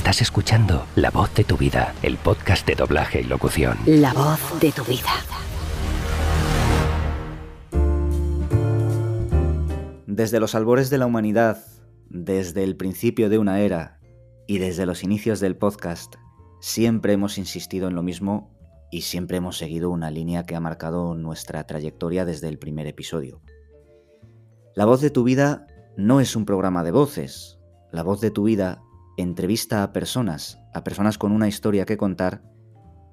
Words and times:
Estás 0.00 0.22
escuchando 0.22 0.86
La 0.96 1.10
voz 1.10 1.34
de 1.34 1.44
tu 1.44 1.58
vida, 1.58 1.94
el 2.02 2.16
podcast 2.16 2.66
de 2.66 2.74
doblaje 2.74 3.20
y 3.20 3.24
locución. 3.24 3.76
La 3.84 4.14
voz 4.14 4.40
de 4.58 4.72
tu 4.72 4.82
vida. 4.84 5.10
Desde 10.06 10.40
los 10.40 10.54
albores 10.54 10.88
de 10.88 10.96
la 10.96 11.04
humanidad, 11.04 11.58
desde 12.08 12.64
el 12.64 12.78
principio 12.78 13.28
de 13.28 13.36
una 13.36 13.60
era 13.60 14.00
y 14.46 14.56
desde 14.56 14.86
los 14.86 15.04
inicios 15.04 15.38
del 15.38 15.58
podcast, 15.58 16.14
siempre 16.62 17.12
hemos 17.12 17.36
insistido 17.36 17.86
en 17.86 17.94
lo 17.94 18.02
mismo 18.02 18.56
y 18.90 19.02
siempre 19.02 19.36
hemos 19.36 19.58
seguido 19.58 19.90
una 19.90 20.10
línea 20.10 20.46
que 20.46 20.56
ha 20.56 20.60
marcado 20.60 21.14
nuestra 21.14 21.64
trayectoria 21.64 22.24
desde 22.24 22.48
el 22.48 22.58
primer 22.58 22.86
episodio. 22.86 23.42
La 24.74 24.86
voz 24.86 25.02
de 25.02 25.10
tu 25.10 25.24
vida 25.24 25.66
no 25.98 26.22
es 26.22 26.36
un 26.36 26.46
programa 26.46 26.84
de 26.84 26.90
voces. 26.90 27.58
La 27.92 28.02
voz 28.02 28.22
de 28.22 28.30
tu 28.30 28.44
vida 28.44 28.80
entrevista 29.20 29.82
a 29.82 29.92
personas, 29.92 30.58
a 30.74 30.84
personas 30.84 31.18
con 31.18 31.32
una 31.32 31.48
historia 31.48 31.86
que 31.86 31.96
contar 31.96 32.42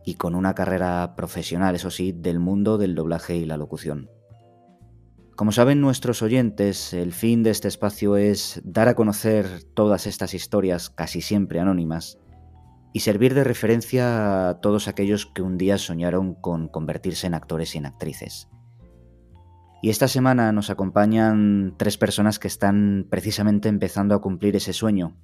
y 0.06 0.16
con 0.16 0.36
una 0.36 0.56
carrera 0.56 1.16
profesional, 1.16 1.76
eso 1.76 1.92
sí, 1.92 2.14
del 2.14 2.40
mundo 2.40 2.78
del 2.78 2.96
doblaje 2.96 3.36
y 3.36 3.46
la 3.46 3.58
locución. 3.58 4.10
Como 5.36 5.52
saben 5.52 5.82
nuestros 5.82 6.22
oyentes, 6.22 6.94
el 6.94 7.14
fin 7.14 7.44
de 7.44 7.52
este 7.52 7.68
espacio 7.68 8.18
es 8.18 8.62
dar 8.64 8.88
a 8.88 8.96
conocer 8.96 9.64
todas 9.76 10.08
estas 10.08 10.34
historias, 10.34 10.90
casi 10.90 11.22
siempre 11.22 11.60
anónimas, 11.60 12.18
y 12.94 13.02
servir 13.02 13.36
de 13.36 13.44
referencia 13.44 14.50
a 14.50 14.62
todos 14.62 14.88
aquellos 14.88 15.26
que 15.28 15.42
un 15.44 15.58
día 15.58 15.78
soñaron 15.78 16.34
con 16.34 16.70
convertirse 16.70 17.28
en 17.28 17.36
actores 17.36 17.76
y 17.76 17.78
en 17.78 17.86
actrices. 17.86 18.50
Y 19.84 19.90
esta 19.90 20.08
semana 20.08 20.52
nos 20.52 20.70
acompañan 20.72 21.76
tres 21.78 21.98
personas 21.98 22.40
que 22.40 22.48
están 22.48 23.06
precisamente 23.10 23.70
empezando 23.70 24.16
a 24.16 24.22
cumplir 24.22 24.56
ese 24.56 24.74
sueño 24.74 25.18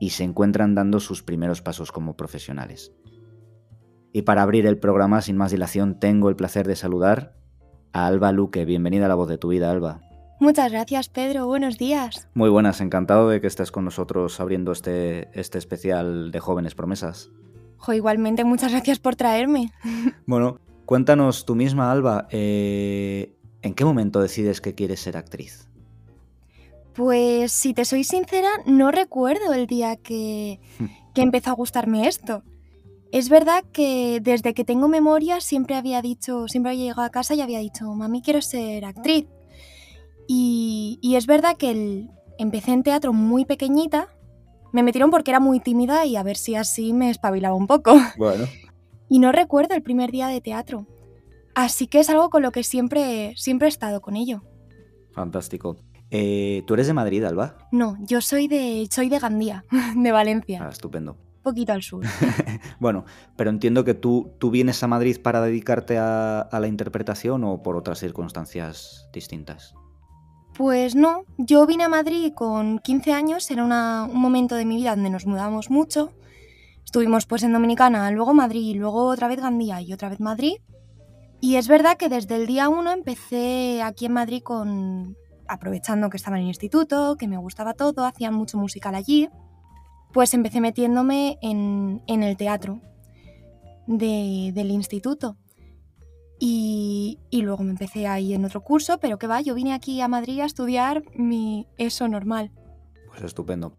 y 0.00 0.10
se 0.10 0.24
encuentran 0.24 0.74
dando 0.74 1.00
sus 1.00 1.22
primeros 1.22 1.62
pasos 1.62 1.92
como 1.92 2.16
profesionales. 2.16 2.92
Y 4.12 4.22
para 4.22 4.42
abrir 4.42 4.66
el 4.66 4.78
programa 4.78 5.20
sin 5.20 5.36
más 5.36 5.50
dilación 5.50 5.98
tengo 5.98 6.28
el 6.28 6.36
placer 6.36 6.66
de 6.66 6.76
saludar 6.76 7.34
a 7.92 8.06
Alba 8.06 8.32
Luque. 8.32 8.64
Bienvenida 8.64 9.06
a 9.06 9.08
la 9.08 9.14
voz 9.14 9.28
de 9.28 9.38
tu 9.38 9.48
vida, 9.48 9.70
Alba. 9.70 10.00
Muchas 10.40 10.70
gracias, 10.70 11.08
Pedro. 11.08 11.46
Buenos 11.46 11.78
días. 11.78 12.28
Muy 12.32 12.48
buenas, 12.48 12.80
encantado 12.80 13.28
de 13.28 13.40
que 13.40 13.48
estés 13.48 13.72
con 13.72 13.84
nosotros 13.84 14.38
abriendo 14.38 14.70
este, 14.70 15.28
este 15.38 15.58
especial 15.58 16.30
de 16.30 16.40
jóvenes 16.40 16.74
promesas. 16.74 17.30
Jo, 17.76 17.92
igualmente, 17.92 18.44
muchas 18.44 18.72
gracias 18.72 18.98
por 18.98 19.16
traerme. 19.16 19.72
Bueno, 20.26 20.60
cuéntanos 20.84 21.44
tú 21.44 21.54
misma, 21.54 21.90
Alba, 21.90 22.28
eh, 22.30 23.34
¿en 23.62 23.74
qué 23.74 23.84
momento 23.84 24.20
decides 24.20 24.60
que 24.60 24.74
quieres 24.74 25.00
ser 25.00 25.16
actriz? 25.16 25.67
Pues 26.98 27.52
si 27.52 27.74
te 27.74 27.84
soy 27.84 28.02
sincera, 28.02 28.48
no 28.66 28.90
recuerdo 28.90 29.52
el 29.52 29.68
día 29.68 29.94
que, 29.94 30.58
que 31.14 31.22
empezó 31.22 31.50
a 31.50 31.54
gustarme 31.54 32.08
esto. 32.08 32.42
Es 33.12 33.28
verdad 33.28 33.62
que 33.72 34.18
desde 34.20 34.52
que 34.52 34.64
tengo 34.64 34.88
memoria 34.88 35.40
siempre 35.40 35.76
había 35.76 36.02
dicho, 36.02 36.48
siempre 36.48 36.72
había 36.72 36.86
llegado 36.86 37.02
a 37.02 37.10
casa 37.10 37.36
y 37.36 37.40
había 37.40 37.60
dicho, 37.60 37.84
mami, 37.94 38.20
quiero 38.20 38.42
ser 38.42 38.84
actriz. 38.84 39.26
Y, 40.26 40.98
y 41.00 41.14
es 41.14 41.26
verdad 41.28 41.56
que 41.56 41.70
el- 41.70 42.10
empecé 42.36 42.72
en 42.72 42.82
teatro 42.82 43.12
muy 43.12 43.44
pequeñita. 43.44 44.08
Me 44.72 44.82
metieron 44.82 45.12
porque 45.12 45.30
era 45.30 45.38
muy 45.38 45.60
tímida 45.60 46.04
y 46.04 46.16
a 46.16 46.24
ver 46.24 46.36
si 46.36 46.56
así 46.56 46.92
me 46.92 47.10
espabilaba 47.10 47.54
un 47.54 47.68
poco. 47.68 47.92
Bueno, 48.18 48.44
Y 49.08 49.20
no 49.20 49.30
recuerdo 49.30 49.76
el 49.76 49.82
primer 49.84 50.10
día 50.10 50.26
de 50.26 50.40
teatro. 50.40 50.84
Así 51.54 51.86
que 51.86 52.00
es 52.00 52.10
algo 52.10 52.28
con 52.28 52.42
lo 52.42 52.50
que 52.50 52.64
siempre, 52.64 53.34
siempre 53.36 53.68
he 53.68 53.70
estado 53.70 54.00
con 54.00 54.16
ello. 54.16 54.42
fantástico. 55.12 55.76
Eh, 56.10 56.62
¿Tú 56.66 56.74
eres 56.74 56.86
de 56.86 56.94
Madrid, 56.94 57.22
Alba? 57.24 57.56
No, 57.70 57.96
yo 58.00 58.20
soy 58.20 58.48
de, 58.48 58.88
soy 58.90 59.08
de 59.08 59.18
Gandía, 59.18 59.64
de 59.96 60.12
Valencia, 60.12 60.64
Ah, 60.64 60.70
estupendo. 60.70 61.12
un 61.12 61.42
poquito 61.42 61.72
al 61.72 61.82
sur. 61.82 62.04
Bueno, 62.80 63.04
pero 63.36 63.50
entiendo 63.50 63.84
que 63.84 63.94
tú, 63.94 64.32
tú 64.38 64.50
vienes 64.50 64.82
a 64.82 64.86
Madrid 64.86 65.18
para 65.22 65.40
dedicarte 65.42 65.98
a, 65.98 66.40
a 66.40 66.60
la 66.60 66.66
interpretación 66.68 67.44
o 67.44 67.62
por 67.62 67.76
otras 67.76 67.98
circunstancias 67.98 69.08
distintas. 69.12 69.74
Pues 70.54 70.94
no, 70.94 71.24
yo 71.38 71.66
vine 71.66 71.84
a 71.84 71.88
Madrid 71.88 72.32
con 72.34 72.78
15 72.80 73.12
años, 73.12 73.50
era 73.50 73.62
una- 73.64 74.04
un 74.10 74.18
momento 74.20 74.54
de 74.56 74.64
mi 74.64 74.76
vida 74.76 74.90
donde 74.94 75.10
nos 75.10 75.26
mudamos 75.26 75.70
mucho. 75.70 76.12
Estuvimos 76.84 77.26
pues 77.26 77.42
en 77.42 77.52
Dominicana, 77.52 78.10
luego 78.10 78.32
Madrid, 78.34 78.74
luego 78.76 79.04
otra 79.06 79.28
vez 79.28 79.40
Gandía 79.40 79.80
y 79.82 79.92
otra 79.92 80.08
vez 80.08 80.20
Madrid. 80.20 80.54
Y 81.40 81.56
es 81.56 81.68
verdad 81.68 81.96
que 81.96 82.08
desde 82.08 82.34
el 82.36 82.46
día 82.46 82.68
uno 82.68 82.90
empecé 82.92 83.82
aquí 83.82 84.06
en 84.06 84.12
Madrid 84.14 84.42
con 84.42 85.16
aprovechando 85.48 86.10
que 86.10 86.16
estaba 86.16 86.36
en 86.36 86.42
el 86.42 86.48
instituto, 86.48 87.16
que 87.16 87.26
me 87.28 87.36
gustaba 87.36 87.74
todo, 87.74 88.04
hacían 88.04 88.34
mucho 88.34 88.58
musical 88.58 88.94
allí, 88.94 89.28
pues 90.12 90.32
empecé 90.34 90.60
metiéndome 90.60 91.38
en, 91.42 92.02
en 92.06 92.22
el 92.22 92.36
teatro 92.36 92.80
de- 93.86 94.52
del 94.54 94.70
instituto. 94.70 95.36
Y, 96.40 97.18
y 97.30 97.42
luego 97.42 97.64
me 97.64 97.70
empecé 97.70 98.06
ahí 98.06 98.32
en 98.32 98.44
otro 98.44 98.60
curso, 98.62 98.98
pero 98.98 99.18
que 99.18 99.26
va, 99.26 99.40
yo 99.40 99.54
vine 99.54 99.72
aquí 99.72 100.00
a 100.00 100.06
Madrid 100.08 100.40
a 100.40 100.44
estudiar 100.44 101.02
mi 101.16 101.66
eso 101.78 102.06
normal. 102.06 102.52
Pues 103.08 103.22
estupendo. 103.22 103.76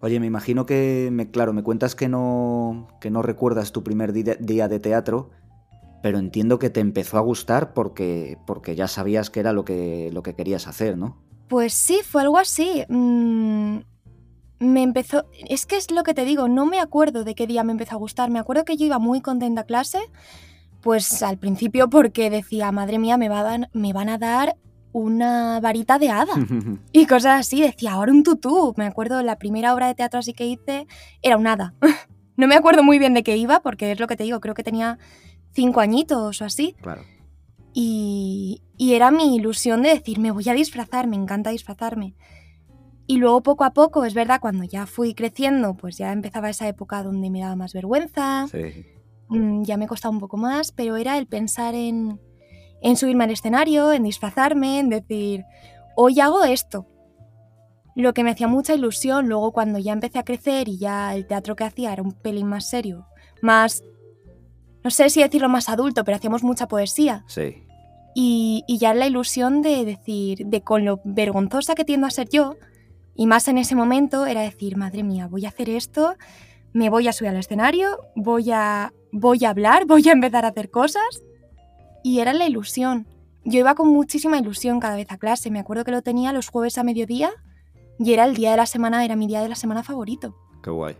Oye, 0.00 0.18
me 0.18 0.26
imagino 0.26 0.66
que, 0.66 1.10
me, 1.12 1.30
claro, 1.30 1.52
me 1.52 1.62
cuentas 1.62 1.94
que 1.94 2.08
no, 2.08 2.88
que 3.00 3.10
no 3.10 3.22
recuerdas 3.22 3.70
tu 3.70 3.84
primer 3.84 4.12
día 4.12 4.66
de 4.68 4.80
teatro, 4.80 5.30
pero 6.02 6.18
entiendo 6.18 6.58
que 6.58 6.70
te 6.70 6.80
empezó 6.80 7.18
a 7.18 7.20
gustar 7.20 7.72
porque, 7.74 8.38
porque 8.46 8.74
ya 8.74 8.88
sabías 8.88 9.30
que 9.30 9.40
era 9.40 9.52
lo 9.52 9.64
que, 9.64 10.10
lo 10.12 10.22
que 10.22 10.34
querías 10.34 10.66
hacer, 10.66 10.96
¿no? 10.96 11.18
Pues 11.48 11.72
sí, 11.72 12.00
fue 12.04 12.22
algo 12.22 12.38
así. 12.38 12.84
Mm, 12.88 13.78
me 14.60 14.82
empezó. 14.82 15.24
Es 15.48 15.66
que 15.66 15.76
es 15.76 15.90
lo 15.90 16.02
que 16.04 16.14
te 16.14 16.24
digo, 16.24 16.48
no 16.48 16.66
me 16.66 16.78
acuerdo 16.78 17.24
de 17.24 17.34
qué 17.34 17.46
día 17.46 17.64
me 17.64 17.72
empezó 17.72 17.96
a 17.96 17.98
gustar. 17.98 18.30
Me 18.30 18.38
acuerdo 18.38 18.64
que 18.64 18.76
yo 18.76 18.86
iba 18.86 18.98
muy 18.98 19.20
contenta 19.20 19.62
a 19.62 19.64
clase, 19.64 19.98
pues 20.80 21.22
al 21.22 21.38
principio 21.38 21.90
porque 21.90 22.30
decía, 22.30 22.70
madre 22.72 22.98
mía, 22.98 23.16
me, 23.16 23.28
va 23.28 23.54
a 23.54 23.58
me 23.72 23.92
van 23.92 24.08
a 24.08 24.18
dar 24.18 24.56
una 24.92 25.60
varita 25.60 25.98
de 25.98 26.10
hada. 26.10 26.34
Y 26.92 27.06
cosas 27.06 27.40
así, 27.40 27.62
decía, 27.62 27.92
ahora 27.92 28.12
un 28.12 28.22
tutú. 28.22 28.74
Me 28.76 28.86
acuerdo, 28.86 29.22
la 29.22 29.38
primera 29.38 29.74
obra 29.74 29.86
de 29.88 29.94
teatro 29.94 30.20
así 30.20 30.34
que 30.34 30.46
hice 30.46 30.86
era 31.22 31.36
un 31.36 31.46
hada. 31.46 31.74
no 32.36 32.46
me 32.46 32.54
acuerdo 32.54 32.82
muy 32.82 32.98
bien 32.98 33.14
de 33.14 33.22
qué 33.22 33.36
iba, 33.36 33.60
porque 33.60 33.92
es 33.92 34.00
lo 34.00 34.06
que 34.06 34.16
te 34.16 34.24
digo, 34.24 34.40
creo 34.40 34.54
que 34.54 34.62
tenía 34.62 34.98
cinco 35.52 35.80
añitos 35.80 36.40
o 36.40 36.44
así. 36.44 36.74
claro. 36.80 37.02
Y, 37.72 38.62
y 38.76 38.94
era 38.94 39.10
mi 39.10 39.36
ilusión 39.36 39.82
de 39.82 39.90
decir, 39.90 40.18
me 40.18 40.32
voy 40.32 40.48
a 40.48 40.54
disfrazar, 40.54 41.06
me 41.06 41.16
encanta 41.16 41.50
disfrazarme. 41.50 42.14
Y 43.06 43.16
luego 43.18 43.42
poco 43.42 43.64
a 43.64 43.72
poco, 43.72 44.04
es 44.04 44.14
verdad, 44.14 44.40
cuando 44.40 44.64
ya 44.64 44.86
fui 44.86 45.14
creciendo, 45.14 45.74
pues 45.76 45.96
ya 45.96 46.12
empezaba 46.12 46.50
esa 46.50 46.66
época 46.68 47.02
donde 47.02 47.30
me 47.30 47.40
daba 47.40 47.56
más 47.56 47.72
vergüenza, 47.72 48.46
Sí. 48.48 48.86
mm, 49.28 49.62
ya 49.62 49.76
me 49.76 49.86
costaba 49.86 50.12
un 50.12 50.20
poco 50.20 50.36
más, 50.36 50.72
pero 50.72 50.96
era 50.96 51.16
el 51.18 51.26
pensar 51.26 51.74
en, 51.74 52.20
en 52.82 52.96
subirme 52.96 53.24
al 53.24 53.30
escenario, 53.30 53.92
en 53.92 54.02
disfrazarme, 54.04 54.80
en 54.80 54.88
decir, 54.90 55.44
hoy 55.96 56.18
hago 56.20 56.44
esto. 56.44 56.86
Lo 57.96 58.14
que 58.14 58.22
me 58.24 58.30
hacía 58.30 58.46
mucha 58.48 58.74
ilusión, 58.74 59.28
luego 59.28 59.52
cuando 59.52 59.78
ya 59.78 59.92
empecé 59.92 60.18
a 60.20 60.24
crecer 60.24 60.68
y 60.68 60.78
ya 60.78 61.14
el 61.14 61.26
teatro 61.26 61.54
que 61.56 61.64
hacía 61.64 61.92
era 61.92 62.02
un 62.02 62.12
pelín 62.12 62.46
más 62.46 62.68
serio, 62.68 63.06
más, 63.42 63.82
no 64.82 64.90
sé 64.90 65.10
si 65.10 65.22
decirlo 65.22 65.48
más 65.48 65.68
adulto, 65.68 66.04
pero 66.04 66.16
hacíamos 66.16 66.42
mucha 66.42 66.68
poesía. 66.68 67.24
Sí. 67.26 67.64
Y, 68.14 68.64
y 68.66 68.78
ya 68.78 68.94
la 68.94 69.06
ilusión 69.06 69.62
de 69.62 69.84
decir, 69.84 70.46
de 70.46 70.62
con 70.62 70.84
lo 70.84 71.00
vergonzosa 71.04 71.74
que 71.74 71.84
tiendo 71.84 72.06
a 72.06 72.10
ser 72.10 72.28
yo, 72.28 72.56
y 73.14 73.26
más 73.26 73.48
en 73.48 73.58
ese 73.58 73.74
momento, 73.74 74.26
era 74.26 74.40
decir, 74.40 74.76
madre 74.76 75.02
mía, 75.02 75.28
voy 75.28 75.44
a 75.44 75.50
hacer 75.50 75.68
esto, 75.68 76.14
me 76.72 76.88
voy 76.88 77.08
a 77.08 77.12
subir 77.12 77.30
al 77.30 77.36
escenario, 77.36 77.98
voy 78.14 78.50
a, 78.50 78.92
voy 79.12 79.44
a 79.44 79.50
hablar, 79.50 79.84
voy 79.86 80.08
a 80.08 80.12
empezar 80.12 80.44
a 80.44 80.48
hacer 80.48 80.70
cosas. 80.70 81.22
Y 82.02 82.20
era 82.20 82.32
la 82.32 82.46
ilusión. 82.46 83.06
Yo 83.44 83.58
iba 83.58 83.74
con 83.74 83.88
muchísima 83.88 84.38
ilusión 84.38 84.80
cada 84.80 84.96
vez 84.96 85.10
a 85.10 85.18
clase. 85.18 85.50
Me 85.50 85.58
acuerdo 85.58 85.84
que 85.84 85.90
lo 85.90 86.02
tenía 86.02 86.32
los 86.32 86.48
jueves 86.48 86.78
a 86.78 86.82
mediodía 86.82 87.30
y 87.98 88.12
era 88.12 88.24
el 88.24 88.34
día 88.34 88.52
de 88.52 88.56
la 88.56 88.66
semana, 88.66 89.04
era 89.04 89.16
mi 89.16 89.26
día 89.26 89.42
de 89.42 89.48
la 89.48 89.54
semana 89.54 89.82
favorito. 89.82 90.34
Qué 90.62 90.70
guay. 90.70 90.96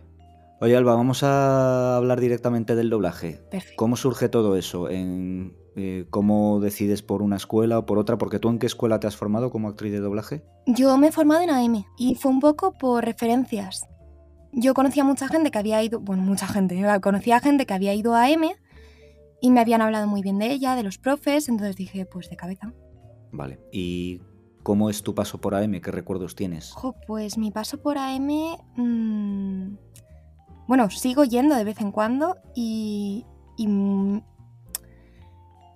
Oye, 0.63 0.77
Alba, 0.77 0.93
vamos 0.93 1.23
a 1.23 1.97
hablar 1.97 2.19
directamente 2.19 2.75
del 2.75 2.91
doblaje. 2.91 3.41
Perfecto. 3.49 3.77
¿Cómo 3.77 3.95
surge 3.95 4.29
todo 4.29 4.55
eso? 4.55 4.91
En, 4.91 5.57
eh, 5.75 6.05
¿Cómo 6.11 6.59
decides 6.59 7.01
por 7.01 7.23
una 7.23 7.37
escuela 7.37 7.79
o 7.79 7.87
por 7.87 7.97
otra? 7.97 8.19
Porque 8.19 8.37
tú 8.37 8.47
en 8.49 8.59
qué 8.59 8.67
escuela 8.67 8.99
te 8.99 9.07
has 9.07 9.17
formado 9.17 9.49
como 9.49 9.69
actriz 9.69 9.91
de 9.91 9.99
doblaje? 9.99 10.43
Yo 10.67 10.95
me 10.97 11.07
he 11.07 11.11
formado 11.11 11.41
en 11.41 11.49
AM 11.49 11.83
y 11.97 12.13
fue 12.13 12.29
un 12.29 12.39
poco 12.39 12.77
por 12.77 13.03
referencias. 13.03 13.87
Yo 14.53 14.75
conocía 14.75 15.03
mucha 15.03 15.27
gente 15.27 15.49
que 15.49 15.57
había 15.57 15.81
ido, 15.81 15.99
bueno, 15.99 16.21
mucha 16.21 16.45
gente, 16.45 16.79
eh, 16.79 17.01
conocía 17.01 17.39
gente 17.39 17.65
que 17.65 17.73
había 17.73 17.95
ido 17.95 18.13
a 18.13 18.25
AM 18.25 18.51
y 19.41 19.49
me 19.49 19.61
habían 19.61 19.81
hablado 19.81 20.05
muy 20.05 20.21
bien 20.21 20.37
de 20.37 20.51
ella, 20.51 20.75
de 20.75 20.83
los 20.83 20.99
profes, 20.99 21.49
entonces 21.49 21.75
dije, 21.75 22.05
pues 22.05 22.29
de 22.29 22.35
cabeza. 22.35 22.71
Vale. 23.31 23.59
¿Y 23.71 24.21
cómo 24.61 24.91
es 24.91 25.01
tu 25.01 25.15
paso 25.15 25.41
por 25.41 25.55
AM? 25.55 25.81
¿Qué 25.81 25.89
recuerdos 25.89 26.35
tienes? 26.35 26.71
Ojo, 26.75 26.95
pues 27.07 27.39
mi 27.39 27.49
paso 27.49 27.81
por 27.81 27.97
AM, 27.97 28.57
mm, 28.75 29.77
bueno, 30.67 30.89
sigo 30.89 31.23
yendo 31.23 31.55
de 31.55 31.63
vez 31.63 31.81
en 31.81 31.91
cuando 31.91 32.37
y, 32.55 33.25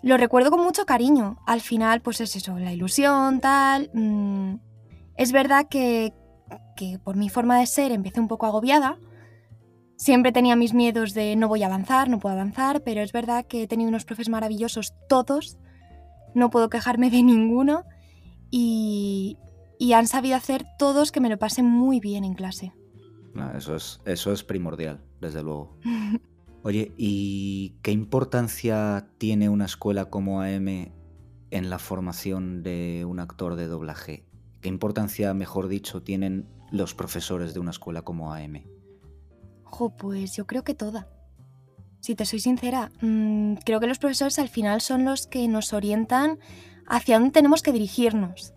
lo 0.01 0.17
recuerdo 0.17 0.51
con 0.51 0.63
mucho 0.63 0.85
cariño. 0.85 1.37
Al 1.45 1.61
final, 1.61 2.01
pues 2.01 2.21
es 2.21 2.35
eso, 2.35 2.57
la 2.59 2.73
ilusión, 2.73 3.39
tal. 3.39 3.89
mm, 3.93 4.55
es 5.17 5.31
verdad 5.31 5.67
que, 5.67 6.13
que 6.75 6.99
por 6.99 7.15
mi 7.15 7.29
forma 7.29 7.59
de 7.59 7.65
ser 7.65 7.91
empecé 7.91 8.19
un 8.19 8.27
poco 8.27 8.45
agobiada, 8.45 8.97
Siempre 9.97 10.33
tenía 10.33 10.57
mis 10.57 10.73
miedos 10.73 11.13
de 11.13 11.35
no 11.35 11.47
voy 11.47 11.63
a 11.63 11.67
avanzar, 11.67 12.09
no 12.09 12.19
puedo 12.19 12.35
avanzar, 12.35 12.83
pero 12.83 13.01
es 13.01 13.13
verdad 13.13 13.45
que 13.45 13.63
he 13.63 13.67
tenido 13.67 13.89
unos 13.89 14.03
profes 14.03 14.27
maravillosos 14.27 14.93
todos, 15.07 15.57
no 16.33 16.49
puedo 16.49 16.69
quejarme 16.69 17.09
de 17.09 17.23
ninguno 17.23 17.85
y, 18.51 19.37
y 19.79 19.93
han 19.93 20.07
sabido 20.07 20.35
hacer 20.35 20.65
todos 20.77 21.13
que 21.13 21.21
me 21.21 21.29
lo 21.29 21.39
pasen 21.39 21.65
muy 21.65 22.01
bien 22.01 22.25
en 22.25 22.33
clase. 22.33 22.73
Eso, 23.55 23.75
es, 23.75 24.01
eso 24.05 24.31
es 24.31 24.43
primordial, 24.43 25.01
desde 25.21 25.43
luego. 25.43 25.77
Oye, 26.63 26.93
¿y 26.97 27.75
qué 27.81 27.91
importancia 27.91 29.07
tiene 29.17 29.49
una 29.49 29.65
escuela 29.65 30.05
como 30.05 30.41
AM 30.41 30.67
en 30.67 31.69
la 31.69 31.77
formación 31.77 32.63
de 32.63 33.05
un 33.05 33.19
actor 33.19 33.55
de 33.55 33.67
doblaje? 33.67 34.25
¿Qué 34.61 34.69
importancia, 34.69 35.33
mejor 35.33 35.67
dicho, 35.67 36.01
tienen 36.01 36.47
los 36.71 36.95
profesores 36.95 37.53
de 37.53 37.59
una 37.59 37.71
escuela 37.71 38.01
como 38.01 38.33
AM? 38.33 38.63
Jo, 39.63 39.95
pues 39.95 40.35
yo 40.35 40.47
creo 40.47 40.63
que 40.63 40.73
toda. 40.73 41.07
Si 41.99 42.15
te 42.15 42.25
soy 42.25 42.39
sincera, 42.39 42.91
mm, 43.01 43.55
creo 43.65 43.79
que 43.79 43.87
los 43.87 43.99
profesores 43.99 44.39
al 44.39 44.49
final 44.49 44.81
son 44.81 45.05
los 45.05 45.27
que 45.27 45.47
nos 45.47 45.73
orientan 45.73 46.39
hacia 46.87 47.19
dónde 47.19 47.31
tenemos 47.31 47.61
que 47.61 47.71
dirigirnos 47.71 48.55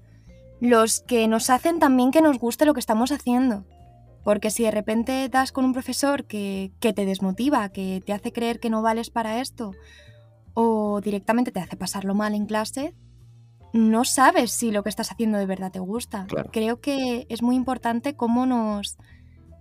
los 0.61 1.01
que 1.01 1.29
nos 1.29 1.51
hacen 1.51 1.79
también 1.79 2.11
que 2.11 2.23
nos 2.23 2.39
guste 2.39 2.65
lo 2.65 2.75
que 2.75 2.81
estamos 2.81 3.13
haciendo. 3.13 3.65
Porque 4.29 4.51
si 4.51 4.65
de 4.65 4.71
repente 4.71 5.31
das 5.31 5.53
con 5.53 5.65
un 5.65 5.73
profesor 5.73 6.27
que, 6.27 6.71
te 6.81 7.07
desmotiva, 7.07 7.67
que 7.71 8.03
te 8.05 8.13
hace 8.13 8.31
creer 8.31 8.61
que 8.61 8.69
no 8.69 8.83
vales 8.83 9.09
para 9.09 9.41
esto, 9.41 9.73
o 10.53 11.01
directamente 11.01 11.51
te 11.51 11.61
hace 11.61 11.79
pasarlo 11.79 12.15
mal 12.15 12.35
en 12.35 12.45
clase, 12.45 12.95
no 13.73 14.05
sabes 14.05 14.53
si 14.53 14.71
lo 14.71 14.83
que 14.83 14.91
estás 14.91 15.11
haciendo 15.11 15.39
de 15.39 15.47
verdad 15.47 15.73
te 15.73 15.79
gusta. 15.79 16.27
Creo 16.53 16.79
que 16.79 17.25
es 17.31 17.41
muy 17.41 17.57
importante 17.57 18.17
cómo 18.17 18.45
nos... 18.45 18.99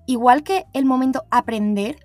Igual 0.05 0.43
que 0.43 0.65
el 0.73 0.83
momento 0.83 1.23
aprender 1.31 1.95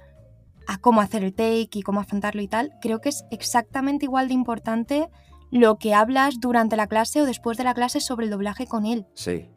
a 0.69 0.79
cómo 0.79 1.01
hacer 1.01 1.25
el 1.25 1.35
take 1.35 1.71
y 1.73 1.83
cómo 1.83 1.99
afrontarlo 1.99 2.43
y 2.43 2.47
tal, 2.47 2.79
creo 2.81 3.01
que 3.01 3.09
es 3.09 3.25
exactamente 3.33 4.05
igual 4.05 4.29
de 4.29 4.35
importante 4.35 5.09
lo 5.51 5.79
que 5.79 5.95
hablas 5.95 6.39
durante 6.39 6.77
la 6.77 6.87
clase 6.87 7.23
o 7.23 7.27
después 7.27 7.59
de 7.59 7.65
la 7.65 7.75
clase 7.75 7.99
sobre 7.99 8.27
el 8.27 8.31
doblaje 8.31 8.69
con 8.69 8.87
él. 8.87 9.09
Sí, 9.15 9.51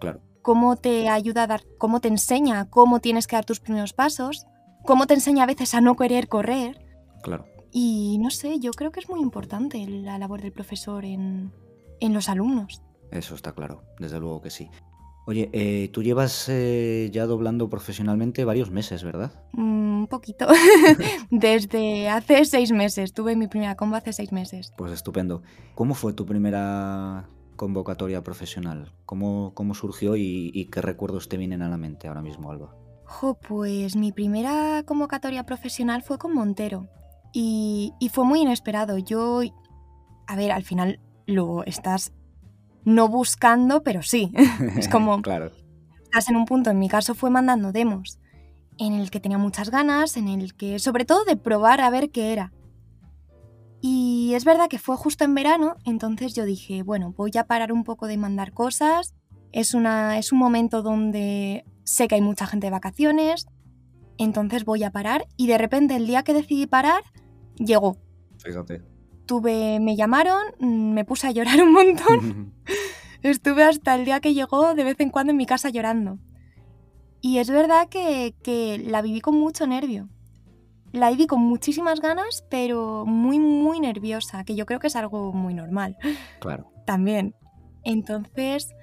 claro. 0.00 0.20
Cómo 0.44 0.76
te 0.76 1.08
ayuda 1.08 1.44
a 1.44 1.46
dar, 1.46 1.62
cómo 1.78 2.00
te 2.00 2.08
enseña 2.08 2.68
cómo 2.68 3.00
tienes 3.00 3.26
que 3.26 3.34
dar 3.34 3.46
tus 3.46 3.60
primeros 3.60 3.94
pasos, 3.94 4.44
cómo 4.84 5.06
te 5.06 5.14
enseña 5.14 5.44
a 5.44 5.46
veces 5.46 5.72
a 5.72 5.80
no 5.80 5.96
querer 5.96 6.28
correr. 6.28 6.84
Claro. 7.22 7.46
Y 7.72 8.18
no 8.18 8.28
sé, 8.28 8.60
yo 8.60 8.72
creo 8.72 8.92
que 8.92 9.00
es 9.00 9.08
muy 9.08 9.20
importante 9.20 9.84
la 9.88 10.18
labor 10.18 10.42
del 10.42 10.52
profesor 10.52 11.06
en, 11.06 11.50
en 11.98 12.12
los 12.12 12.28
alumnos. 12.28 12.82
Eso 13.10 13.34
está 13.34 13.52
claro, 13.52 13.84
desde 13.98 14.20
luego 14.20 14.42
que 14.42 14.50
sí. 14.50 14.68
Oye, 15.26 15.48
eh, 15.54 15.88
tú 15.90 16.02
llevas 16.02 16.50
eh, 16.50 17.08
ya 17.10 17.24
doblando 17.24 17.70
profesionalmente 17.70 18.44
varios 18.44 18.70
meses, 18.70 19.02
¿verdad? 19.02 19.32
Mm, 19.52 20.00
un 20.00 20.06
poquito. 20.08 20.46
Desde 21.30 22.10
hace 22.10 22.44
seis 22.44 22.70
meses. 22.70 23.14
Tuve 23.14 23.34
mi 23.34 23.48
primera 23.48 23.76
combo 23.76 23.96
hace 23.96 24.12
seis 24.12 24.32
meses. 24.32 24.74
Pues 24.76 24.92
estupendo. 24.92 25.42
¿Cómo 25.74 25.94
fue 25.94 26.12
tu 26.12 26.26
primera 26.26 27.26
convocatoria 27.56 28.22
profesional? 28.22 28.92
¿Cómo, 29.06 29.52
cómo 29.54 29.74
surgió 29.74 30.16
y, 30.16 30.68
qué 30.72 30.80
recuerdos 30.82 31.28
te 31.28 31.36
vienen 31.36 31.62
a 31.62 31.68
la 31.68 31.76
mente 31.76 32.08
ahora 32.08 32.22
mismo, 32.22 32.50
Alba? 32.50 32.74
Jo, 33.04 33.34
pues 33.34 33.96
mi 33.96 34.12
primera 34.12 34.82
convocatoria 34.84 35.44
profesional 35.44 36.02
fue 36.02 36.18
con 36.18 36.34
Montero. 36.34 36.88
Y, 37.32 37.92
y 38.00 38.08
fue 38.08 38.24
muy 38.24 38.40
inesperado. 38.40 38.98
Yo, 38.98 39.40
a 40.26 40.36
ver, 40.36 40.52
al 40.52 40.64
final 40.64 41.00
lo 41.26 41.64
estás 41.64 42.12
no 42.84 43.08
buscando, 43.08 43.82
pero 43.82 44.02
sí. 44.02 44.32
es 44.76 44.88
como... 44.88 45.20
claro. 45.22 45.50
Estás 46.04 46.28
en 46.28 46.36
un 46.36 46.44
punto, 46.44 46.70
en 46.70 46.78
mi 46.78 46.88
caso 46.88 47.16
fue 47.16 47.28
mandando 47.28 47.72
demos, 47.72 48.20
en 48.78 48.92
el 48.92 49.10
que 49.10 49.18
tenía 49.18 49.36
muchas 49.36 49.70
ganas, 49.70 50.16
en 50.16 50.28
el 50.28 50.54
que, 50.54 50.78
sobre 50.78 51.04
todo 51.04 51.24
de 51.24 51.36
probar 51.36 51.80
a 51.80 51.90
ver 51.90 52.10
qué 52.10 52.32
era. 52.32 52.52
Y 53.86 54.32
es 54.32 54.46
verdad 54.46 54.68
que 54.68 54.78
fue 54.78 54.96
justo 54.96 55.24
en 55.24 55.34
verano, 55.34 55.76
entonces 55.84 56.34
yo 56.34 56.46
dije, 56.46 56.82
bueno, 56.82 57.12
voy 57.18 57.32
a 57.38 57.44
parar 57.44 57.70
un 57.70 57.84
poco 57.84 58.06
de 58.06 58.16
mandar 58.16 58.54
cosas. 58.54 59.14
Es, 59.52 59.74
una, 59.74 60.18
es 60.18 60.32
un 60.32 60.38
momento 60.38 60.80
donde 60.80 61.66
sé 61.82 62.08
que 62.08 62.14
hay 62.14 62.22
mucha 62.22 62.46
gente 62.46 62.68
de 62.68 62.70
vacaciones, 62.70 63.46
entonces 64.16 64.64
voy 64.64 64.84
a 64.84 64.90
parar. 64.90 65.26
Y 65.36 65.48
de 65.48 65.58
repente 65.58 65.96
el 65.96 66.06
día 66.06 66.22
que 66.22 66.32
decidí 66.32 66.66
parar, 66.66 67.02
llegó. 67.58 67.98
Fíjate 68.38 68.94
tuve, 69.26 69.80
me 69.80 69.96
llamaron, 69.96 70.42
mm, 70.58 70.92
me 70.92 71.04
puse 71.04 71.26
a 71.26 71.30
llorar 71.30 71.62
un 71.62 71.72
montón. 71.72 72.54
Estuve 73.22 73.64
hasta 73.64 73.94
el 73.94 74.04
día 74.04 74.20
que 74.20 74.34
llegó 74.34 74.74
de 74.74 74.84
vez 74.84 75.00
en 75.00 75.10
cuando 75.10 75.30
en 75.30 75.36
mi 75.36 75.46
casa 75.46 75.70
llorando. 75.70 76.18
Y 77.20 77.38
es 77.38 77.48
verdad 77.48 77.88
que, 77.88 78.34
que 78.42 78.78
la 78.78 79.00
viví 79.00 79.20
con 79.20 79.34
mucho 79.38 79.66
nervio. 79.66 80.08
La 80.94 81.10
viví 81.10 81.26
con 81.26 81.40
muchísimas 81.40 82.00
ganas, 82.00 82.44
pero 82.48 83.04
muy, 83.04 83.40
muy 83.40 83.80
nerviosa, 83.80 84.44
que 84.44 84.54
yo 84.54 84.64
creo 84.64 84.78
que 84.78 84.86
es 84.86 84.94
algo 84.94 85.32
muy 85.32 85.52
normal. 85.52 85.96
Claro. 86.38 86.70
También. 86.86 87.34
Entonces, 87.82 88.76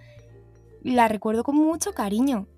la 0.83 1.07
recuerdo 1.07 1.45
con 1.45 1.55
mucho 1.55 1.93
cariño. 1.93 2.49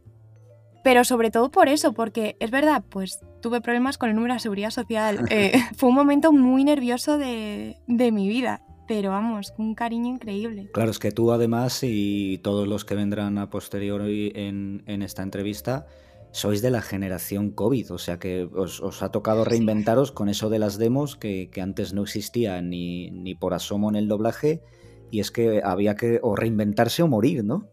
Pero 0.84 1.04
sobre 1.04 1.30
todo 1.30 1.52
por 1.52 1.68
eso, 1.68 1.94
porque 1.94 2.36
es 2.40 2.50
verdad, 2.50 2.84
pues 2.90 3.20
tuve 3.42 3.62
problemas 3.62 4.00
con 4.00 4.10
el 4.10 4.16
número 4.16 4.34
de 4.34 4.40
seguridad 4.40 4.72
social. 4.72 5.20
Eh, 5.30 5.54
fue 5.76 5.90
un 5.90 5.96
momento 5.96 6.34
muy 6.34 6.64
nervioso 6.64 7.20
de, 7.20 7.78
mi 7.88 8.28
vida, 8.28 8.64
pero 8.88 9.12
vamos, 9.12 9.54
un 9.60 9.76
cariño 9.76 10.08
increíble. 10.16 10.72
Claro, 10.74 10.90
es 10.90 10.98
que 10.98 11.12
tú 11.12 11.32
además 11.32 11.82
y 11.84 12.40
todos 12.40 12.68
los 12.68 12.86
que 12.86 12.96
vendrán 12.96 13.38
a 13.38 13.52
posteriori 13.52 14.32
en, 14.34 14.82
en 14.88 15.04
esta 15.04 15.22
entrevista, 15.22 15.86
sois 16.34 16.64
de 16.64 16.72
la 16.72 16.82
generación 16.82 17.52
COVID, 17.52 17.94
o 17.94 18.00
sea 18.00 18.18
que 18.18 18.50
os, 18.56 18.82
ha 19.04 19.12
tocado 19.12 19.46
reinventaros 19.46 20.12
con 20.12 20.30
eso 20.30 20.50
de 20.50 20.58
las 20.58 20.80
demos 20.80 21.16
que, 21.16 21.52
que, 21.52 21.62
antes 21.62 21.94
no 21.94 22.02
existía 22.02 22.60
ni, 22.60 23.12
ni 23.12 23.36
por 23.36 23.54
asomo 23.54 23.88
en 23.90 23.96
el 23.96 24.08
doblaje, 24.08 24.64
y 25.12 25.20
es 25.20 25.30
que 25.30 25.62
había 25.64 25.96
que 25.96 26.20
o 26.24 26.36
reinventarse 26.36 27.04
o 27.04 27.08
morir, 27.08 27.46
¿no? 27.46 27.68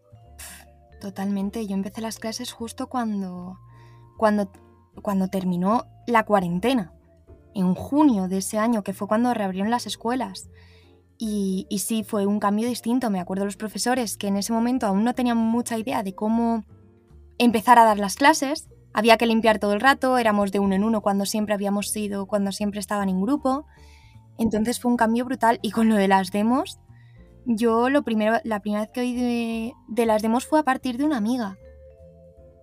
Totalmente. 1.01 1.67
Yo 1.67 1.75
empecé 1.75 2.03
las 2.03 2.19
clases 2.19 2.53
justo 2.53 2.89
cuando, 2.89 3.59
cuando, 4.19 4.53
cuando 5.01 5.29
terminó 5.29 5.87
la 6.07 6.27
cuarentena, 6.27 6.93
en 7.55 7.75
junio 7.75 8.29
de 8.29 8.39
ese 8.39 8.59
año, 8.59 8.83
que 8.83 8.93
fue 8.93 9.09
cuando 9.09 9.33
reabrieron 9.33 9.71
las 9.71 9.87
escuelas. 9.87 10.51
Y, 11.17 11.67
y, 11.71 11.79
sí, 11.79 12.05
fue 12.05 12.27
un 12.27 12.41
cambio 12.41 12.69
distinto. 12.69 13.09
Me 13.09 13.21
acuerdo 13.21 13.45
de 13.45 13.47
los 13.47 13.57
profesores 13.57 14.19
que 14.19 14.29
en 14.29 14.37
ese 14.37 14.53
momento 14.53 14.87
aún 14.87 15.03
no 15.03 15.15
tenían 15.15 15.39
mucha 15.39 15.79
idea 15.79 16.03
de 16.03 16.15
cómo 16.15 16.67
empezar 17.41 17.79
a 17.79 17.85
dar 17.85 17.99
las 17.99 18.17
clases. 18.17 18.69
Había 18.93 19.17
que 19.17 19.27
limpiar 19.27 19.59
todo 19.59 19.73
el 19.73 19.81
rato, 19.81 20.19
éramos 20.19 20.53
de 20.53 20.59
uno 20.59 20.75
en 20.75 20.85
uno 20.85 21.01
cuando 21.01 21.25
siempre 21.25 21.55
habíamos 21.55 21.89
sido, 21.89 22.27
cuando 22.27 22.53
siempre 22.53 22.81
estaban 22.81 23.09
en 23.09 23.21
grupo. 23.21 23.67
Entonces 24.39 24.79
fue 24.81 24.91
un 24.91 24.97
cambio 24.97 25.25
brutal. 25.25 25.59
Y 25.63 25.71
con 25.71 25.89
lo 25.89 25.97
de 25.97 26.09
las 26.09 26.31
demos, 26.31 26.81
yo 27.47 27.89
lo 27.89 28.03
primero, 28.03 28.39
la 28.45 28.61
primera 28.61 28.83
vez 28.83 28.91
que 28.93 29.01
oí 29.01 29.75
de, 29.89 30.07
las 30.07 30.23
demos 30.23 30.47
fue 30.47 30.61
a 30.61 30.65
partir 30.65 30.99
de 30.99 31.05
una 31.05 31.17
amiga. 31.17 31.57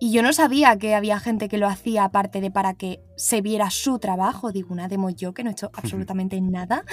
Y 0.00 0.12
yo 0.12 0.22
no 0.22 0.32
sabía 0.32 0.78
que 0.78 0.94
había 0.94 1.18
gente 1.18 1.48
que 1.48 1.58
lo 1.58 1.66
hacía 1.66 2.04
aparte 2.04 2.40
de 2.40 2.52
para 2.52 2.74
que 2.74 3.02
se 3.16 3.40
viera 3.40 3.70
su 3.70 3.98
trabajo. 3.98 4.52
Digo, 4.52 4.72
una 4.72 4.86
demo 4.86 5.10
yo 5.10 5.34
que 5.34 5.42
no 5.42 5.50
he 5.50 5.52
hecho 5.54 5.70
absolutamente 5.74 6.40
nada. 6.40 6.84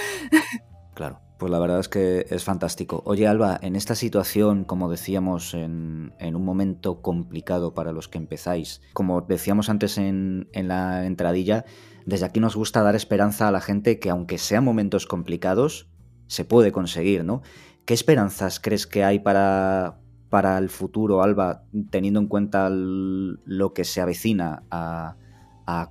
Claro, 0.94 1.20
pues 1.38 1.52
la 1.52 1.58
verdad 1.58 1.80
es 1.80 1.88
que 1.88 2.26
es 2.30 2.44
fantástico. 2.44 3.02
Oye, 3.04 3.26
Alba, 3.26 3.58
en 3.60 3.76
esta 3.76 3.94
situación, 3.94 4.64
como 4.64 4.90
decíamos, 4.90 5.54
en, 5.54 6.12
un 6.20 6.44
momento 6.44 7.02
complicado 7.02 7.74
para 7.74 7.92
los 7.92 8.08
que 8.08 8.18
empezáis, 8.18 8.80
como 8.94 9.20
decíamos 9.20 9.68
antes 9.68 9.98
en, 9.98 10.48
la 10.54 11.06
entradilla, 11.06 11.64
desde 12.06 12.26
aquí 12.26 12.40
nos 12.40 12.56
gusta 12.56 12.82
dar 12.82 12.94
esperanza 12.94 13.48
a 13.48 13.52
la 13.52 13.60
gente 13.60 13.98
que 13.98 14.10
aunque 14.10 14.38
sean 14.38 14.64
momentos 14.64 15.06
complicados, 15.06 15.88
se 16.26 16.44
puede 16.44 16.72
conseguir, 16.72 17.24
¿no? 17.24 17.42
¿Qué 17.84 17.94
esperanzas 17.94 18.58
crees 18.58 18.86
que 18.86 19.04
hay 19.04 19.18
para, 19.18 19.98
para 20.30 20.58
el 20.58 20.70
futuro, 20.70 21.22
Alba, 21.22 21.64
teniendo 21.90 22.18
en 22.20 22.26
cuenta 22.26 22.68
lo 22.70 23.74
que 23.74 23.84
se 23.84 24.00
avecina 24.00 24.64
a, 24.70 25.16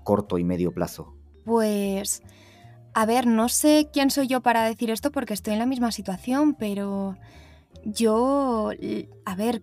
corto 0.04 0.38
y 0.38 0.44
medio 0.44 0.74
plazo? 0.74 1.16
Pues, 1.46 2.24
a 2.98 3.06
ver, 3.06 3.28
no 3.28 3.50
sé 3.50 3.90
quién 3.92 4.10
soy 4.10 4.28
yo 4.28 4.40
para 4.42 4.64
decir 4.64 4.90
esto 4.90 5.12
porque 5.12 5.34
estoy 5.34 5.52
en 5.52 5.60
la 5.60 5.66
misma 5.66 5.92
situación, 5.92 6.56
pero 6.56 7.18
yo, 7.84 8.72
a 9.26 9.36
ver, 9.36 9.62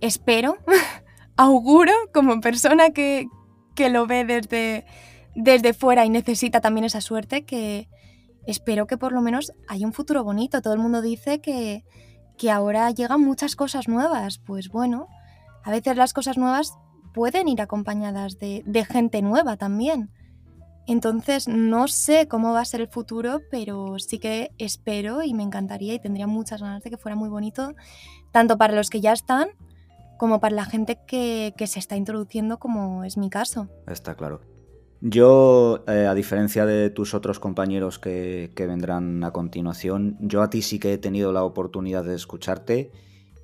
espero, 0.00 0.58
auguro 1.36 1.92
como 2.12 2.40
persona 2.40 2.90
que, 2.90 3.28
que 3.76 3.88
lo 3.88 4.08
ve 4.08 4.24
desde, 4.24 4.84
desde 5.36 5.74
fuera 5.74 6.04
y 6.04 6.10
necesita 6.10 6.60
también 6.60 6.84
esa 6.84 7.00
suerte, 7.00 7.44
que, 7.44 7.88
espero 8.46 8.88
que 8.88 8.98
por 8.98 9.12
lo 9.12 9.20
menos 9.20 9.52
haya 9.68 9.86
un 9.86 9.92
futuro 9.92 10.24
bonito. 10.24 10.60
Todo 10.60 10.74
el 10.74 10.80
mundo 10.80 11.02
dice 11.02 11.40
que, 11.40 11.84
que 12.36 12.50
ahora 12.50 12.90
llegan 12.90 13.20
muchas 13.20 13.54
cosas 13.54 13.86
nuevas. 13.86 14.38
Pues 14.38 14.70
bueno, 14.70 15.06
a 15.62 15.70
veces 15.70 15.96
las 15.96 16.12
cosas 16.12 16.36
nuevas 16.36 16.74
pueden 17.14 17.46
ir 17.46 17.60
acompañadas 17.60 18.40
de, 18.40 18.64
de, 18.66 18.84
gente 18.84 19.22
nueva 19.22 19.56
también. 19.56 20.10
Entonces 20.86 21.48
no 21.48 21.88
sé 21.88 22.28
cómo 22.28 22.52
va 22.52 22.60
a 22.60 22.64
ser 22.64 22.80
el 22.80 22.88
futuro, 22.88 23.42
pero 23.50 23.98
sí 23.98 24.18
que 24.18 24.52
espero 24.58 25.22
y 25.22 25.34
me 25.34 25.42
encantaría 25.42 25.94
y 25.94 25.98
tendría 25.98 26.26
muchas 26.26 26.60
ganas 26.60 26.82
de 26.82 26.90
que 26.90 26.96
fuera 26.96 27.16
muy 27.16 27.28
bonito, 27.28 27.74
tanto 28.32 28.56
para 28.56 28.74
los 28.74 28.88
que 28.88 29.00
ya 29.00 29.12
están 29.12 29.48
como 30.16 30.40
para 30.40 30.54
la 30.54 30.64
gente 30.64 30.98
que, 31.06 31.52
se 31.66 31.78
está 31.78 31.96
introduciendo, 31.96 32.58
como 32.58 33.04
es 33.04 33.16
mi 33.16 33.28
caso. 33.28 33.68
Está 33.86 34.14
claro. 34.14 34.40
Yo, 35.02 35.84
eh, 35.88 36.06
a 36.06 36.14
diferencia 36.14 36.64
de 36.64 36.88
tus 36.88 37.12
otros 37.12 37.38
compañeros 37.38 37.98
que 37.98 38.50
vendrán 38.56 39.22
a 39.24 39.32
continuación, 39.32 40.16
yo 40.20 40.40
a 40.42 40.48
ti 40.48 40.62
sí 40.62 40.78
que 40.78 40.94
he 40.94 40.98
tenido 40.98 41.32
la 41.32 41.44
oportunidad 41.44 42.04
de 42.04 42.14
escucharte 42.14 42.92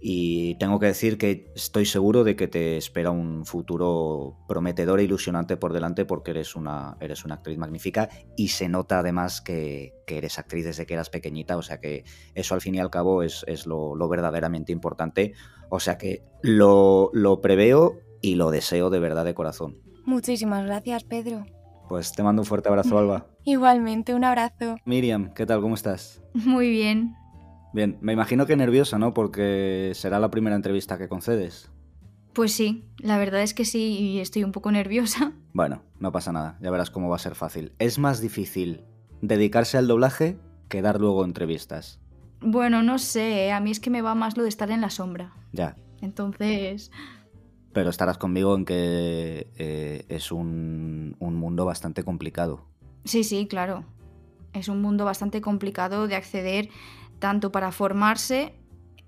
y 0.05 0.57
tengo 0.57 0.81
que 0.81 0.87
decir 0.87 1.17
que 1.17 1.53
estoy 1.55 1.87
seguro 1.87 2.25
de 2.25 2.35
que 2.35 2.49
te 2.49 2.77
espera 2.77 3.13
un 3.13 3.47
futuro 3.47 4.37
prometedor 4.49 4.99
e 4.99 5.05
ilusionante 5.05 5.57
por 5.57 5.73
delante 5.73 6.05
porque 6.05 6.33
eres 6.33 6.57
una, 6.57 6.97
eres 7.01 7.25
una 7.25 7.37
actriz 7.37 7.57
magnífica 7.57 8.09
y 8.37 8.49
se 8.49 8.69
nota 8.69 8.99
además 8.99 9.41
que, 9.41 9.95
que 10.05 10.19
eres 10.19 10.41
actriz 10.41 10.65
desde 10.65 10.87
que 10.87 10.95
eras 10.95 11.09
pequeñita, 11.09 11.57
o 11.57 11.63
sea 11.63 11.79
que 11.79 12.03
eso 12.35 12.55
al 12.55 12.61
fin 12.61 12.75
y 12.75 12.81
al 12.81 12.91
cabo 12.91 13.23
es, 13.23 13.45
es 13.47 13.65
lo, 13.65 13.95
lo, 13.95 14.09
verdaderamente 14.09 14.73
importante, 14.73 15.35
o 15.71 15.79
sea 15.79 15.99
que 15.99 16.25
lo, 16.43 17.11
lo 17.13 17.41
preveo 17.41 18.01
y 18.21 18.35
lo 18.35 18.51
deseo 18.51 18.91
de 18.91 18.99
verdad 18.99 19.25
de 19.25 19.35
corazón. 19.35 19.79
Muchísimas 20.05 20.67
gracias, 20.67 21.05
Pedro. 21.05 21.47
Pues 21.89 22.11
te 22.11 22.25
mando 22.25 22.43
un 22.43 22.47
fuerte 22.47 22.69
abrazo, 22.69 22.99
Alba. 22.99 23.29
Igualmente, 23.45 24.15
un 24.15 24.25
abrazo. 24.25 24.75
Miriam, 24.85 25.33
¿qué 25.33 25.47
tal? 25.47 25.61
¿Cómo 25.61 25.77
estás? 25.77 26.21
Muy 26.35 26.71
bien. 26.71 27.15
Bien, 27.73 27.99
me 28.01 28.13
imagino 28.13 28.47
que 28.47 28.57
nerviosa, 28.57 28.99
¿no? 28.99 29.15
Porque 29.15 29.93
será 29.95 30.21
la 30.21 30.31
primera 30.31 30.57
entrevista 30.57 30.99
que 30.99 31.09
concedes. 31.09 31.71
Pues 32.33 32.53
sí, 32.53 32.85
la 32.99 33.19
verdad 33.19 33.43
es 33.43 33.55
que 33.55 33.65
sí, 33.65 33.99
y 33.99 34.21
estoy 34.21 34.45
un 34.45 34.53
poco 34.53 34.73
nerviosa. 34.73 35.33
Bueno, 35.53 35.83
no 35.99 36.13
pasa 36.13 36.33
nada, 36.33 36.59
ya 36.63 36.71
verás 36.71 36.91
cómo 36.91 37.11
va 37.11 37.17
a 37.17 37.19
ser 37.19 37.35
fácil. 37.35 37.73
Es 37.79 37.99
más 37.99 38.21
difícil 38.23 38.85
dedicarse 39.21 39.77
al 39.77 39.87
doblaje 39.87 40.39
que 40.69 40.81
dar 40.81 40.99
luego 40.99 41.25
entrevistas. 41.25 42.01
Bueno, 42.41 42.83
no 42.83 42.99
sé, 42.99 43.53
a 43.53 43.61
mí 43.61 43.71
es 43.71 43.81
que 43.81 43.91
me 43.91 44.03
va 44.03 44.15
más 44.15 44.37
lo 44.37 44.43
de 44.43 44.49
estar 44.49 44.71
en 44.71 44.81
la 44.81 44.91
sombra. 44.91 45.35
Ya. 45.53 45.77
Entonces... 46.01 46.91
Pero 47.73 47.89
estarás 47.89 48.19
conmigo 48.19 48.55
en 48.55 48.65
que 48.65 49.51
eh, 49.57 50.05
es 50.09 50.33
un, 50.33 51.17
un 51.19 51.37
mundo 51.37 51.65
bastante 51.65 52.03
complicado. 52.03 52.67
Sí, 53.05 53.25
sí, 53.25 53.47
claro. 53.47 53.85
Es 54.53 54.69
un 54.69 54.83
mundo 54.83 55.05
bastante 55.05 55.41
complicado 55.41 56.07
de 56.07 56.17
acceder 56.17 56.69
tanto 57.23 57.53
para 57.53 57.71
formarse 57.71 58.53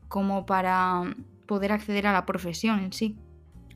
como 0.06 0.46
para 0.46 1.16
poder 1.46 1.72
acceder 1.72 2.06
a 2.06 2.12
la 2.12 2.24
profesión 2.24 2.78
en 2.78 2.92
sí. 2.92 3.16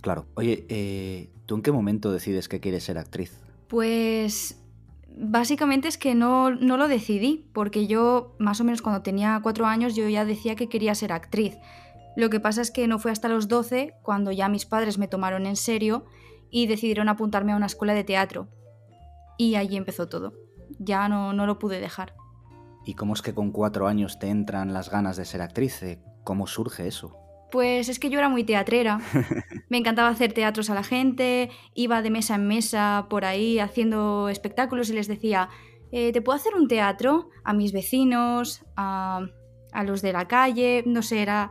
Claro. 0.01 0.27
Oye, 0.37 0.65
eh, 0.69 1.29
¿tú 1.45 1.57
en 1.57 1.63
qué 1.63 1.73
momento 1.73 2.13
decides 2.13 2.49
que 2.49 2.61
quieres 2.61 2.85
ser 2.85 2.99
actriz? 2.99 3.37
Pues 3.67 4.63
básicamente 5.17 5.89
es 5.89 5.99
que 5.99 6.15
no, 6.15 6.53
no, 6.53 6.77
lo 6.77 6.87
decidí, 6.87 7.51
porque 7.53 7.89
yo 7.89 8.37
más 8.39 8.61
o 8.61 8.65
menos 8.65 8.81
cuando 8.81 9.03
tenía 9.03 9.41
cuatro 9.43 9.67
años 9.67 9.97
yo 9.97 10.09
ya 10.09 10.25
decía 10.25 10.55
que 10.55 10.69
quería 10.69 10.95
ser 10.95 11.11
actriz. 11.11 11.59
Lo 12.17 12.31
que 12.31 12.39
pasa 12.39 12.63
es 12.63 12.71
que 12.71 12.87
no 12.87 13.01
fue 13.01 13.11
hasta 13.11 13.27
los 13.27 13.49
12 13.49 13.97
cuando 14.03 14.31
ya 14.31 14.49
mis 14.49 14.67
padres 14.67 14.99
me 14.99 15.09
tomaron 15.09 15.47
en 15.47 15.57
serio 15.57 16.05
y 16.49 16.69
decidieron 16.69 17.09
apuntarme 17.09 17.55
a 17.55 17.57
una 17.57 17.67
escuela 17.67 17.93
de 17.93 18.05
teatro. 18.05 18.47
Y 19.37 19.57
allí 19.57 19.77
empezó 19.77 20.09
todo. 20.09 20.33
Ya 20.79 21.09
no, 21.09 21.33
no 21.33 21.45
lo 21.45 21.59
pude 21.59 21.81
dejar. 21.81 22.15
¿Y 22.89 22.95
cómo 22.95 23.13
es 23.13 23.21
que 23.21 23.35
con 23.35 23.53
cuatro 23.53 23.87
años 23.87 24.19
te 24.19 24.29
entran 24.29 24.73
las 24.73 24.91
ganas 24.91 25.19
de 25.19 25.27
ser 25.27 25.43
actriz? 25.43 25.85
¿Cómo 26.25 26.47
surge 26.47 26.89
eso? 26.89 27.15
Pues 27.51 27.91
es 27.91 27.99
que 27.99 28.09
yo 28.09 28.19
era 28.19 28.31
muy 28.31 28.45
teatrera. 28.45 28.99
Me 29.69 29.77
encantaba 29.77 30.09
hacer 30.09 30.33
teatros 30.33 30.71
a 30.71 30.75
la 30.75 30.83
gente, 30.83 31.51
iba 31.75 32.01
de 32.01 32.09
mesa 32.09 32.37
en 32.37 32.49
mesa 32.49 33.07
por 33.11 33.27
ahí 33.27 33.59
haciendo 33.59 34.31
espectáculos 34.31 34.89
y 34.89 34.95
les 34.95 35.07
decía, 35.07 35.51
eh, 35.93 36.13
¿te 36.13 36.23
puedo 36.23 36.37
hacer 36.37 36.55
un 36.55 36.67
teatro? 36.67 37.29
A 37.45 37.53
mis 37.53 37.73
vecinos, 37.73 38.65
a, 38.75 39.21
a 39.71 39.85
los 39.85 40.01
de 40.01 40.15
la 40.15 40.27
calle, 40.27 40.83
no 40.87 41.03
sé, 41.03 41.21
era, 41.21 41.51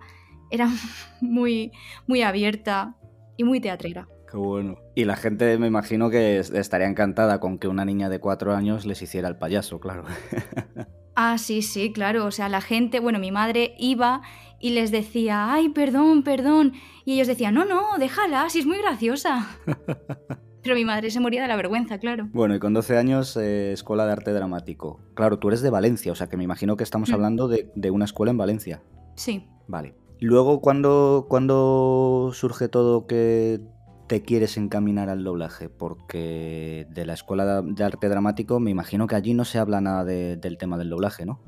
era 0.50 0.68
muy, 1.22 1.72
muy 2.08 2.24
abierta 2.24 2.96
y 3.38 3.44
muy 3.44 3.62
teatrera. 3.62 4.08
Qué 4.28 4.38
bueno. 4.38 4.80
Y 4.96 5.06
la 5.06 5.16
gente 5.16 5.56
me 5.60 5.68
imagino 5.68 6.10
que 6.10 6.40
estaría 6.40 6.88
encantada 6.88 7.40
con 7.40 7.60
que 7.60 7.68
una 7.68 7.86
niña 7.86 8.10
de 8.10 8.18
cuatro 8.18 8.56
años 8.56 8.88
les 8.88 9.04
hiciera 9.04 9.28
el 9.28 9.38
payaso, 9.38 9.80
claro. 9.80 10.04
Ah, 11.20 11.40
sí, 11.40 11.64
sí, 11.64 11.92
claro. 11.92 12.28
O 12.28 12.32
sea, 12.32 12.48
la 12.48 12.62
gente, 12.62 13.00
bueno, 13.00 13.18
mi 13.18 13.32
madre 13.32 13.74
iba 13.80 14.22
y 14.60 14.70
les 14.70 14.92
decía, 14.92 15.52
ay, 15.52 15.70
perdón, 15.70 16.22
perdón. 16.22 16.74
Y 17.06 17.14
ellos 17.14 17.26
decían, 17.26 17.56
no, 17.56 17.66
no, 17.66 17.98
déjala, 17.98 18.48
si 18.52 18.60
es 18.60 18.68
muy 18.68 18.78
graciosa. 18.78 19.48
Pero 20.62 20.76
mi 20.76 20.86
madre 20.86 21.10
se 21.10 21.20
moría 21.20 21.42
de 21.42 21.48
la 21.48 21.56
vergüenza, 21.56 21.98
claro. 21.98 22.30
Bueno, 22.34 22.54
y 22.54 22.60
con 22.60 22.76
12 22.76 23.00
años, 23.00 23.36
eh, 23.36 23.72
Escuela 23.72 24.06
de 24.06 24.12
Arte 24.12 24.32
Dramático. 24.32 25.00
Claro, 25.16 25.40
tú 25.40 25.48
eres 25.48 25.64
de 25.64 25.72
Valencia, 25.72 26.12
o 26.12 26.16
sea 26.16 26.28
que 26.28 26.38
me 26.38 26.44
imagino 26.44 26.78
que 26.78 26.84
estamos 26.84 27.10
mm. 27.10 27.14
hablando 27.16 27.48
de, 27.48 27.72
de, 27.74 27.90
una 27.90 28.06
escuela 28.06 28.30
en 28.30 28.38
Valencia. 28.38 28.84
Sí. 29.16 29.48
Vale. 29.68 29.96
Luego, 30.20 30.62
¿cuándo, 30.62 31.26
¿cuándo 31.28 32.30
surge 32.32 32.70
todo 32.70 33.08
que 33.08 33.60
te 34.08 34.22
quieres 34.24 34.58
encaminar 34.58 35.10
al 35.10 35.24
doblaje? 35.24 35.70
Porque 35.70 36.88
de 36.90 37.06
la 37.06 37.14
Escuela 37.14 37.62
de 37.62 37.84
Arte 37.84 38.10
Dramático 38.10 38.60
me 38.60 38.72
imagino 38.72 39.08
que 39.08 39.16
allí 39.16 39.34
no 39.34 39.46
se 39.46 39.60
habla 39.60 39.82
nada 39.82 40.04
de, 40.06 40.38
del 40.38 40.58
tema 40.58 40.78
del 40.78 40.90
doblaje, 40.90 41.26
¿no? 41.26 41.40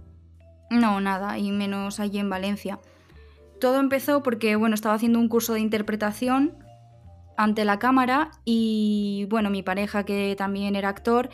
No, 0.69 1.01
nada, 1.01 1.37
y 1.39 1.51
menos 1.51 1.99
allí 1.99 2.19
en 2.19 2.29
Valencia. 2.29 2.79
Todo 3.59 3.79
empezó 3.79 4.23
porque, 4.23 4.55
bueno, 4.55 4.75
estaba 4.75 4.95
haciendo 4.95 5.19
un 5.19 5.27
curso 5.27 5.53
de 5.53 5.59
interpretación 5.59 6.57
ante 7.37 7.65
la 7.65 7.79
cámara 7.79 8.31
y, 8.45 9.25
bueno, 9.29 9.49
mi 9.49 9.63
pareja, 9.63 10.03
que 10.03 10.35
también 10.37 10.75
era 10.75 10.89
actor, 10.89 11.29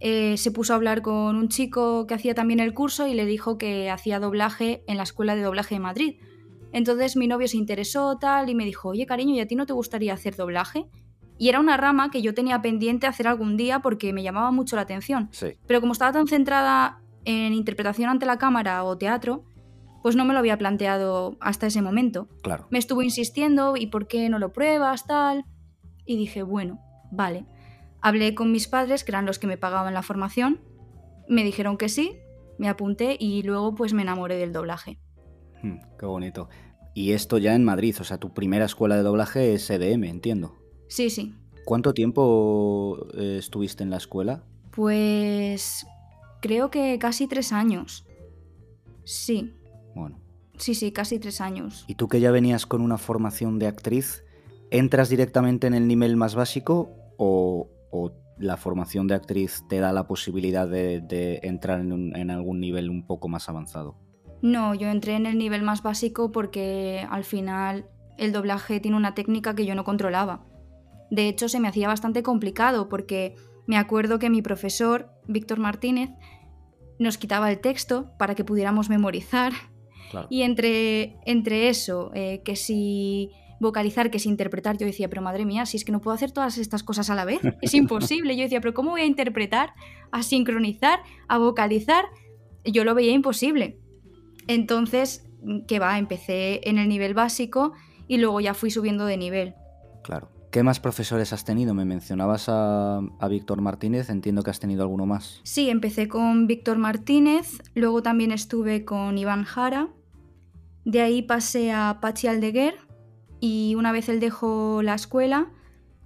eh, 0.00 0.36
se 0.38 0.50
puso 0.50 0.72
a 0.72 0.76
hablar 0.76 1.02
con 1.02 1.36
un 1.36 1.48
chico 1.48 2.06
que 2.06 2.14
hacía 2.14 2.34
también 2.34 2.58
el 2.58 2.72
curso 2.74 3.06
y 3.06 3.14
le 3.14 3.26
dijo 3.26 3.58
que 3.58 3.90
hacía 3.90 4.18
doblaje 4.18 4.82
en 4.88 4.96
la 4.96 5.02
Escuela 5.02 5.36
de 5.36 5.42
Doblaje 5.42 5.74
de 5.74 5.80
Madrid. 5.80 6.20
Entonces 6.72 7.16
mi 7.16 7.26
novio 7.26 7.48
se 7.48 7.56
interesó 7.56 8.16
tal 8.18 8.48
y 8.48 8.54
me 8.54 8.64
dijo, 8.64 8.90
oye 8.90 9.06
cariño, 9.06 9.34
¿y 9.34 9.40
a 9.40 9.46
ti 9.46 9.56
no 9.56 9.66
te 9.66 9.72
gustaría 9.72 10.14
hacer 10.14 10.36
doblaje? 10.36 10.86
Y 11.38 11.48
era 11.48 11.58
una 11.58 11.76
rama 11.76 12.10
que 12.10 12.20
yo 12.20 12.34
tenía 12.34 12.60
pendiente 12.60 13.06
hacer 13.06 13.26
algún 13.26 13.56
día 13.56 13.80
porque 13.80 14.12
me 14.12 14.22
llamaba 14.22 14.50
mucho 14.50 14.76
la 14.76 14.82
atención. 14.82 15.28
Sí. 15.32 15.56
Pero 15.66 15.80
como 15.80 15.92
estaba 15.92 16.12
tan 16.12 16.26
centrada 16.26 17.00
en 17.24 17.54
interpretación 17.54 18.10
ante 18.10 18.26
la 18.26 18.38
cámara 18.38 18.84
o 18.84 18.98
teatro, 18.98 19.44
pues 20.02 20.16
no 20.16 20.24
me 20.24 20.32
lo 20.32 20.38
había 20.38 20.58
planteado 20.58 21.36
hasta 21.40 21.66
ese 21.66 21.82
momento. 21.82 22.28
Claro. 22.42 22.66
Me 22.70 22.78
estuvo 22.78 23.02
insistiendo, 23.02 23.76
¿y 23.76 23.86
por 23.86 24.06
qué 24.06 24.28
no 24.28 24.38
lo 24.38 24.52
pruebas? 24.52 25.06
Tal. 25.06 25.44
Y 26.04 26.16
dije, 26.16 26.42
bueno, 26.42 26.80
vale. 27.10 27.46
Hablé 28.02 28.34
con 28.34 28.52
mis 28.52 28.68
padres, 28.68 29.04
que 29.04 29.10
eran 29.10 29.26
los 29.26 29.38
que 29.38 29.46
me 29.46 29.58
pagaban 29.58 29.94
la 29.94 30.02
formación. 30.02 30.60
Me 31.28 31.44
dijeron 31.44 31.76
que 31.76 31.88
sí, 31.88 32.16
me 32.58 32.68
apunté 32.68 33.16
y 33.18 33.42
luego 33.42 33.74
pues 33.74 33.92
me 33.92 34.02
enamoré 34.02 34.36
del 34.36 34.52
doblaje. 34.52 34.98
Hmm, 35.62 35.78
qué 35.98 36.06
bonito. 36.06 36.48
Y 36.94 37.12
esto 37.12 37.38
ya 37.38 37.54
en 37.54 37.64
Madrid, 37.64 37.96
o 38.00 38.04
sea, 38.04 38.18
tu 38.18 38.32
primera 38.34 38.64
escuela 38.64 38.96
de 38.96 39.02
doblaje 39.02 39.54
es 39.54 39.70
EDM, 39.70 40.04
entiendo. 40.04 40.56
Sí, 40.88 41.08
sí. 41.10 41.34
¿Cuánto 41.64 41.94
tiempo 41.94 43.06
eh, 43.14 43.36
estuviste 43.38 43.84
en 43.84 43.90
la 43.90 43.98
escuela? 43.98 44.42
Pues 44.72 45.86
creo 46.40 46.70
que 46.70 46.98
casi 46.98 47.26
tres 47.26 47.52
años. 47.52 48.04
Sí. 49.04 49.54
Bueno. 49.94 50.20
Sí, 50.56 50.74
sí, 50.74 50.92
casi 50.92 51.18
tres 51.18 51.40
años. 51.40 51.84
¿Y 51.86 51.94
tú 51.94 52.08
que 52.08 52.20
ya 52.20 52.30
venías 52.30 52.66
con 52.66 52.82
una 52.82 52.98
formación 52.98 53.58
de 53.58 53.66
actriz, 53.66 54.24
entras 54.70 55.08
directamente 55.08 55.66
en 55.66 55.74
el 55.74 55.88
nivel 55.88 56.16
más 56.16 56.34
básico 56.34 56.90
o, 57.16 57.70
o 57.90 58.12
la 58.36 58.56
formación 58.56 59.06
de 59.06 59.14
actriz 59.14 59.64
te 59.68 59.78
da 59.78 59.92
la 59.92 60.06
posibilidad 60.06 60.68
de, 60.68 61.00
de 61.00 61.40
entrar 61.44 61.80
en, 61.80 61.92
un, 61.92 62.16
en 62.16 62.30
algún 62.30 62.60
nivel 62.60 62.90
un 62.90 63.06
poco 63.06 63.28
más 63.28 63.48
avanzado? 63.48 63.96
No, 64.42 64.74
yo 64.74 64.88
entré 64.88 65.14
en 65.14 65.26
el 65.26 65.38
nivel 65.38 65.62
más 65.62 65.82
básico 65.82 66.32
porque 66.32 67.06
al 67.10 67.24
final 67.24 67.86
el 68.16 68.32
doblaje 68.32 68.80
tiene 68.80 68.96
una 68.96 69.14
técnica 69.14 69.54
que 69.54 69.66
yo 69.66 69.74
no 69.74 69.84
controlaba. 69.84 70.44
De 71.10 71.28
hecho, 71.28 71.48
se 71.48 71.60
me 71.60 71.68
hacía 71.68 71.88
bastante 71.88 72.22
complicado 72.22 72.88
porque 72.88 73.34
me 73.66 73.76
acuerdo 73.76 74.18
que 74.18 74.30
mi 74.30 74.42
profesor, 74.42 75.10
Víctor 75.26 75.58
Martínez, 75.58 76.10
nos 76.98 77.18
quitaba 77.18 77.50
el 77.50 77.60
texto 77.60 78.12
para 78.18 78.34
que 78.34 78.44
pudiéramos 78.44 78.88
memorizar. 78.88 79.52
Claro. 80.10 80.26
Y 80.30 80.42
entre, 80.42 81.16
entre 81.24 81.68
eso, 81.68 82.10
eh, 82.14 82.42
que 82.44 82.56
si 82.56 83.30
vocalizar, 83.60 84.10
que 84.10 84.18
si 84.18 84.28
interpretar, 84.28 84.78
yo 84.78 84.86
decía, 84.86 85.08
pero 85.08 85.22
madre 85.22 85.44
mía, 85.44 85.66
si 85.66 85.76
es 85.76 85.84
que 85.84 85.92
no 85.92 86.00
puedo 86.00 86.14
hacer 86.14 86.32
todas 86.32 86.58
estas 86.58 86.82
cosas 86.82 87.10
a 87.10 87.14
la 87.14 87.24
vez, 87.24 87.40
es 87.60 87.74
imposible. 87.74 88.36
Yo 88.36 88.42
decía, 88.42 88.60
pero 88.60 88.74
¿cómo 88.74 88.90
voy 88.90 89.02
a 89.02 89.06
interpretar, 89.06 89.74
a 90.10 90.22
sincronizar, 90.22 91.00
a 91.28 91.38
vocalizar? 91.38 92.06
Yo 92.64 92.84
lo 92.84 92.94
veía 92.94 93.12
imposible. 93.12 93.78
Entonces, 94.46 95.26
que 95.66 95.78
va, 95.78 95.98
empecé 95.98 96.68
en 96.68 96.78
el 96.78 96.88
nivel 96.88 97.14
básico 97.14 97.72
y 98.08 98.18
luego 98.18 98.40
ya 98.40 98.54
fui 98.54 98.70
subiendo 98.70 99.06
de 99.06 99.16
nivel. 99.16 99.54
Claro. 100.02 100.30
¿Qué 100.50 100.64
más 100.64 100.80
profesores 100.80 101.32
has 101.32 101.44
tenido? 101.44 101.74
Me 101.74 101.84
mencionabas 101.84 102.48
a, 102.48 102.98
a, 102.98 103.28
Víctor 103.28 103.60
Martínez, 103.60 104.10
entiendo 104.10 104.42
que 104.42 104.50
has 104.50 104.58
tenido 104.58 104.82
alguno 104.82 105.06
más. 105.06 105.40
Sí, 105.44 105.70
empecé 105.70 106.08
con 106.08 106.48
Víctor 106.48 106.78
Martínez, 106.78 107.62
luego 107.74 108.02
también 108.02 108.32
estuve 108.32 108.84
con 108.84 109.16
Iván 109.16 109.44
Jara, 109.44 109.90
de 110.84 111.02
ahí 111.02 111.22
pasé 111.22 111.72
a 111.72 111.98
Pachi 112.00 112.26
Aldeguer 112.26 112.74
y 113.38 113.74
una 113.76 113.92
vez 113.92 114.08
él 114.08 114.18
dejó 114.18 114.82
la 114.82 114.94
escuela, 114.94 115.50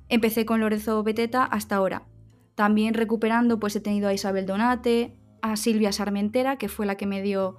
empecé 0.08 0.44
con 0.44 0.60
Lorenzo 0.60 1.02
Beteta 1.02 1.44
hasta 1.44 1.76
ahora. 1.76 2.06
También 2.54 2.94
recuperando, 2.94 3.58
pues 3.58 3.74
he 3.76 3.80
tenido 3.80 4.08
a 4.08 4.14
Isabel 4.14 4.46
Donate, 4.46 5.16
a 5.42 5.56
Silvia 5.56 5.92
Sarmentera, 5.92 6.56
que 6.56 6.68
fue 6.68 6.86
la 6.86 6.96
que 6.96 7.06
me 7.06 7.22
dio 7.22 7.56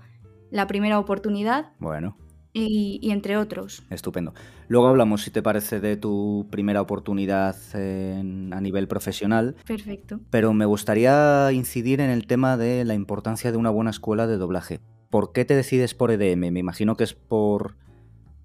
la 0.52 0.68
primera 0.68 1.00
oportunidad. 1.00 1.72
Bueno. 1.80 2.18
y, 2.54 3.12
entre 3.12 3.36
otros. 3.36 3.84
Estupendo. 3.90 4.34
Luego 4.70 4.88
hablamos, 4.88 5.24
si 5.24 5.32
te 5.32 5.42
parece, 5.42 5.82
de 5.82 5.98
tu 5.98 6.48
primera 6.50 6.82
oportunidad 6.82 7.56
a 7.74 8.62
nivel 8.62 8.88
profesional. 8.88 9.56
Perfecto. 9.68 10.22
Pero 10.30 10.54
me 10.54 10.66
gustaría 10.66 11.52
incidir 11.52 12.00
en 12.00 12.10
el 12.10 12.28
tema 12.28 12.56
de 12.56 12.86
la 12.86 12.94
importancia 12.94 13.52
de 13.52 13.58
una 13.58 13.70
buena 13.70 13.90
escuela 13.90 14.26
de 14.26 14.38
doblaje. 14.38 14.80
¿Por 15.10 15.34
qué 15.34 15.44
te 15.46 15.56
decides 15.56 15.94
por 15.94 16.12
EDM? 16.12 16.52
Me 16.52 16.60
imagino 16.60 16.96
que 16.96 17.04
es 17.04 17.14
por, 17.14 17.76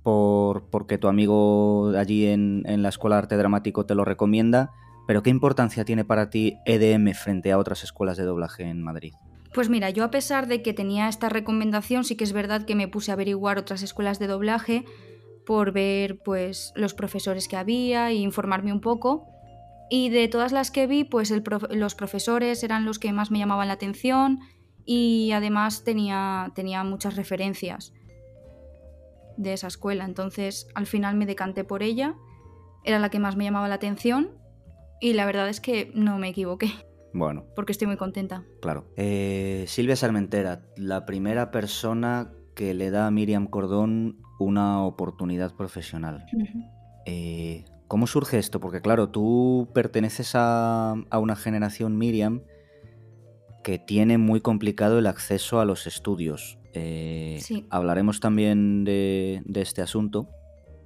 por 0.03 0.65
porque 0.71 0.99
tu 0.99 1.09
amigo 1.09 1.93
allí 1.97 2.27
en, 2.27 2.65
en 2.67 2.83
la 2.83 2.89
Escuela 2.89 3.17
de 3.17 3.21
Arte 3.21 3.37
Dramático 3.37 3.87
te 3.87 3.95
lo 3.95 4.05
recomienda, 4.05 4.71
pero 5.07 5.23
¿qué 5.23 5.31
importancia 5.31 5.85
tiene 5.85 6.05
para 6.05 6.31
ti 6.31 6.59
EDM 6.67 7.13
frente 7.15 7.53
a 7.53 7.59
otras 7.59 7.83
escuelas 7.83 8.17
de 8.17 8.25
doblaje 8.25 8.65
en 8.65 8.83
Madrid? 8.83 9.15
Pues 9.53 9.69
mira, 9.69 9.91
yo 9.91 10.05
a 10.05 10.11
pesar 10.11 10.47
de 10.47 10.63
que 10.63 10.73
tenía 10.73 11.09
esta 11.09 11.29
recomendación, 11.29 12.05
sí 12.05 12.17
que 12.17 12.25
es 12.25 12.33
verdad 12.33 12.65
que 12.65 12.77
me 12.77 12.89
puse 12.89 13.11
a 13.11 13.15
averiguar 13.15 13.59
otras 13.59 13.83
escuelas 13.83 14.19
de 14.19 14.29
doblaje 14.29 14.85
por 15.45 15.73
ver 15.73 16.21
pues 16.23 16.73
los 16.77 16.95
profesores 16.95 17.49
que 17.49 17.57
había 17.57 18.11
e 18.11 18.15
informarme 18.15 18.73
un 18.73 18.81
poco. 18.81 19.27
Y 19.91 20.09
de 20.11 20.29
todas 20.29 20.53
las 20.53 20.71
que 20.71 20.87
vi, 20.87 21.03
pues 21.03 21.33
los 21.71 21.95
profesores 21.97 22.63
eran 22.63 22.85
los 22.85 23.01
que 23.01 23.13
más 23.13 23.33
me 23.33 23.41
llamaban 23.41 23.67
la 23.67 23.75
atención 23.75 24.39
y 24.85 25.33
además 25.33 25.83
tenía, 25.83 26.53
tenía 26.55 26.85
muchas 26.85 27.17
referencias 27.17 27.93
de 29.37 29.53
esa 29.53 29.67
escuela. 29.67 30.05
Entonces 30.05 30.69
al 30.77 30.87
final 30.87 31.17
me 31.17 31.27
decanté 31.27 31.65
por 31.65 31.83
ella, 31.83 32.15
era 32.85 33.01
la 33.01 33.11
que 33.11 33.19
más 33.19 33.35
me 33.35 33.45
llamaba 33.45 33.67
la 33.67 33.75
atención 33.75 34.39
y 35.01 35.15
la 35.15 35.27
verdad 35.27 35.49
es 35.49 35.61
que 35.61 35.91
no 35.93 36.19
me 36.19 36.29
equivoqué. 36.29 36.71
Bueno. 37.13 37.45
Porque 37.55 37.73
estoy 37.73 37.87
muy 37.87 37.97
contenta. 37.97 38.45
Claro. 38.61 38.87
Eh, 38.97 39.65
Silvia 39.67 39.97
Sarmentera, 39.97 40.63
la 40.77 41.07
primera 41.07 41.51
persona 41.51 42.33
que 42.55 42.75
le 42.75 42.91
da 42.91 43.07
a 43.07 43.11
Miriam 43.11 43.47
Cordón 43.47 44.19
una 44.39 44.83
oportunidad 44.85 45.55
profesional. 45.55 46.27
Eh, 47.07 47.65
¿Cómo 47.89 48.07
surge 48.07 48.39
esto? 48.39 48.61
Porque 48.61 48.81
claro, 48.81 49.09
tú 49.09 49.69
perteneces 49.75 50.33
a, 50.35 50.95
una 51.13 51.37
generación, 51.37 51.99
Miriam, 51.99 52.43
que 53.63 53.79
tiene 53.79 54.17
muy 54.17 54.41
complicado 54.41 54.99
el 54.99 55.07
acceso 55.07 55.61
a 55.61 55.65
los 55.65 55.87
estudios. 55.87 56.59
Eh, 56.73 57.39
sí. 57.41 57.67
Hablaremos 57.71 58.21
también 58.21 58.85
de, 58.85 59.43
de, 59.45 59.61
este 59.61 59.83
asunto, 59.83 60.29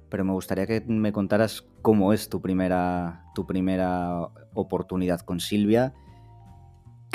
pero 0.09 0.25
me 0.25 0.33
gustaría 0.33 0.65
que 0.65 0.81
me 0.81 1.11
contaras 1.11 1.63
cómo 1.81 2.11
es 2.11 2.27
tu 2.27 2.41
primera, 2.41 3.23
tu 3.35 3.45
primera 3.45 4.29
oportunidad 4.53 5.21
con 5.21 5.39
Silvia 5.39 5.93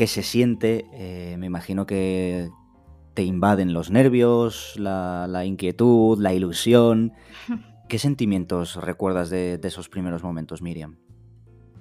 qué 0.01 0.07
se 0.07 0.23
siente. 0.23 0.87
Eh, 0.95 1.37
me 1.39 1.45
imagino 1.45 1.85
que 1.85 2.49
te 3.13 3.23
invaden 3.23 3.75
los 3.75 3.91
nervios, 3.91 4.73
la, 4.79 5.45
inquietud, 5.45 6.19
la 6.19 6.33
ilusión. 6.33 7.13
¿Qué 7.91 7.99
sentimientos 7.99 8.77
recuerdas 8.77 9.29
de, 9.29 9.61
esos 9.63 9.91
primeros 9.91 10.23
momentos, 10.23 10.63
Miriam? 10.63 10.97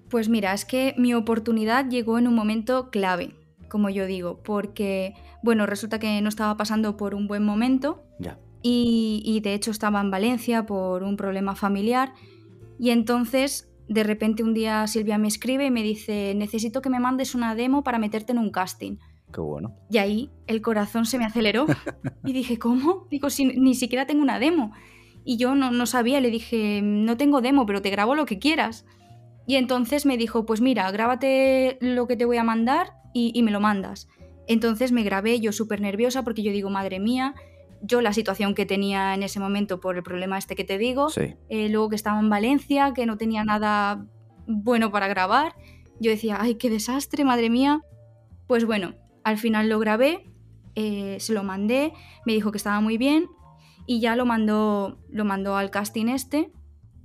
Pues 0.09 0.27
mira, 0.27 0.53
es 0.53 0.65
que 0.65 0.93
mi 0.97 1.13
oportunidad 1.13 1.87
llegó 1.89 2.19
en 2.19 2.27
un 2.27 2.35
momento 2.35 2.89
clave, 2.89 3.35
como 3.69 3.89
yo 3.89 4.05
digo, 4.05 4.43
porque, 4.43 5.13
bueno, 5.41 5.65
resulta 5.65 5.97
que 5.97 6.21
no 6.21 6.27
estaba 6.27 6.57
pasando 6.57 6.97
por 6.97 7.15
un 7.15 7.25
buen 7.25 7.45
momento. 7.45 8.03
Ya. 8.19 8.37
Y, 8.61 9.21
y 9.23 9.39
de 9.39 9.53
hecho 9.53 9.71
estaba 9.71 10.01
en 10.01 10.11
Valencia 10.11 10.65
por 10.65 11.03
un 11.03 11.15
problema 11.15 11.55
familiar. 11.55 12.11
Y 12.79 12.89
entonces 12.89 13.71
de 13.89 14.03
repente 14.03 14.43
un 14.43 14.53
día 14.53 14.85
Silvia 14.85 15.17
me 15.17 15.27
escribe 15.27 15.65
y 15.65 15.71
me 15.71 15.81
dice, 15.81 16.33
necesito 16.35 16.81
que 16.81 16.91
me 16.91 16.99
mandes 16.99 17.33
una 17.33 17.55
demo 17.55 17.83
para 17.83 17.97
meterte 17.97 18.31
en 18.31 18.37
un 18.37 18.51
casting. 18.51 18.97
Qué 19.33 19.41
bueno. 19.41 19.75
Y 19.89 19.97
ahí 19.97 20.29
el 20.45 20.61
corazón 20.61 21.05
se 21.05 21.17
me 21.17 21.25
aceleró 21.25 21.65
y 22.23 22.33
dije, 22.33 22.59
¿cómo? 22.59 23.07
Digo, 23.09 23.31
si 23.31 23.45
ni 23.45 23.73
siquiera 23.73 24.05
tengo 24.05 24.21
una 24.21 24.39
demo. 24.39 24.71
Y 25.25 25.37
yo 25.37 25.55
no, 25.55 25.71
no 25.71 25.85
sabía, 25.87 26.21
le 26.21 26.29
dije, 26.29 26.81
no 26.83 27.17
tengo 27.17 27.41
demo, 27.41 27.65
pero 27.65 27.81
te 27.81 27.89
grabo 27.89 28.13
lo 28.13 28.27
que 28.27 28.37
quieras. 28.37 28.85
Y 29.47 29.55
entonces 29.55 30.05
me 30.05 30.17
dijo, 30.17 30.45
pues 30.45 30.61
mira, 30.61 30.89
grábate 30.91 31.79
lo 31.81 32.07
que 32.07 32.15
te 32.15 32.25
voy 32.25 32.37
a 32.37 32.43
mandar 32.43 32.93
y, 33.13 33.31
y 33.33 33.41
me 33.41 33.51
lo 33.51 33.59
mandas. 33.59 34.07
Entonces 34.47 34.91
me 34.91 35.03
grabé 35.03 35.39
yo 35.39 35.51
súper 35.51 35.81
nerviosa 35.81 36.23
porque 36.23 36.43
yo 36.43 36.51
digo, 36.51 36.69
madre 36.69 36.99
mía, 36.99 37.33
yo 37.81 38.01
la 38.01 38.13
situación 38.13 38.55
que 38.55 38.65
tenía 38.65 39.13
en 39.13 39.23
ese 39.23 39.39
momento 39.39 39.79
por 39.79 39.95
el 39.95 40.03
problema 40.03 40.37
este 40.37 40.55
que 40.55 40.63
te 40.63 40.77
digo, 40.77 41.07
eh, 41.17 41.69
luego 41.69 41.89
que 41.89 41.95
estaba 41.95 42.19
en 42.19 42.29
Valencia, 42.29 42.93
que 42.93 43.05
no 43.05 43.17
tenía 43.17 43.43
nada 43.43 44.05
bueno 44.47 44.91
para 44.91 45.07
grabar, 45.07 45.55
yo 45.99 46.11
decía, 46.11 46.37
ay, 46.39 46.55
qué 46.55 46.69
desastre, 46.69 47.23
madre 47.25 47.49
mía. 47.49 47.81
Pues 48.47 48.65
bueno, 48.65 48.95
al 49.23 49.37
final 49.37 49.69
lo 49.69 49.79
grabé, 49.79 50.25
eh, 50.75 51.17
se 51.19 51.33
lo 51.33 51.43
mandé, 51.43 51.93
me 52.25 52.33
dijo 52.33 52.51
que 52.51 52.57
estaba 52.57 52.79
muy 52.79 52.97
bien 52.97 53.27
y 53.85 53.99
ya 53.99 54.15
lo 54.15 54.25
mandó, 54.25 54.99
lo 55.09 55.25
mandó 55.25 55.55
al 55.55 55.71
casting 55.71 56.07
este. 56.07 56.51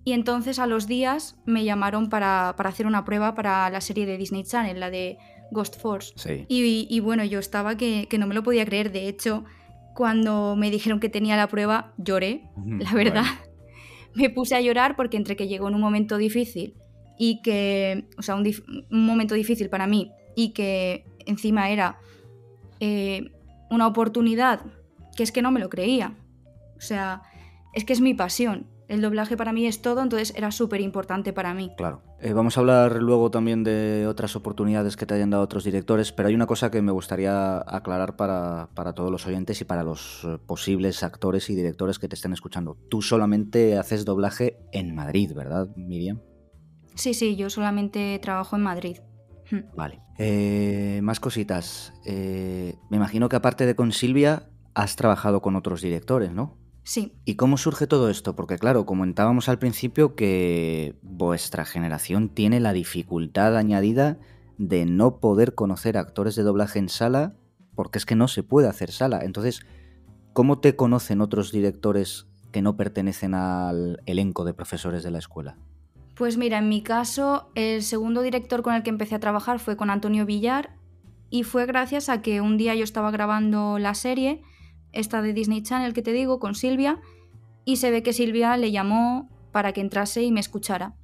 Y 0.04 0.12
entonces 0.12 0.58
a 0.58 0.66
los 0.66 0.86
días 0.86 1.36
me 1.46 1.64
llamaron 1.64 2.10
para, 2.10 2.50
hacer 2.50 2.86
una 2.86 3.04
prueba 3.04 3.34
para 3.34 3.70
la 3.70 3.80
serie 3.80 4.04
de 4.04 4.18
Disney 4.18 4.44
Channel, 4.44 4.78
la 4.78 4.90
de 4.90 5.18
Ghost 5.50 5.80
Force. 5.80 6.46
Y, 6.48 7.00
bueno, 7.00 7.24
yo 7.24 7.38
estaba 7.38 7.76
que, 7.76 8.06
que 8.08 8.18
no 8.18 8.26
me 8.26 8.34
lo 8.34 8.42
podía 8.42 8.66
creer. 8.66 8.92
De 8.92 9.08
hecho, 9.08 9.44
cuando 9.94 10.56
me 10.56 10.70
dijeron 10.70 11.00
que 11.00 11.08
tenía 11.08 11.36
la 11.36 11.48
prueba, 11.48 11.94
lloré, 11.96 12.50
la 12.66 12.92
verdad. 12.92 13.24
Me 14.14 14.30
puse 14.30 14.54
a 14.54 14.60
llorar 14.60 14.94
porque 14.94 15.16
entre 15.16 15.34
que 15.34 15.48
llegó 15.48 15.68
en 15.68 15.74
un 15.74 15.80
momento 15.80 16.16
difícil 16.18 16.74
y 17.18 17.42
que, 17.42 18.06
o 18.16 18.22
sea, 18.22 18.36
un, 18.36 18.48
momento 18.90 19.34
difícil 19.34 19.68
para 19.70 19.86
mí 19.86 20.12
y 20.36 20.50
que 20.50 21.04
encima 21.26 21.70
era 21.70 21.98
eh, 22.78 23.32
una 23.70 23.86
oportunidad 23.86 24.60
que 25.16 25.22
es 25.22 25.32
que 25.32 25.42
no 25.42 25.50
me 25.50 25.60
lo 25.60 25.68
creía. 25.68 26.16
O 26.76 26.80
sea, 26.80 27.22
es 27.72 27.84
que 27.84 27.92
es 27.92 28.00
mi 28.00 28.14
pasión 28.14 28.66
el 28.94 29.02
doblaje 29.02 29.36
para 29.36 29.52
mí 29.52 29.66
es 29.66 29.82
todo, 29.82 30.02
entonces 30.02 30.32
era 30.36 30.50
súper 30.50 30.80
importante 30.80 31.32
para 31.32 31.52
mí. 31.52 31.72
Claro. 31.76 32.02
Eh, 32.20 32.32
vamos 32.32 32.56
a 32.56 32.60
hablar 32.60 33.02
luego 33.02 33.30
también 33.30 33.64
de 33.64 34.06
otras 34.06 34.36
oportunidades 34.36 34.96
que 34.96 35.04
te 35.04 35.14
hayan 35.14 35.30
dado 35.30 35.42
otros 35.42 35.64
directores, 35.64 36.12
pero 36.12 36.28
hay 36.28 36.34
una 36.34 36.46
cosa 36.46 36.70
que 36.70 36.80
me 36.80 36.92
gustaría 36.92 37.58
aclarar 37.58 38.16
para, 38.16 38.68
todos 38.94 39.10
los 39.10 39.26
oyentes 39.26 39.60
y 39.60 39.64
para 39.64 39.82
los 39.82 40.24
eh, 40.24 40.38
posibles 40.46 41.02
actores 41.02 41.50
y 41.50 41.54
directores 41.54 41.98
que 41.98 42.08
te 42.08 42.14
estén 42.14 42.32
escuchando. 42.32 42.78
Tú 42.88 43.02
solamente 43.02 43.76
haces 43.76 44.04
doblaje 44.04 44.58
en 44.72 44.94
Madrid, 44.94 45.32
¿verdad, 45.34 45.68
Miriam? 45.76 46.20
Sí, 46.94 47.12
sí, 47.12 47.36
yo 47.36 47.50
solamente 47.50 48.18
trabajo 48.20 48.56
en 48.56 48.62
Madrid. 48.62 48.98
Vale. 49.76 50.00
Eh, 50.16 51.00
más 51.02 51.18
cositas. 51.20 51.92
me 52.06 52.96
imagino 52.96 53.28
que 53.28 53.36
aparte 53.36 53.66
de 53.66 53.74
con 53.74 53.92
Silvia, 53.92 54.48
has 54.74 54.96
trabajado 54.96 55.42
con 55.42 55.56
otros 55.56 55.82
directores, 55.82 56.32
¿no? 56.32 56.63
Sí. 56.84 57.14
¿Y 57.24 57.34
cómo 57.36 57.56
surge 57.56 57.86
todo 57.86 58.10
esto? 58.10 58.36
Porque 58.36 58.58
claro, 58.58 58.84
comentábamos 58.84 59.48
al 59.48 59.58
principio 59.58 60.14
que 60.14 60.94
vuestra 61.02 61.64
generación 61.64 62.28
tiene 62.28 62.60
la 62.60 62.74
dificultad 62.74 63.56
añadida 63.56 64.18
de 64.58 64.84
no 64.84 65.18
poder 65.18 65.54
conocer 65.54 65.96
actores 65.96 66.36
de 66.36 66.42
doblaje 66.42 66.78
en 66.78 66.88
sala 66.88 67.34
porque 67.74 67.98
es 67.98 68.06
que 68.06 68.14
no 68.14 68.28
se 68.28 68.42
puede 68.42 68.68
hacer 68.68 68.92
sala. 68.92 69.20
Entonces, 69.24 69.66
¿cómo 70.32 70.60
te 70.60 70.76
conocen 70.76 71.20
otros 71.20 71.52
directores 71.52 72.26
que 72.52 72.62
no 72.62 72.76
pertenecen 72.76 73.34
al 73.34 74.00
elenco 74.06 74.44
de 74.44 74.54
profesores 74.54 75.02
de 75.02 75.10
la 75.10 75.18
escuela? 75.18 75.56
Pues 76.14 76.36
mira, 76.36 76.58
en 76.58 76.68
mi 76.68 76.82
caso, 76.82 77.50
el 77.56 77.82
segundo 77.82 78.22
director 78.22 78.62
con 78.62 78.74
el 78.74 78.82
que 78.84 78.90
empecé 78.90 79.16
a 79.16 79.20
trabajar 79.20 79.58
fue 79.58 79.76
con 79.76 79.90
Antonio 79.90 80.26
Villar 80.26 80.76
y 81.30 81.42
fue 81.42 81.66
gracias 81.66 82.08
a 82.08 82.22
que 82.22 82.40
un 82.40 82.56
día 82.56 82.74
yo 82.76 82.84
estaba 82.84 83.10
grabando 83.10 83.78
la 83.80 83.94
serie 83.94 84.42
esta 84.94 85.22
de 85.22 85.32
Disney 85.32 85.62
Channel 85.62 85.92
que 85.92 86.02
te 86.02 86.12
digo, 86.12 86.38
con 86.38 86.54
Silvia, 86.54 87.00
y 87.64 87.76
se 87.76 87.90
ve 87.90 88.02
que 88.02 88.12
Silvia 88.12 88.56
le 88.56 88.70
llamó 88.70 89.28
para 89.52 89.72
que 89.72 89.80
entrase 89.80 90.22
y 90.22 90.32
me 90.32 90.40
escuchara. 90.40 90.94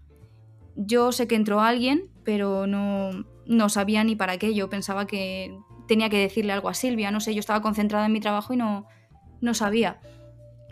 Yo 0.77 1.13
sé 1.13 1.27
que 1.27 1.35
entró 1.35 1.61
alguien, 1.61 2.11
pero 2.25 2.67
no, 2.67 3.11
no 3.47 3.69
sabía 3.69 4.05
ni 4.05 4.17
para 4.17 4.39
qué. 4.39 4.55
Yo 4.55 4.71
pensaba 4.71 5.07
que 5.07 5.57
tenía 5.87 6.09
que 6.09 6.19
decirle 6.19 6.53
algo 6.53 6.69
a 6.69 6.75
Silvia, 6.75 7.11
no 7.11 7.21
sé, 7.21 7.35
yo 7.35 7.41
estaba 7.41 7.63
concentrada 7.63 8.07
en 8.07 8.13
mi 8.13 8.21
trabajo 8.21 8.53
y 8.53 8.57
no, 8.57 8.87
no 9.41 9.55
sabía. 9.55 10.01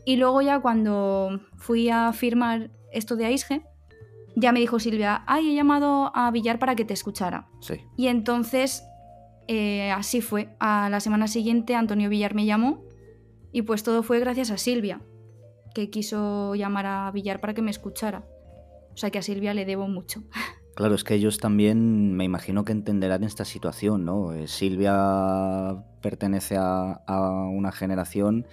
Y 0.05 0.17
luego 0.17 0.41
ya 0.43 0.61
cuando 0.61 1.41
fui 1.57 1.91
a 1.91 2.13
firmar 2.13 2.71
esto 2.93 3.17
de 3.17 3.27
Aisge, 3.27 3.63
ya 4.37 4.53
me 4.53 4.61
dijo 4.61 4.79
Silvia, 4.79 5.25
ay, 5.27 5.51
he 5.51 5.55
llamado 5.55 6.13
a 6.15 6.31
Villar 6.31 6.59
para 6.59 6.77
que 6.77 6.85
te 6.85 6.95
escuchara. 6.95 7.49
Sí. 7.61 7.75
Y 7.97 8.07
entonces, 8.07 8.85
eh, 9.49 9.91
así 9.91 10.21
fue. 10.21 10.55
A 10.61 10.89
la 10.91 11.01
semana 11.01 11.27
siguiente 11.27 11.75
Antonio 11.75 12.09
Villar 12.09 12.35
me 12.35 12.47
llamó 12.47 12.85
y 13.53 13.63
pues 13.63 13.83
todo 13.83 14.03
fue 14.03 14.21
gracias 14.21 14.51
a 14.51 14.59
Silvia, 14.59 15.01
que 15.75 15.91
quiso 15.91 16.55
llamar 16.55 16.87
a 16.87 17.11
Villar 17.11 17.41
para 17.41 17.55
que 17.55 17.63
me 17.63 17.71
escuchara. 17.71 18.25
O 18.93 18.97
sea 18.97 19.11
que 19.11 19.19
a 19.19 19.23
Silvia 19.23 19.55
le 19.55 19.65
debo 19.65 19.89
mucho. 19.89 20.23
Claro, 20.79 20.95
es 20.95 21.03
que 21.03 21.15
ellos 21.15 21.39
también 21.39 22.15
me 22.15 22.23
imagino 22.23 22.65
que 22.65 22.71
entenderán 22.71 23.25
esta 23.25 23.45
situación, 23.45 24.05
¿no? 24.05 24.33
Eh, 24.33 24.47
Silvia 24.47 25.85
pertenece 26.01 26.55
a, 26.57 27.01
una 27.53 27.73
generación 27.73 28.47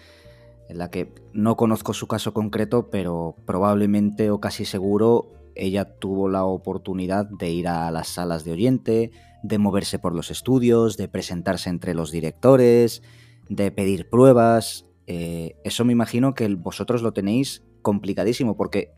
en 0.67 0.79
la 0.79 0.89
que 0.89 1.13
no 1.33 1.55
conozco 1.55 1.93
su 1.93 2.07
caso 2.07 2.33
concreto, 2.33 2.89
pero 2.89 3.35
probablemente 3.45 4.31
o 4.31 4.39
casi 4.39 4.65
seguro 4.65 5.33
ella 5.53 5.85
tuvo 5.99 6.27
la 6.27 6.45
oportunidad 6.45 7.27
de 7.29 7.51
ir 7.51 7.67
a 7.67 7.91
las 7.91 8.07
salas 8.07 8.43
de 8.43 8.53
oyente, 8.53 9.11
de 9.43 9.57
moverse 9.59 9.99
por 9.99 10.15
los 10.15 10.31
estudios, 10.31 10.97
de 10.97 11.07
presentarse 11.07 11.69
entre 11.69 11.93
los 11.93 12.09
directores, 12.09 13.03
de 13.49 13.71
pedir 13.71 14.09
pruebas 14.09 14.85
eh, 15.07 15.55
eso 15.63 15.85
me 15.85 15.93
imagino 15.93 16.33
que 16.33 16.47
vosotros 16.55 17.01
lo 17.01 17.13
tenéis 17.13 17.63
complicadísimo, 17.81 18.57
porque 18.57 18.91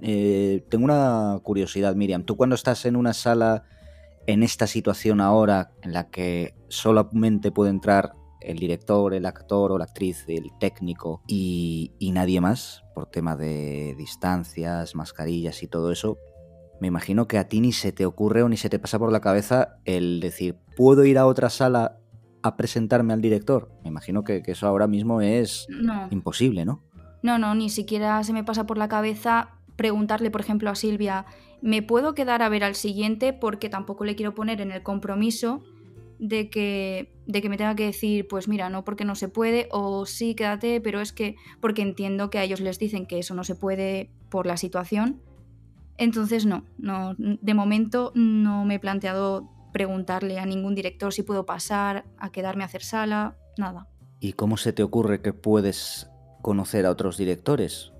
eh, 0.00 0.64
tengo 0.68 0.84
una 0.84 1.38
curiosidad, 1.42 1.94
Miriam. 1.94 2.24
Tú 2.24 2.36
cuando 2.36 2.54
estás 2.54 2.84
en 2.86 2.96
una 2.96 3.12
sala 3.12 3.64
en 4.26 4.42
esta 4.42 4.66
situación 4.66 5.20
ahora 5.20 5.72
en 5.82 5.92
la 5.92 6.10
que 6.10 6.54
solamente 6.68 7.50
puede 7.50 7.70
entrar 7.70 8.12
el 8.40 8.58
director, 8.58 9.12
el 9.12 9.26
actor 9.26 9.72
o 9.72 9.78
la 9.78 9.84
actriz, 9.84 10.24
el 10.28 10.50
técnico 10.58 11.22
y, 11.26 11.92
y 11.98 12.12
nadie 12.12 12.40
más, 12.40 12.84
por 12.94 13.06
tema 13.06 13.36
de 13.36 13.94
distancias, 13.98 14.94
mascarillas 14.94 15.62
y 15.62 15.66
todo 15.66 15.90
eso, 15.90 16.16
me 16.80 16.88
imagino 16.88 17.28
que 17.28 17.36
a 17.36 17.48
ti 17.48 17.60
ni 17.60 17.72
se 17.72 17.92
te 17.92 18.06
ocurre 18.06 18.42
o 18.42 18.48
ni 18.48 18.56
se 18.56 18.70
te 18.70 18.78
pasa 18.78 18.98
por 18.98 19.12
la 19.12 19.20
cabeza 19.20 19.76
el 19.84 20.20
decir, 20.20 20.58
¿puedo 20.76 21.04
ir 21.04 21.18
a 21.18 21.26
otra 21.26 21.50
sala 21.50 22.00
a 22.42 22.56
presentarme 22.56 23.12
al 23.12 23.20
director? 23.20 23.70
Me 23.82 23.88
imagino 23.88 24.24
que, 24.24 24.42
eso 24.46 24.66
ahora 24.66 24.86
mismo 24.86 25.20
es 25.20 25.66
imposible, 26.10 26.64
¿no? 26.64 26.82
No, 27.22 27.38
no, 27.38 27.54
ni 27.54 27.68
siquiera 27.68 28.22
se 28.24 28.32
me 28.32 28.44
pasa 28.44 28.66
por 28.66 28.78
la 28.78 28.88
cabeza 28.88 29.50
preguntarle, 29.76 30.30
por 30.30 30.40
ejemplo, 30.40 30.70
a 30.70 30.74
Silvia, 30.74 31.26
¿me 31.62 31.82
puedo 31.82 32.14
quedar 32.14 32.42
a 32.42 32.48
ver 32.48 32.64
al 32.64 32.74
siguiente? 32.74 33.32
Porque 33.32 33.68
tampoco 33.68 34.04
le 34.04 34.14
quiero 34.14 34.34
poner 34.34 34.60
en 34.60 34.72
el 34.72 34.82
compromiso 34.82 35.62
de 36.18 36.50
que, 36.50 37.14
de 37.26 37.40
que 37.40 37.48
me 37.48 37.56
tenga 37.56 37.74
que 37.74 37.86
decir, 37.86 38.28
pues 38.28 38.46
mira, 38.46 38.68
no 38.68 38.84
porque 38.84 39.06
no 39.06 39.14
se 39.14 39.28
puede, 39.28 39.68
o 39.70 40.04
sí, 40.04 40.34
quédate, 40.34 40.82
pero 40.82 41.00
es 41.00 41.12
que 41.12 41.36
porque 41.60 41.80
entiendo 41.80 42.28
que 42.28 42.38
a 42.38 42.44
ellos 42.44 42.60
les 42.60 42.78
dicen 42.78 43.06
que 43.06 43.18
eso 43.18 43.34
no 43.34 43.42
se 43.42 43.54
puede 43.54 44.10
por 44.28 44.46
la 44.46 44.58
situación. 44.58 45.22
Entonces 45.96 46.44
no, 46.44 46.64
no, 46.76 47.14
de 47.16 47.54
momento 47.54 48.12
no 48.14 48.66
me 48.66 48.74
he 48.74 48.78
planteado 48.78 49.48
preguntarle 49.72 50.38
a 50.38 50.46
ningún 50.46 50.74
director 50.74 51.12
si 51.12 51.22
puedo 51.22 51.46
pasar 51.46 52.04
a 52.18 52.30
quedarme 52.30 52.62
a 52.62 52.66
hacer 52.66 52.82
sala, 52.82 53.36
nada. 53.56 53.88
¿Y 54.20 54.34
cómo 54.34 54.56
se 54.56 54.72
te 54.72 54.82
ocurre 54.82 55.22
que 55.22 55.32
puedes 55.32 56.10
conocer 56.42 56.86
a 56.86 56.90
otros 56.90 57.16
directores? 57.16 57.92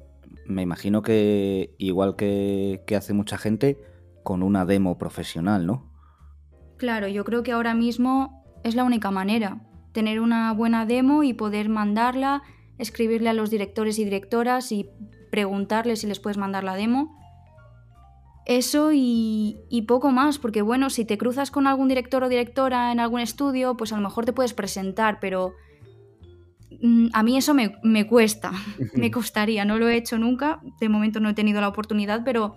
Me 0.46 0.62
imagino 0.62 1.02
que, 1.02 1.74
igual 1.78 2.16
que, 2.16 2.82
que 2.86 2.96
hace 2.96 3.12
mucha 3.12 3.38
gente, 3.38 3.78
con 4.22 4.42
una 4.42 4.64
demo 4.64 4.98
profesional, 4.98 5.66
¿no? 5.66 5.90
Claro, 6.76 7.08
yo 7.08 7.24
creo 7.24 7.42
que 7.42 7.52
ahora 7.52 7.74
mismo 7.74 8.44
es 8.64 8.74
la 8.74 8.84
única 8.84 9.10
manera, 9.10 9.60
tener 9.92 10.20
una 10.20 10.52
buena 10.52 10.86
demo 10.86 11.22
y 11.22 11.34
poder 11.34 11.68
mandarla, 11.68 12.42
escribirle 12.78 13.30
a 13.30 13.34
los 13.34 13.50
directores 13.50 13.98
y 13.98 14.04
directoras 14.04 14.72
y 14.72 14.90
preguntarles 15.30 16.00
si 16.00 16.06
les 16.06 16.20
puedes 16.20 16.38
mandar 16.38 16.64
la 16.64 16.74
demo 16.74 17.19
eso 18.50 18.90
y, 18.92 19.84
poco 19.86 20.10
más, 20.10 20.38
porque 20.38 20.60
bueno, 20.60 20.90
si 20.90 21.04
te 21.04 21.16
cruzas 21.16 21.50
con 21.50 21.66
algún 21.66 21.86
director 21.86 22.24
o 22.24 22.28
directora 22.28 22.90
en 22.90 22.98
algún 22.98 23.20
estudio, 23.20 23.76
pues 23.76 23.92
a 23.92 23.96
lo 23.96 24.02
mejor 24.02 24.24
te 24.24 24.32
puedes 24.32 24.54
presentar, 24.54 25.18
pero 25.20 25.54
mm, 26.82 27.08
a 27.12 27.22
mí 27.22 27.36
eso 27.36 27.54
me, 27.54 27.76
me 27.84 28.08
cuesta, 28.08 28.52
me 28.94 29.10
costaría, 29.10 29.64
no 29.64 29.78
lo 29.78 29.88
he 29.88 29.96
hecho 29.96 30.18
nunca, 30.18 30.60
de 30.80 30.88
momento 30.88 31.20
no 31.20 31.28
he 31.28 31.34
tenido 31.34 31.60
la 31.60 31.68
oportunidad, 31.68 32.22
pero 32.24 32.56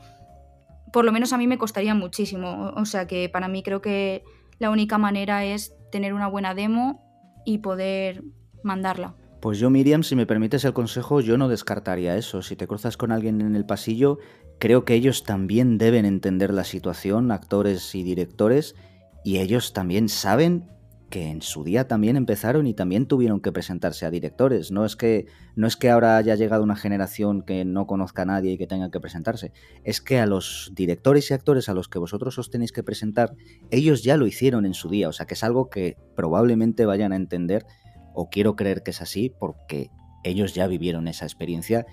por 0.91 1.05
lo 1.05 1.11
menos 1.11 1.31
a 1.31 1.37
mí 1.37 1.45
me 1.45 1.59
costaría 1.59 1.93
muchísimo, 1.93 2.71
o 2.75 2.85
sea 2.85 3.05
que 3.05 3.29
para 3.29 3.47
mí 3.47 3.61
creo 3.61 3.81
que 3.81 4.23
la 4.57 4.71
única 4.71 4.97
manera 4.97 5.45
es 5.45 5.73
tener 5.91 6.13
una 6.13 6.27
buena 6.27 6.55
demo 6.55 7.03
y 7.45 7.59
poder 7.59 8.23
mandarla. 8.63 9.15
Pues 9.43 9.59
yo, 9.59 9.69
Miriam, 9.69 10.03
si 10.03 10.15
me 10.15 10.25
permites 10.25 10.63
el 10.63 10.71
consejo, 10.71 11.19
yo 11.19 11.37
no 11.37 11.49
descartaría 11.49 12.15
eso. 12.15 12.41
Si 12.41 12.55
te 12.55 12.65
cruzas 12.65 12.95
con 12.95 13.11
alguien 13.11 13.41
en 13.41 13.57
el 13.57 13.65
pasillo, 13.65 14.19
creo 14.63 14.85
que 14.85 14.93
ellos 14.93 15.23
también 15.23 15.77
deben 15.77 16.05
entender 16.05 16.53
la 16.53 16.63
situación, 16.63 17.31
actores 17.31 17.95
y 17.95 18.01
directores, 18.01 18.75
y 19.21 19.39
ellos 19.39 19.73
también 19.73 20.07
saben 20.07 20.71
que 21.09 21.27
en 21.27 21.41
su 21.41 21.65
día 21.65 21.89
también 21.89 22.15
empezaron 22.15 22.65
y 22.65 22.73
también 22.73 23.05
tuvieron 23.05 23.41
que 23.41 23.51
presentarse 23.51 24.05
a 24.05 24.09
directores. 24.09 24.71
No 24.71 24.85
es 24.85 24.95
que, 24.95 25.25
no 25.57 25.67
es 25.67 25.75
que 25.75 25.89
ahora 25.89 26.15
haya 26.15 26.35
llegado 26.35 26.63
una 26.63 26.77
generación 26.77 27.41
que 27.41 27.65
no 27.65 27.87
conozca 27.87 28.21
a 28.21 28.25
nadie 28.25 28.53
y 28.53 28.57
que 28.57 28.65
tenga 28.65 28.89
que 28.89 29.01
presentarse. 29.01 29.51
Es 29.83 29.99
que 29.99 30.19
a 30.19 30.25
los 30.27 30.71
directores 30.73 31.29
y 31.29 31.33
actores 31.33 31.67
a 31.67 31.73
los 31.73 31.89
que 31.89 31.99
vosotros 31.99 32.39
os 32.39 32.49
tenéis 32.49 32.71
que 32.71 32.83
presentar, 32.83 33.33
ellos 33.69 34.01
ya 34.01 34.15
lo 34.15 34.27
hicieron 34.27 34.65
en 34.65 34.75
su 34.75 34.87
día. 34.87 35.09
O 35.09 35.11
sea 35.11 35.25
que 35.25 35.33
es 35.33 35.43
algo 35.43 35.69
que 35.69 35.97
probablemente 36.15 36.85
vayan 36.85 37.11
a 37.11 37.17
entender 37.17 37.65
o 38.13 38.29
quiero 38.29 38.55
creer 38.55 38.81
que 38.81 38.91
es 38.91 39.01
así 39.01 39.29
porque 39.37 39.89
ellos 40.23 40.55
ya 40.55 40.67
vivieron 40.67 41.09
esa 41.09 41.25
experiencia 41.25 41.85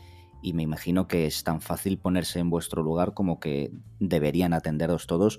y 0.43 0.53
me 0.53 0.63
imagino 0.63 1.07
que 1.07 1.27
es 1.27 1.45
tan 1.45 1.61
fácil 1.61 1.99
ponerse 1.99 2.39
en 2.39 2.51
vuestro 2.51 2.83
lugar 2.83 3.15
como 3.15 3.41
que 3.41 3.73
deberían 3.99 4.53
atenderos 4.53 5.07
todos 5.07 5.39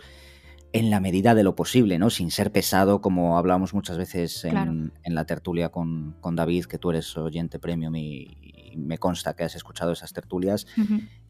en 0.74 0.90
la 0.90 1.00
medida 1.00 1.36
de 1.36 1.44
lo 1.44 1.56
posible, 1.56 2.00
¿no? 2.00 2.10
Sin 2.10 2.32
ser 2.32 2.52
pesado, 2.52 3.02
como 3.02 3.38
hablamos 3.38 3.74
muchas 3.74 3.98
veces 3.98 4.46
en, 4.46 4.94
la 5.04 5.26
tertulia 5.26 5.70
con, 5.70 6.16
David, 6.24 6.66
que 6.66 6.78
tú 6.78 6.92
eres 6.92 7.18
oyente 7.18 7.60
premium 7.60 7.96
y, 7.96 8.38
me 8.78 8.98
consta 8.98 9.36
que 9.36 9.44
has 9.44 9.56
escuchado 9.56 9.92
esas 9.92 10.14
tertulias, 10.14 10.66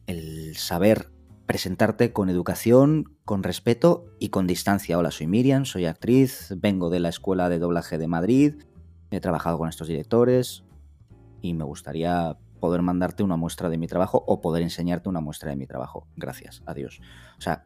el 0.06 0.56
saber 0.56 1.10
presentarte 1.44 2.12
con 2.12 2.30
educación, 2.30 3.16
con 3.24 3.42
respeto 3.42 4.04
y 4.20 4.28
con 4.28 4.46
distancia. 4.46 4.96
Hola, 4.96 5.10
soy 5.10 5.26
Miriam, 5.26 5.64
soy 5.64 5.86
actriz, 5.86 6.54
vengo 6.58 6.88
de 6.88 7.00
la 7.00 7.08
Escuela 7.08 7.48
de 7.48 7.58
Doblaje 7.58 7.98
de 7.98 8.06
Madrid, 8.06 8.54
He 9.12 9.20
trabajado 9.20 9.58
con 9.58 9.68
estos 9.68 9.88
directores 9.88 10.64
y 11.42 11.52
me 11.52 11.64
gustaría 11.64 12.38
poder 12.62 12.80
mandarte 12.80 13.24
una 13.24 13.36
muestra 13.36 13.68
de 13.68 13.76
mi 13.76 13.88
trabajo 13.88 14.22
o 14.24 14.40
poder 14.40 14.62
enseñarte 14.62 15.08
una 15.08 15.20
muestra 15.20 15.50
de 15.50 15.56
mi 15.56 15.66
trabajo. 15.66 16.06
Gracias, 16.14 16.62
adiós. 16.64 17.00
O 17.36 17.40
sea, 17.40 17.64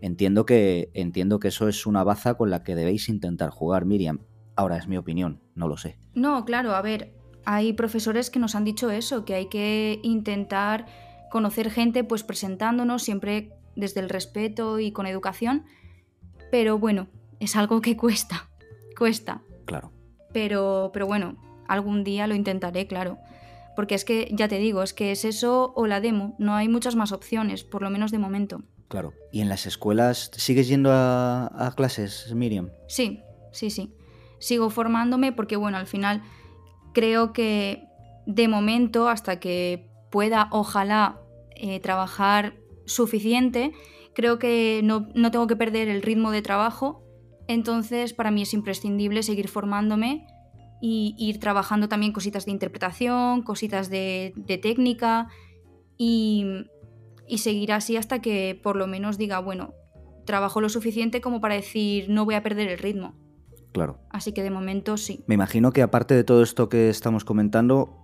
entiendo 0.00 0.44
que, 0.44 0.90
entiendo 0.92 1.38
que 1.38 1.48
eso 1.48 1.68
es 1.68 1.86
una 1.86 2.02
baza 2.02 2.34
con 2.34 2.50
la 2.50 2.64
que 2.64 2.74
debéis 2.74 3.08
intentar 3.08 3.50
jugar, 3.50 3.84
Miriam. 3.84 4.18
Ahora 4.56 4.76
es 4.76 4.88
mi 4.88 4.96
opinión, 4.96 5.40
no 5.54 5.68
lo 5.68 5.76
sé. 5.76 6.00
No, 6.14 6.44
claro, 6.44 6.74
a 6.74 6.82
ver, 6.82 7.14
hay 7.44 7.74
profesores 7.74 8.28
que 8.28 8.40
nos 8.40 8.56
han 8.56 8.64
dicho 8.64 8.90
eso, 8.90 9.24
que 9.24 9.34
hay 9.34 9.48
que 9.48 10.00
intentar 10.02 10.86
conocer 11.30 11.70
gente 11.70 12.02
pues 12.02 12.24
presentándonos 12.24 13.04
siempre 13.04 13.52
desde 13.76 14.00
el 14.00 14.08
respeto 14.08 14.80
y 14.80 14.90
con 14.90 15.06
educación, 15.06 15.64
pero 16.50 16.76
bueno, 16.76 17.06
es 17.38 17.54
algo 17.54 17.80
que 17.80 17.96
cuesta, 17.96 18.50
cuesta. 18.98 19.42
Claro. 19.64 19.92
Pero, 20.32 20.90
pero 20.92 21.06
bueno, 21.06 21.36
algún 21.68 22.02
día 22.02 22.26
lo 22.26 22.34
intentaré, 22.34 22.88
claro. 22.88 23.18
Porque 23.76 23.94
es 23.94 24.04
que, 24.04 24.28
ya 24.32 24.48
te 24.48 24.58
digo, 24.58 24.82
es 24.82 24.92
que 24.92 25.12
es 25.12 25.24
eso 25.24 25.72
o 25.76 25.86
la 25.86 26.00
demo. 26.00 26.34
No 26.38 26.54
hay 26.54 26.68
muchas 26.68 26.96
más 26.96 27.12
opciones, 27.12 27.64
por 27.64 27.82
lo 27.82 27.90
menos 27.90 28.10
de 28.10 28.18
momento. 28.18 28.62
Claro. 28.88 29.12
¿Y 29.32 29.40
en 29.40 29.48
las 29.48 29.66
escuelas 29.66 30.30
sigues 30.36 30.68
yendo 30.68 30.90
a, 30.92 31.72
clases, 31.76 32.32
Miriam? 32.34 32.70
Sí, 32.88 33.20
sí, 33.52 33.70
sí. 33.70 33.94
Sigo 34.38 34.70
formándome 34.70 35.32
porque, 35.32 35.56
bueno, 35.56 35.76
al 35.78 35.86
final 35.86 36.22
creo 36.92 37.32
que 37.32 37.88
de 38.26 38.48
momento, 38.48 39.08
hasta 39.08 39.40
que 39.40 39.90
pueda, 40.10 40.48
ojalá, 40.52 41.20
eh, 41.56 41.80
trabajar 41.80 42.54
suficiente, 42.86 43.72
creo 44.14 44.38
que 44.38 44.80
no, 44.84 45.08
no 45.14 45.30
tengo 45.30 45.46
que 45.46 45.56
perder 45.56 45.88
el 45.88 46.02
ritmo 46.02 46.30
de 46.30 46.42
trabajo 46.42 47.04
entonces, 47.46 48.14
para 48.14 48.30
mí 48.30 48.42
es 48.42 48.54
imprescindible 48.54 49.22
seguir 49.22 49.48
formándome 49.48 50.26
y 50.80 51.14
ir 51.18 51.40
trabajando 51.40 51.88
también 51.88 52.12
cositas 52.12 52.44
de 52.44 52.52
interpretación, 52.52 53.42
cositas 53.42 53.90
de, 53.90 54.32
técnica 54.62 55.28
y, 55.96 56.66
seguir 57.36 57.72
así 57.72 57.96
hasta 57.96 58.20
que 58.20 58.58
por 58.62 58.76
lo 58.76 58.86
menos 58.86 59.18
diga, 59.18 59.38
bueno, 59.38 59.74
trabajo 60.26 60.60
lo 60.60 60.68
suficiente 60.68 61.20
como 61.20 61.40
para 61.40 61.54
decir 61.54 62.08
no 62.08 62.24
voy 62.24 62.34
a 62.34 62.42
perder 62.42 62.68
el 62.68 62.78
ritmo. 62.78 63.14
Claro. 63.72 63.98
Así 64.10 64.32
que 64.32 64.42
de 64.42 64.50
momento 64.50 64.96
sí. 64.96 65.24
Me 65.26 65.34
imagino 65.34 65.72
que 65.72 65.82
aparte 65.82 66.14
de 66.14 66.22
todo 66.22 66.42
esto 66.42 66.68
que 66.68 66.90
estamos 66.90 67.24
comentando, 67.24 67.98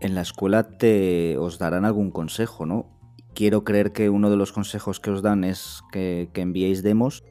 en 0.00 0.14
la 0.14 0.22
escuela 0.22 0.76
te 0.78 1.36
os 1.38 1.58
darán 1.58 1.84
algún 1.84 2.10
consejo, 2.10 2.66
¿no? 2.66 2.90
Quiero 3.34 3.62
creer 3.62 3.92
que 3.92 4.10
uno 4.10 4.30
de 4.30 4.36
los 4.36 4.52
consejos 4.52 4.98
que 4.98 5.10
os 5.10 5.22
dan 5.22 5.44
es 5.44 5.82
que, 5.92 6.30
que 6.32 6.40
enviéis 6.40 6.82
demos 6.82 7.22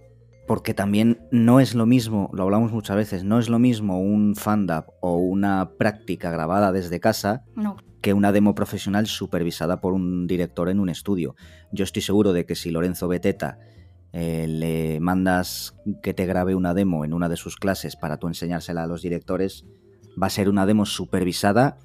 porque 0.48 0.74
también 0.74 1.20
no 1.32 1.60
es 1.60 1.74
lo 1.74 1.86
mismo, 1.86 2.30
lo 2.34 2.44
hablamos 2.44 2.72
muchas 2.72 2.96
veces, 2.96 3.24
no 3.24 3.40
es 3.40 3.50
lo 3.50 3.60
mismo 3.60 4.00
un 4.00 4.36
fandap 4.36 4.90
o 5.02 5.18
una 5.18 5.72
práctica 5.78 6.30
grabada 6.30 6.72
desde 6.72 7.00
casa 7.00 7.44
que 8.02 8.14
una 8.14 8.32
demo 8.32 8.54
profesional 8.54 9.08
supervisada 9.08 9.82
por 9.82 9.94
un 9.94 10.28
director 10.28 10.70
en 10.70 10.80
un 10.80 10.90
estudio. 10.90 11.36
Yo 11.72 11.84
estoy 11.84 12.04
seguro 12.04 12.34
de 12.34 12.46
que 12.46 12.56
si 12.56 12.70
Lorenzo 12.70 13.08
Beteta 13.08 13.58
eh, 14.14 14.46
le 14.48 15.00
mandas 15.00 15.76
que 16.04 16.14
te 16.14 16.28
grabe 16.28 16.54
una 16.54 16.76
demo 16.76 17.04
en 17.04 17.14
una 17.14 17.28
de 17.28 17.36
sus 17.36 17.56
clases 17.56 17.96
para 17.96 18.18
tú 18.18 18.28
enseñársela 18.28 18.84
a 18.84 18.88
los 18.88 19.02
directores, 19.02 19.66
va 20.22 20.28
a 20.28 20.30
ser 20.30 20.50
una 20.50 20.68
demo 20.68 20.86
supervisada 20.86 21.80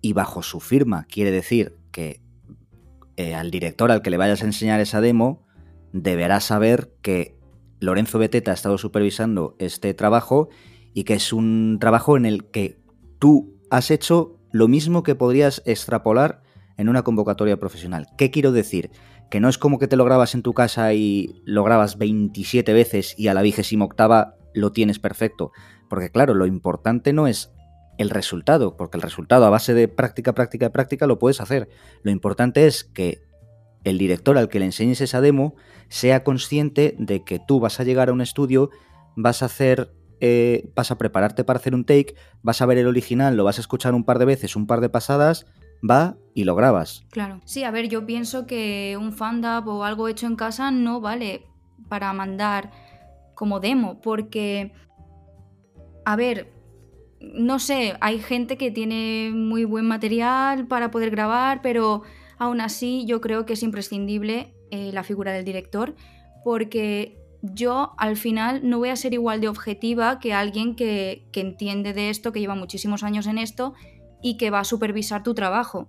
y 0.00 0.12
bajo 0.12 0.42
su 0.42 0.60
firma. 0.60 1.06
Quiere 1.10 1.32
decir 1.32 1.76
que 1.90 2.22
eh, 3.16 3.34
al 3.34 3.50
director 3.50 3.90
al 3.90 4.02
que 4.02 4.10
le 4.10 4.16
vayas 4.16 4.42
a 4.42 4.46
enseñar 4.46 4.80
esa 4.80 5.00
demo 5.00 5.44
deberá 5.92 6.40
saber 6.40 6.92
que 7.02 7.36
Lorenzo 7.80 8.18
Beteta 8.18 8.50
ha 8.50 8.54
estado 8.54 8.78
supervisando 8.78 9.56
este 9.58 9.94
trabajo 9.94 10.48
y 10.92 11.04
que 11.04 11.14
es 11.14 11.32
un 11.32 11.78
trabajo 11.80 12.16
en 12.16 12.26
el 12.26 12.50
que 12.50 12.80
tú 13.18 13.58
has 13.70 13.90
hecho 13.90 14.38
lo 14.52 14.68
mismo 14.68 15.02
que 15.02 15.14
podrías 15.14 15.62
extrapolar 15.66 16.42
en 16.76 16.88
una 16.88 17.02
convocatoria 17.02 17.58
profesional. 17.58 18.06
¿Qué 18.16 18.30
quiero 18.30 18.52
decir? 18.52 18.90
Que 19.30 19.40
no 19.40 19.48
es 19.48 19.58
como 19.58 19.78
que 19.78 19.88
te 19.88 19.96
lo 19.96 20.04
grabas 20.04 20.34
en 20.34 20.42
tu 20.42 20.54
casa 20.54 20.92
y 20.94 21.42
lo 21.44 21.64
grabas 21.64 21.98
27 21.98 22.72
veces 22.72 23.14
y 23.18 23.28
a 23.28 23.34
la 23.34 23.42
vigésima 23.42 23.84
octava 23.84 24.36
lo 24.54 24.72
tienes 24.72 24.98
perfecto. 24.98 25.52
Porque 25.88 26.10
claro, 26.10 26.34
lo 26.34 26.46
importante 26.46 27.12
no 27.12 27.26
es 27.26 27.52
el 27.98 28.10
resultado, 28.10 28.76
porque 28.76 28.96
el 28.96 29.02
resultado 29.02 29.44
a 29.44 29.50
base 29.50 29.74
de 29.74 29.88
práctica, 29.88 30.34
práctica, 30.34 30.70
práctica 30.70 31.06
lo 31.06 31.18
puedes 31.18 31.40
hacer. 31.40 31.68
Lo 32.02 32.10
importante 32.10 32.66
es 32.66 32.84
que 32.84 33.22
el 33.84 33.98
director 33.98 34.38
al 34.38 34.48
que 34.48 34.58
le 34.58 34.66
enseñes 34.66 35.00
esa 35.00 35.20
demo 35.20 35.56
sea 35.88 36.24
consciente 36.24 36.94
de 36.98 37.24
que 37.24 37.38
tú 37.38 37.60
vas 37.60 37.80
a 37.80 37.84
llegar 37.84 38.08
a 38.08 38.12
un 38.12 38.20
estudio, 38.20 38.70
vas 39.16 39.42
a 39.42 39.46
hacer, 39.46 39.92
eh, 40.20 40.70
vas 40.74 40.90
a 40.90 40.98
prepararte 40.98 41.44
para 41.44 41.58
hacer 41.58 41.74
un 41.74 41.84
take, 41.84 42.14
vas 42.42 42.62
a 42.62 42.66
ver 42.66 42.78
el 42.78 42.86
original, 42.86 43.36
lo 43.36 43.44
vas 43.44 43.58
a 43.58 43.60
escuchar 43.60 43.94
un 43.94 44.04
par 44.04 44.18
de 44.18 44.24
veces, 44.24 44.56
un 44.56 44.66
par 44.66 44.80
de 44.80 44.88
pasadas, 44.88 45.46
va 45.88 46.16
y 46.34 46.44
lo 46.44 46.54
grabas. 46.54 47.04
Claro. 47.10 47.40
Sí, 47.44 47.64
a 47.64 47.70
ver, 47.70 47.88
yo 47.88 48.06
pienso 48.06 48.46
que 48.46 48.96
un 49.00 49.12
fandub 49.12 49.68
o 49.68 49.84
algo 49.84 50.08
hecho 50.08 50.26
en 50.26 50.36
casa 50.36 50.70
no 50.70 51.00
vale 51.00 51.46
para 51.88 52.12
mandar 52.12 52.70
como 53.34 53.60
demo, 53.60 54.00
porque, 54.00 54.72
a 56.04 56.16
ver, 56.16 56.52
no 57.20 57.58
sé, 57.58 57.96
hay 58.00 58.18
gente 58.18 58.56
que 58.56 58.70
tiene 58.70 59.30
muy 59.34 59.64
buen 59.64 59.86
material 59.86 60.66
para 60.66 60.90
poder 60.90 61.10
grabar, 61.10 61.62
pero 61.62 62.02
aún 62.38 62.60
así 62.60 63.04
yo 63.06 63.20
creo 63.20 63.46
que 63.46 63.54
es 63.54 63.62
imprescindible 63.62 64.53
eh, 64.70 64.90
la 64.92 65.02
figura 65.02 65.32
del 65.32 65.44
director, 65.44 65.94
porque 66.42 67.20
yo 67.42 67.92
al 67.98 68.16
final 68.16 68.68
no 68.68 68.78
voy 68.78 68.88
a 68.88 68.96
ser 68.96 69.12
igual 69.12 69.40
de 69.40 69.48
objetiva 69.48 70.18
que 70.18 70.32
alguien 70.32 70.76
que, 70.76 71.28
que 71.32 71.40
entiende 71.40 71.92
de 71.92 72.10
esto, 72.10 72.32
que 72.32 72.40
lleva 72.40 72.54
muchísimos 72.54 73.02
años 73.02 73.26
en 73.26 73.38
esto 73.38 73.74
y 74.22 74.36
que 74.36 74.50
va 74.50 74.60
a 74.60 74.64
supervisar 74.64 75.22
tu 75.22 75.34
trabajo. 75.34 75.88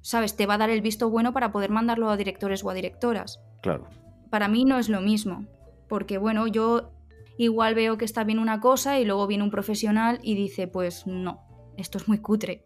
¿Sabes? 0.00 0.36
Te 0.36 0.46
va 0.46 0.54
a 0.54 0.58
dar 0.58 0.70
el 0.70 0.80
visto 0.80 1.10
bueno 1.10 1.32
para 1.32 1.52
poder 1.52 1.70
mandarlo 1.70 2.10
a 2.10 2.16
directores 2.16 2.64
o 2.64 2.70
a 2.70 2.74
directoras. 2.74 3.40
Claro. 3.62 3.88
Para 4.30 4.48
mí 4.48 4.64
no 4.64 4.78
es 4.78 4.88
lo 4.88 5.00
mismo, 5.00 5.46
porque 5.88 6.18
bueno, 6.18 6.46
yo 6.46 6.92
igual 7.38 7.74
veo 7.74 7.98
que 7.98 8.04
está 8.04 8.24
bien 8.24 8.38
una 8.38 8.60
cosa 8.60 8.98
y 8.98 9.04
luego 9.04 9.26
viene 9.26 9.44
un 9.44 9.50
profesional 9.50 10.18
y 10.22 10.34
dice, 10.34 10.66
pues 10.66 11.06
no, 11.06 11.40
esto 11.76 11.98
es 11.98 12.08
muy 12.08 12.18
cutre. 12.18 12.64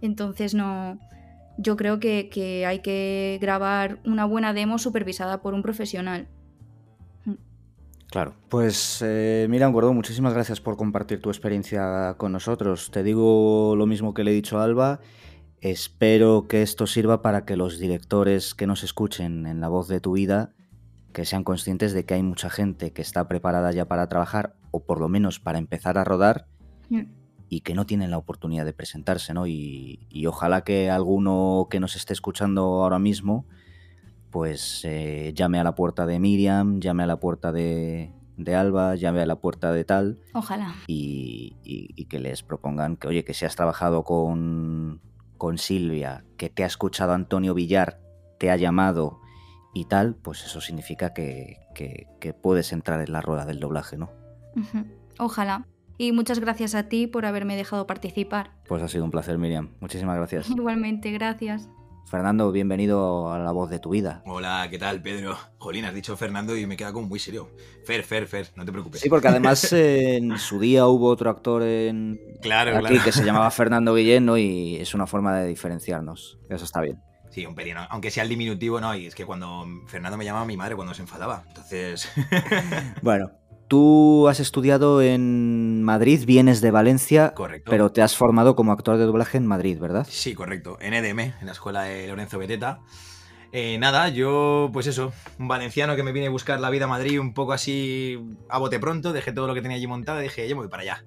Entonces 0.00 0.54
no, 0.54 0.98
yo 1.58 1.76
creo 1.76 2.00
que, 2.00 2.30
que 2.30 2.64
hay 2.64 2.78
que 2.80 3.38
grabar 3.40 4.00
una 4.04 4.24
buena 4.24 4.54
demo 4.54 4.78
supervisada 4.78 5.42
por 5.42 5.52
un 5.52 5.62
profesional. 5.62 6.28
Claro. 8.10 8.34
Pues 8.48 9.02
eh, 9.04 9.46
mira, 9.50 9.66
Gordo, 9.66 9.92
muchísimas 9.92 10.32
gracias 10.32 10.62
por 10.62 10.78
compartir 10.78 11.20
tu 11.20 11.28
experiencia 11.28 12.14
con 12.16 12.32
nosotros. 12.32 12.90
Te 12.90 13.02
digo 13.02 13.74
lo 13.76 13.84
mismo 13.84 14.14
que 14.14 14.24
le 14.24 14.30
he 14.30 14.34
dicho 14.34 14.58
a 14.58 14.64
Alba. 14.64 15.00
Espero 15.60 16.46
que 16.48 16.62
esto 16.62 16.86
sirva 16.86 17.20
para 17.20 17.44
que 17.44 17.56
los 17.56 17.78
directores 17.78 18.54
que 18.54 18.66
nos 18.66 18.82
escuchen 18.82 19.46
en 19.46 19.60
la 19.60 19.68
voz 19.68 19.88
de 19.88 20.00
tu 20.00 20.12
vida, 20.12 20.54
que 21.12 21.26
sean 21.26 21.44
conscientes 21.44 21.92
de 21.92 22.06
que 22.06 22.14
hay 22.14 22.22
mucha 22.22 22.48
gente 22.48 22.92
que 22.92 23.02
está 23.02 23.28
preparada 23.28 23.72
ya 23.72 23.86
para 23.86 24.08
trabajar, 24.08 24.54
o 24.70 24.84
por 24.84 25.00
lo 25.00 25.10
menos 25.10 25.38
para 25.38 25.58
empezar 25.58 25.98
a 25.98 26.04
rodar, 26.04 26.46
Mm. 26.90 27.02
Y 27.48 27.60
que 27.62 27.74
no 27.74 27.86
tienen 27.86 28.10
la 28.10 28.18
oportunidad 28.18 28.64
de 28.64 28.72
presentarse, 28.72 29.32
¿no? 29.34 29.46
Y, 29.46 30.06
y 30.10 30.26
ojalá 30.26 30.62
que 30.64 30.90
alguno 30.90 31.66
que 31.70 31.80
nos 31.80 31.96
esté 31.96 32.12
escuchando 32.12 32.62
ahora 32.82 32.98
mismo, 32.98 33.46
pues 34.30 34.82
eh, 34.84 35.32
llame 35.34 35.58
a 35.58 35.64
la 35.64 35.74
puerta 35.74 36.06
de 36.06 36.18
Miriam, 36.18 36.80
llame 36.80 37.02
a 37.04 37.06
la 37.06 37.18
puerta 37.20 37.50
de, 37.52 38.12
de 38.36 38.54
Alba, 38.54 38.94
llame 38.96 39.22
a 39.22 39.26
la 39.26 39.36
puerta 39.40 39.72
de 39.72 39.84
tal, 39.84 40.18
Ojalá. 40.34 40.74
y, 40.86 41.56
y- 41.64 41.88
y 41.96 42.04
que 42.06 42.18
les 42.20 42.42
propongan 42.42 42.96
que, 42.96 43.08
oye, 43.08 43.24
que 43.24 43.32
si 43.34 43.44
has 43.46 43.56
trabajado 43.56 44.04
con, 44.04 45.00
con 45.38 45.56
Silvia, 45.58 46.24
que 46.36 46.50
te 46.50 46.64
ha 46.64 46.66
escuchado 46.66 47.12
Antonio 47.14 47.54
Villar, 47.54 48.00
te 48.38 48.50
ha 48.50 48.56
llamado 48.56 49.20
y 49.74 49.86
tal, 49.86 50.14
pues 50.16 50.44
eso 50.44 50.60
significa 50.60 51.14
que, 51.14 51.56
que- 51.74 52.06
que 52.20 52.34
puedes 52.34 52.72
entrar 52.72 53.00
en 53.00 53.12
la 53.12 53.22
rueda 53.22 53.46
del 53.46 53.60
doblaje, 53.60 53.96
¿no? 53.96 54.10
Ojalá. 55.18 55.66
Y 56.00 56.12
muchas 56.12 56.38
gracias 56.38 56.74
a 56.76 56.84
ti 56.88 57.08
por 57.08 57.26
haberme 57.26 57.56
dejado 57.56 57.86
participar. 57.86 58.52
Pues 58.68 58.82
ha 58.82 58.88
sido 58.88 59.04
un 59.04 59.10
placer, 59.10 59.36
Miriam. 59.36 59.74
Muchísimas 59.80 60.16
gracias. 60.16 60.48
Igualmente, 60.56 61.10
gracias. 61.10 61.68
Fernando, 62.06 62.50
bienvenido 62.52 63.30
a 63.30 63.38
la 63.38 63.50
voz 63.52 63.68
de 63.68 63.80
tu 63.80 63.90
vida. 63.90 64.22
Hola, 64.24 64.68
¿qué 64.70 64.78
tal, 64.78 65.02
Pedro? 65.02 65.36
Jolín, 65.58 65.84
has 65.84 65.92
dicho 65.92 66.16
Fernando 66.16 66.56
y 66.56 66.64
me 66.66 66.74
queda 66.76 66.90
como 66.92 67.06
muy 67.06 67.18
serio. 67.18 67.50
Fer, 67.84 68.02
Fer, 68.02 68.26
Fer, 68.26 68.48
no 68.56 68.64
te 68.64 68.72
preocupes. 68.72 69.00
Sí, 69.00 69.10
porque 69.10 69.28
además 69.28 69.70
eh, 69.74 70.16
en 70.18 70.38
su 70.38 70.58
día 70.58 70.86
hubo 70.86 71.08
otro 71.08 71.28
actor 71.28 71.62
en 71.62 72.18
Claro, 72.40 72.70
aquí 72.76 72.86
claro. 72.86 73.04
que 73.04 73.12
se 73.12 73.24
llamaba 73.24 73.50
Fernando 73.50 73.94
Guillén, 73.94 74.24
¿no? 74.24 74.38
Y 74.38 74.76
es 74.76 74.94
una 74.94 75.06
forma 75.06 75.36
de 75.36 75.48
diferenciarnos. 75.48 76.38
Eso 76.48 76.64
está 76.64 76.80
bien. 76.80 76.98
Sí, 77.30 77.44
un 77.44 77.54
pelín, 77.54 77.76
aunque 77.90 78.10
sea 78.10 78.22
el 78.22 78.30
diminutivo, 78.30 78.80
no, 78.80 78.94
y 78.94 79.06
es 79.06 79.14
que 79.14 79.26
cuando 79.26 79.66
Fernando 79.86 80.16
me 80.16 80.24
llamaba 80.24 80.46
mi 80.46 80.56
madre 80.56 80.76
cuando 80.76 80.94
se 80.94 81.02
enfadaba. 81.02 81.44
Entonces, 81.48 82.08
Bueno, 83.02 83.30
tú 83.68 84.28
has 84.28 84.40
estudiado 84.40 85.02
en 85.02 85.82
Madrid, 85.82 86.24
vienes 86.26 86.60
de 86.60 86.70
Valencia, 86.70 87.34
correcto. 87.34 87.70
pero 87.70 87.92
te 87.92 88.02
has 88.02 88.16
formado 88.16 88.56
como 88.56 88.72
actor 88.72 88.96
de 88.96 89.04
doblaje 89.04 89.38
en 89.38 89.46
Madrid, 89.46 89.78
¿verdad? 89.78 90.06
Sí, 90.10 90.34
correcto. 90.34 90.78
En 90.80 90.94
EDM, 90.94 91.20
en 91.20 91.46
la 91.46 91.52
escuela 91.52 91.82
de 91.82 92.08
Lorenzo 92.08 92.38
Beteta. 92.38 92.80
Eh, 93.52 93.78
nada, 93.78 94.08
yo, 94.08 94.68
pues 94.72 94.86
eso, 94.86 95.12
un 95.38 95.48
valenciano 95.48 95.96
que 95.96 96.02
me 96.02 96.12
vine 96.12 96.26
a 96.26 96.30
buscar 96.30 96.60
la 96.60 96.68
vida 96.68 96.84
a 96.84 96.88
Madrid 96.88 97.18
un 97.18 97.32
poco 97.32 97.54
así 97.54 98.18
a 98.48 98.58
bote 98.58 98.78
pronto, 98.78 99.12
dejé 99.12 99.32
todo 99.32 99.46
lo 99.46 99.54
que 99.54 99.62
tenía 99.62 99.76
allí 99.76 99.86
montado 99.86 100.20
y 100.20 100.24
dije, 100.24 100.46
yo 100.48 100.56
me 100.56 100.62
voy 100.62 100.68
para 100.68 100.82
allá. 100.82 101.04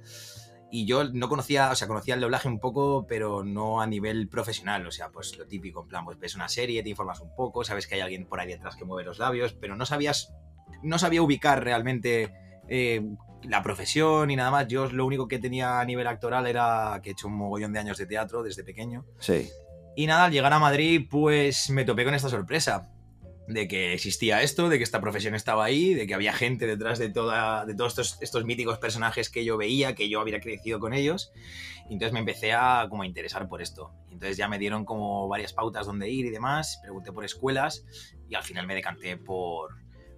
Y 0.71 0.85
yo 0.85 1.03
no 1.03 1.27
conocía, 1.27 1.69
o 1.69 1.75
sea, 1.75 1.87
conocía 1.87 2.15
el 2.15 2.21
doblaje 2.21 2.47
un 2.47 2.59
poco, 2.59 3.05
pero 3.07 3.43
no 3.43 3.81
a 3.81 3.87
nivel 3.87 4.29
profesional, 4.29 4.87
o 4.87 4.91
sea, 4.91 5.09
pues 5.09 5.37
lo 5.37 5.45
típico, 5.45 5.81
en 5.81 5.87
plan, 5.89 6.05
pues 6.05 6.17
ves 6.17 6.33
una 6.35 6.47
serie, 6.47 6.81
te 6.81 6.89
informas 6.89 7.19
un 7.19 7.35
poco, 7.35 7.63
sabes 7.63 7.87
que 7.87 7.95
hay 7.95 8.01
alguien 8.01 8.25
por 8.25 8.39
ahí 8.39 8.47
detrás 8.47 8.75
que 8.75 8.85
mueve 8.85 9.03
los 9.03 9.19
labios, 9.19 9.53
pero 9.53 9.75
no 9.75 9.85
sabías, 9.85 10.33
no 10.81 10.97
sabía 10.97 11.21
ubicar 11.21 11.63
realmente 11.63 12.31
eh, 12.73 13.01
la 13.43 13.61
profesión 13.61 14.31
y 14.31 14.37
nada 14.37 14.49
más. 14.49 14.67
Yo 14.67 14.89
lo 14.89 15.05
único 15.05 15.27
que 15.27 15.39
tenía 15.39 15.81
a 15.81 15.85
nivel 15.85 16.07
actoral 16.07 16.47
era 16.47 17.01
que 17.03 17.09
he 17.09 17.11
hecho 17.11 17.27
un 17.27 17.35
mogollón 17.35 17.73
de 17.73 17.79
años 17.79 17.97
de 17.97 18.05
teatro 18.05 18.43
desde 18.43 18.63
pequeño. 18.63 19.05
Sí. 19.19 19.49
Y 19.97 20.07
nada, 20.07 20.25
al 20.25 20.31
llegar 20.31 20.53
a 20.53 20.59
Madrid, 20.59 21.05
pues 21.09 21.69
me 21.69 21.83
topé 21.83 22.05
con 22.05 22.13
esta 22.13 22.29
sorpresa. 22.29 22.89
De 23.47 23.67
que 23.67 23.93
existía 23.93 24.41
esto, 24.41 24.69
de 24.69 24.77
que 24.77 24.85
esta 24.85 25.01
profesión 25.01 25.35
estaba 25.35 25.65
ahí, 25.65 25.93
de 25.93 26.07
que 26.07 26.13
había 26.13 26.31
gente 26.31 26.65
detrás 26.65 26.97
de, 26.97 27.09
toda, 27.09 27.65
de 27.65 27.75
todos 27.75 27.91
estos, 27.91 28.21
estos 28.21 28.45
míticos 28.45 28.77
personajes 28.77 29.29
que 29.29 29.43
yo 29.43 29.57
veía, 29.57 29.93
que 29.93 30.07
yo 30.07 30.21
había 30.21 30.39
crecido 30.39 30.79
con 30.79 30.93
ellos. 30.93 31.33
Y 31.89 31.93
entonces 31.93 32.13
me 32.13 32.19
empecé 32.19 32.53
a 32.53 32.87
como 32.89 33.03
a 33.03 33.05
interesar 33.05 33.49
por 33.49 33.61
esto. 33.61 33.91
Y 34.09 34.13
entonces 34.13 34.37
ya 34.37 34.47
me 34.47 34.57
dieron 34.57 34.85
como 34.85 35.27
varias 35.27 35.51
pautas 35.51 35.87
donde 35.87 36.09
ir 36.09 36.25
y 36.25 36.29
demás. 36.29 36.79
Pregunté 36.81 37.11
por 37.11 37.25
escuelas 37.25 37.83
y 38.29 38.35
al 38.35 38.43
final 38.43 38.65
me 38.65 38.75
decanté 38.75 39.17
por, 39.17 39.71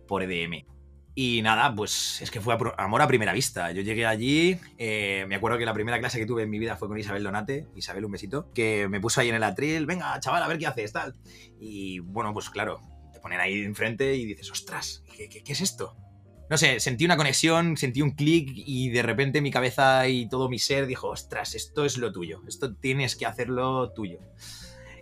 por 0.08 0.22
EDM. 0.22 0.68
Y 1.15 1.43
nada, 1.43 1.73
pues 1.76 2.21
es 2.21 2.32
que 2.32 2.41
fue 2.41 2.58
amor 2.78 3.02
a 3.02 3.08
primera 3.08 3.34
vista. 3.34 3.71
Yo 3.71 3.84
llegué 3.84 4.06
allí, 4.06 4.58
eh, 4.80 5.26
me 5.28 5.36
acuerdo 5.36 5.60
que 5.60 5.65
la 5.65 5.73
primera 5.73 5.99
clase 5.99 6.17
que 6.17 6.26
tuve 6.26 6.43
en 6.43 6.49
mi 6.49 6.58
vida 6.58 6.76
fue 6.76 6.88
con 6.88 6.97
Isabel 6.97 7.21
Donate, 7.23 7.67
Isabel, 7.76 8.06
un 8.06 8.12
besito, 8.13 8.52
que 8.54 8.88
me 8.89 8.99
puso 8.99 9.21
ahí 9.21 9.30
en 9.30 9.36
el 9.36 9.43
atril, 9.43 9.86
venga, 9.86 10.19
chaval, 10.19 10.41
a 10.41 10.47
ver 10.47 10.58
qué 10.58 10.65
haces, 10.65 10.91
tal. 10.91 11.13
Y 11.60 11.99
bueno, 11.99 12.34
pues 12.34 12.49
claro, 12.49 12.82
te 13.13 13.19
ponen 13.19 13.39
ahí 13.39 13.62
enfrente 13.63 14.15
y 14.15 14.26
dices, 14.26 14.49
ostras, 14.49 15.04
¿qué, 15.15 15.30
qué- 15.30 15.43
qué 15.43 15.54
es 15.54 15.62
esto? 15.62 15.95
No 16.49 16.58
sé, 16.58 16.80
sentí 16.80 17.06
una 17.06 17.15
conexión, 17.15 17.78
sentí 17.78 18.02
un 18.02 18.12
clic 18.12 18.52
y 18.54 18.89
de 18.89 19.02
repente 19.04 19.39
mi 19.39 19.52
cabeza 19.52 20.08
y 20.08 20.28
todo 20.28 20.49
mi 20.49 20.58
ser 20.60 20.88
dijo, 20.88 21.10
ostras, 21.10 21.54
esto 21.54 21.86
es 21.86 21.97
lo 21.97 22.12
tuyo, 22.12 22.41
esto 22.47 22.73
tienes 22.76 23.15
que 23.15 23.26
hacerlo 23.28 23.91
tuyo. 23.93 24.17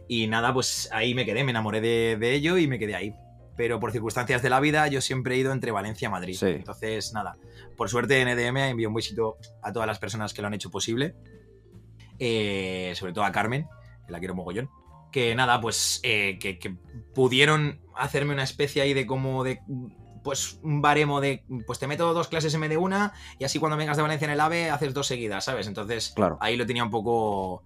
Y 0.10 0.28
nada, 0.28 0.54
pues 0.54 0.90
ahí 0.92 1.14
me 1.14 1.26
quedé, 1.26 1.44
me 1.46 1.52
enamoré 1.52 1.80
de, 1.80 2.18
de 2.20 2.34
ello 2.34 2.58
y 2.58 2.68
me 2.68 2.78
quedé 2.80 2.96
ahí. 2.96 3.16
Pero 3.62 3.80
por 3.80 3.92
circunstancias 3.92 4.42
de 4.42 4.50
la 4.50 4.60
vida 4.60 4.88
yo 4.88 5.02
siempre 5.02 5.36
he 5.36 5.38
ido 5.38 5.52
entre 5.52 5.70
Valencia 5.70 6.08
y 6.08 6.10
Madrid. 6.10 6.34
Sí. 6.34 6.48
Entonces, 6.48 7.14
nada, 7.14 7.36
por 7.78 7.90
suerte 7.92 8.20
en 8.20 8.28
EDM 8.28 8.58
envío 8.58 8.90
un 8.90 8.96
besito 8.96 9.38
a 9.62 9.72
todas 9.72 9.86
las 9.86 10.00
personas 10.00 10.34
que 10.34 10.42
lo 10.42 10.48
han 10.48 10.56
hecho 10.56 10.72
posible. 10.72 11.14
Eh, 12.18 12.92
sobre 12.96 13.14
todo 13.14 13.24
a 13.24 13.32
Carmen, 13.32 13.68
que 14.08 14.12
la 14.12 14.18
quiero 14.18 14.34
mogollón. 14.34 14.68
Que 15.12 15.36
nada, 15.36 15.62
pues 15.62 16.00
eh, 16.02 16.40
que, 16.40 16.58
que 16.58 16.76
pudieron 17.14 17.82
hacerme 17.96 18.34
una 18.34 18.42
especie 18.42 18.82
ahí 18.82 18.96
de 18.96 19.06
como 19.06 19.44
de 19.44 19.60
pues 20.24 20.60
un 20.64 20.82
baremo 20.82 21.22
de 21.22 21.44
pues 21.68 21.78
te 21.78 21.86
meto 21.86 22.16
dos 22.16 22.30
clases 22.30 22.52
en 22.56 22.62
vez 22.62 22.70
de 22.72 22.78
una 22.78 23.14
y 23.38 23.44
así 23.44 23.60
cuando 23.60 23.78
vengas 23.78 23.96
de 23.96 24.02
Valencia 24.02 24.26
en 24.26 24.32
el 24.32 24.40
AVE 24.40 24.72
haces 24.72 24.96
dos 24.96 25.06
seguidas, 25.06 25.46
¿sabes? 25.46 25.68
Entonces 25.68 26.14
Claro. 26.16 26.40
ahí 26.42 26.58
lo 26.58 26.66
tenía 26.66 26.84
un 26.84 26.90
poco 26.90 27.64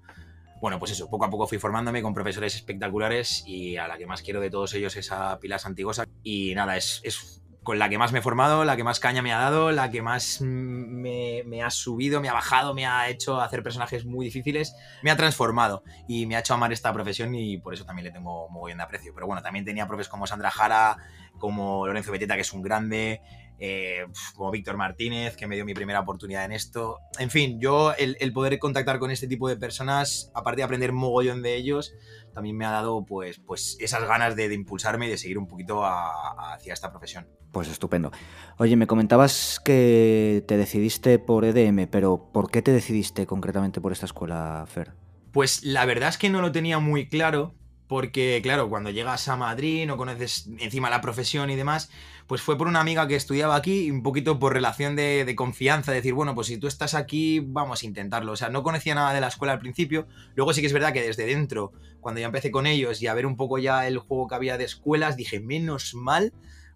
bueno, 0.62 0.80
pues 0.80 0.92
eso, 0.92 1.10
poco 1.10 1.26
a 1.26 1.30
poco 1.30 1.48
fui 1.48 1.58
formándome 1.58 2.02
con 2.02 2.14
profesores 2.14 2.56
espectaculares 2.56 3.44
y 3.46 3.78
a 3.78 3.88
la 3.88 3.98
que 3.98 4.08
más 4.08 4.22
quiero 4.22 4.42
de 4.42 4.50
todos 4.50 4.74
ellos 4.74 4.96
es 4.96 5.12
a 5.12 5.40
Pilar 5.40 5.60
Santigosa. 5.60 6.06
Y 6.24 6.56
nada, 6.56 6.78
es, 6.78 7.02
es 7.04 7.42
con 7.66 7.80
la 7.80 7.90
que 7.90 7.98
más 7.98 8.14
me 8.14 8.20
he 8.20 8.22
formado, 8.22 8.64
la 8.64 8.78
que 8.78 8.84
más 8.84 9.00
caña 9.00 9.22
me 9.24 9.34
ha 9.34 9.40
dado, 9.40 9.72
la 9.72 9.90
que 9.90 10.02
más 10.02 10.40
me, 10.40 11.44
me 11.46 11.64
ha 11.64 11.72
subido, 11.72 12.22
me 12.22 12.30
ha 12.30 12.34
bajado, 12.34 12.76
me 12.76 12.86
ha 12.86 13.10
hecho 13.10 13.42
hacer 13.42 13.64
personajes 13.64 14.06
muy 14.06 14.26
difíciles, 14.26 14.76
me 15.02 15.10
ha 15.10 15.18
transformado 15.18 15.84
y 16.08 16.28
me 16.28 16.36
ha 16.36 16.40
hecho 16.40 16.54
amar 16.54 16.72
esta 16.72 16.94
profesión 16.94 17.34
y 17.34 17.58
por 17.58 17.74
eso 17.74 17.84
también 17.84 18.06
le 18.06 18.12
tengo 18.12 18.48
muy 18.50 18.70
bien 18.70 18.78
de 18.78 18.84
aprecio. 18.84 19.14
Pero 19.16 19.26
bueno, 19.26 19.42
también 19.42 19.66
tenía 19.66 19.88
profes 19.88 20.08
como 20.08 20.28
Sandra 20.28 20.52
Jara, 20.52 20.98
como 21.40 21.88
Lorenzo 21.88 22.12
Beteta, 22.12 22.36
que 22.36 22.42
es 22.42 22.54
un 22.54 22.62
grande, 22.62 23.22
eh, 23.60 24.06
como 24.36 24.52
Víctor 24.52 24.78
Martínez, 24.78 25.36
que 25.36 25.48
me 25.48 25.56
dio 25.56 25.66
mi 25.66 25.74
primera 25.74 26.02
oportunidad 26.02 26.46
en 26.46 26.52
esto. 26.52 27.00
En 27.20 27.30
fin, 27.30 27.60
yo 27.60 27.94
el, 27.94 28.34
poder 28.34 28.60
contactar 28.60 29.00
con 29.00 29.12
este 29.12 29.28
tipo 29.28 29.48
de 29.48 29.56
personas, 29.56 30.32
aparte 30.34 30.58
de 30.58 30.64
aprender 30.64 30.92
mogollón 30.92 31.42
de 31.42 31.56
ellos, 31.56 31.94
también 32.34 32.58
me 32.58 32.66
ha 32.66 32.72
dado 32.72 33.06
pues, 33.06 33.40
pues 33.40 33.78
esas 33.80 34.06
ganas 34.08 34.36
de, 34.36 34.54
impulsarme 34.54 35.08
y 35.08 35.10
de 35.10 35.18
seguir 35.18 35.38
un 35.38 35.48
poquito 35.48 35.84
hacia 35.86 36.74
esta 36.74 36.92
profesión. 36.92 37.28
Pues 37.52 37.70
estupendo. 37.70 38.12
Oye, 38.58 38.76
me 38.76 38.88
comentabas 38.88 39.62
que 39.64 40.44
te 40.48 40.58
decidiste 40.58 41.20
por 41.20 41.46
EDM, 41.46 41.88
pero 41.88 42.30
¿por 42.34 42.52
qué 42.52 42.62
te 42.62 42.72
decidiste 42.72 43.26
concretamente 43.26 43.80
por 43.80 43.94
esta 43.94 44.06
escuela, 44.06 44.66
Fer? 44.68 44.92
Pues 45.32 45.64
la 45.64 45.86
verdad 45.86 46.10
es 46.10 46.18
que 46.18 46.30
no 46.30 46.42
lo 46.42 46.52
tenía 46.52 46.80
muy 46.80 47.08
claro, 47.08 47.54
porque 47.88 48.40
claro, 48.42 48.70
cuando 48.70 48.90
llegas 48.90 49.28
a 49.28 49.36
Madrid, 49.36 49.86
no 49.86 49.98
conoces 49.98 50.50
encima 50.60 50.90
la 50.90 51.02
profesión 51.02 51.50
y 51.50 51.56
demás, 51.56 51.90
pues 52.28 52.42
fue 52.42 52.58
por 52.58 52.68
una 52.68 52.80
amiga 52.80 53.08
que 53.08 53.16
estudiaba 53.16 53.56
aquí, 53.56 53.92
un 53.92 54.04
poquito 54.04 54.40
por 54.40 54.54
relación 54.54 54.96
de, 54.96 55.26
de, 55.26 55.36
confianza, 55.36 55.92
decir, 55.92 56.14
bueno, 56.14 56.34
pues 56.36 56.48
si 56.48 56.58
tú 56.58 56.68
estás 56.68 56.94
aquí, 56.94 57.40
vamos 57.40 57.84
a 57.84 57.86
intentarlo. 57.86 58.32
O 58.32 58.36
sea, 58.36 58.50
no 58.50 58.64
conocía 58.64 58.96
nada 58.96 59.14
de 59.14 59.22
la 59.22 59.28
escuela 59.28 59.54
al 59.54 59.60
principio, 59.60 60.08
luego 60.36 60.54
sí 60.54 60.62
que 60.62 60.68
es 60.68 60.74
verdad 60.74 60.94
que 60.94 61.02
desde 61.02 61.26
dentro, 61.26 61.72
cuando 62.02 62.22
ya 62.22 62.28
empecé 62.28 62.52
con 62.52 62.66
ellos 62.66 63.02
y 63.02 63.08
a 63.08 63.14
ver 63.14 63.26
un 63.26 63.36
poco 63.36 63.58
ya 63.58 63.88
el 63.88 63.98
juego 64.00 64.28
que 64.28 64.36
había 64.36 64.58
de 64.58 64.64
escuelas, 64.66 65.18
dije, 65.18 65.40
menos 65.40 65.94
mal 65.94 66.34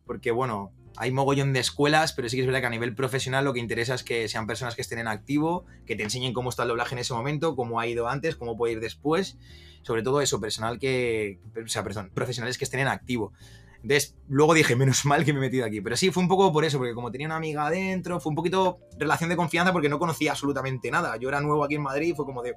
porque 0.09 0.31
bueno, 0.31 0.71
hay 0.97 1.11
mogollón 1.11 1.53
de 1.53 1.59
escuelas, 1.59 2.13
pero 2.13 2.27
sí 2.29 2.35
que 2.35 2.41
es 2.41 2.47
verdad 2.47 2.61
que 2.61 2.65
a 2.65 2.71
nivel 2.71 2.95
profesional 2.95 3.45
lo 3.45 3.53
que 3.53 3.59
interesa 3.59 3.93
es 3.93 4.03
que 4.03 4.27
sean 4.27 4.47
personas 4.47 4.73
que 4.73 4.81
estén 4.81 4.97
en 4.97 5.07
activo, 5.07 5.67
que 5.85 5.95
te 5.95 6.01
enseñen 6.01 6.33
cómo 6.33 6.49
está 6.49 6.63
el 6.63 6.69
doblaje 6.69 6.95
en 6.95 6.99
ese 6.99 7.13
momento, 7.13 7.55
cómo 7.55 7.79
ha 7.79 7.85
ido 7.85 8.09
antes, 8.09 8.35
cómo 8.35 8.57
puede 8.57 8.73
ir 8.73 8.79
después, 8.79 9.37
sobre 9.83 10.01
todo 10.01 10.19
eso, 10.21 10.41
personal 10.41 10.79
que, 10.79 11.39
o 11.63 11.67
sea, 11.67 11.83
perdón, 11.83 12.09
profesionales 12.11 12.57
que 12.57 12.63
estén 12.65 12.79
en 12.79 12.87
activo. 12.87 13.33
Entonces, 13.81 14.17
luego 14.27 14.53
dije, 14.53 14.75
menos 14.75 15.05
mal 15.05 15.23
que 15.23 15.33
me 15.33 15.39
he 15.39 15.41
metido 15.41 15.65
aquí. 15.65 15.81
Pero 15.81 15.95
sí, 15.95 16.11
fue 16.11 16.21
un 16.21 16.29
poco 16.29 16.51
por 16.51 16.65
eso, 16.65 16.77
porque 16.77 16.93
como 16.93 17.11
tenía 17.11 17.27
una 17.27 17.37
amiga 17.37 17.67
adentro, 17.67 18.19
fue 18.19 18.31
un 18.31 18.35
poquito 18.35 18.79
relación 18.97 19.29
de 19.29 19.35
confianza 19.35 19.71
porque 19.71 19.89
no 19.89 19.99
conocía 19.99 20.31
absolutamente 20.31 20.91
nada. 20.91 21.17
Yo 21.17 21.29
era 21.29 21.41
nuevo 21.41 21.63
aquí 21.63 21.75
en 21.75 21.83
Madrid 21.83 22.09
y 22.09 22.15
fue 22.15 22.25
como 22.25 22.41
de, 22.41 22.53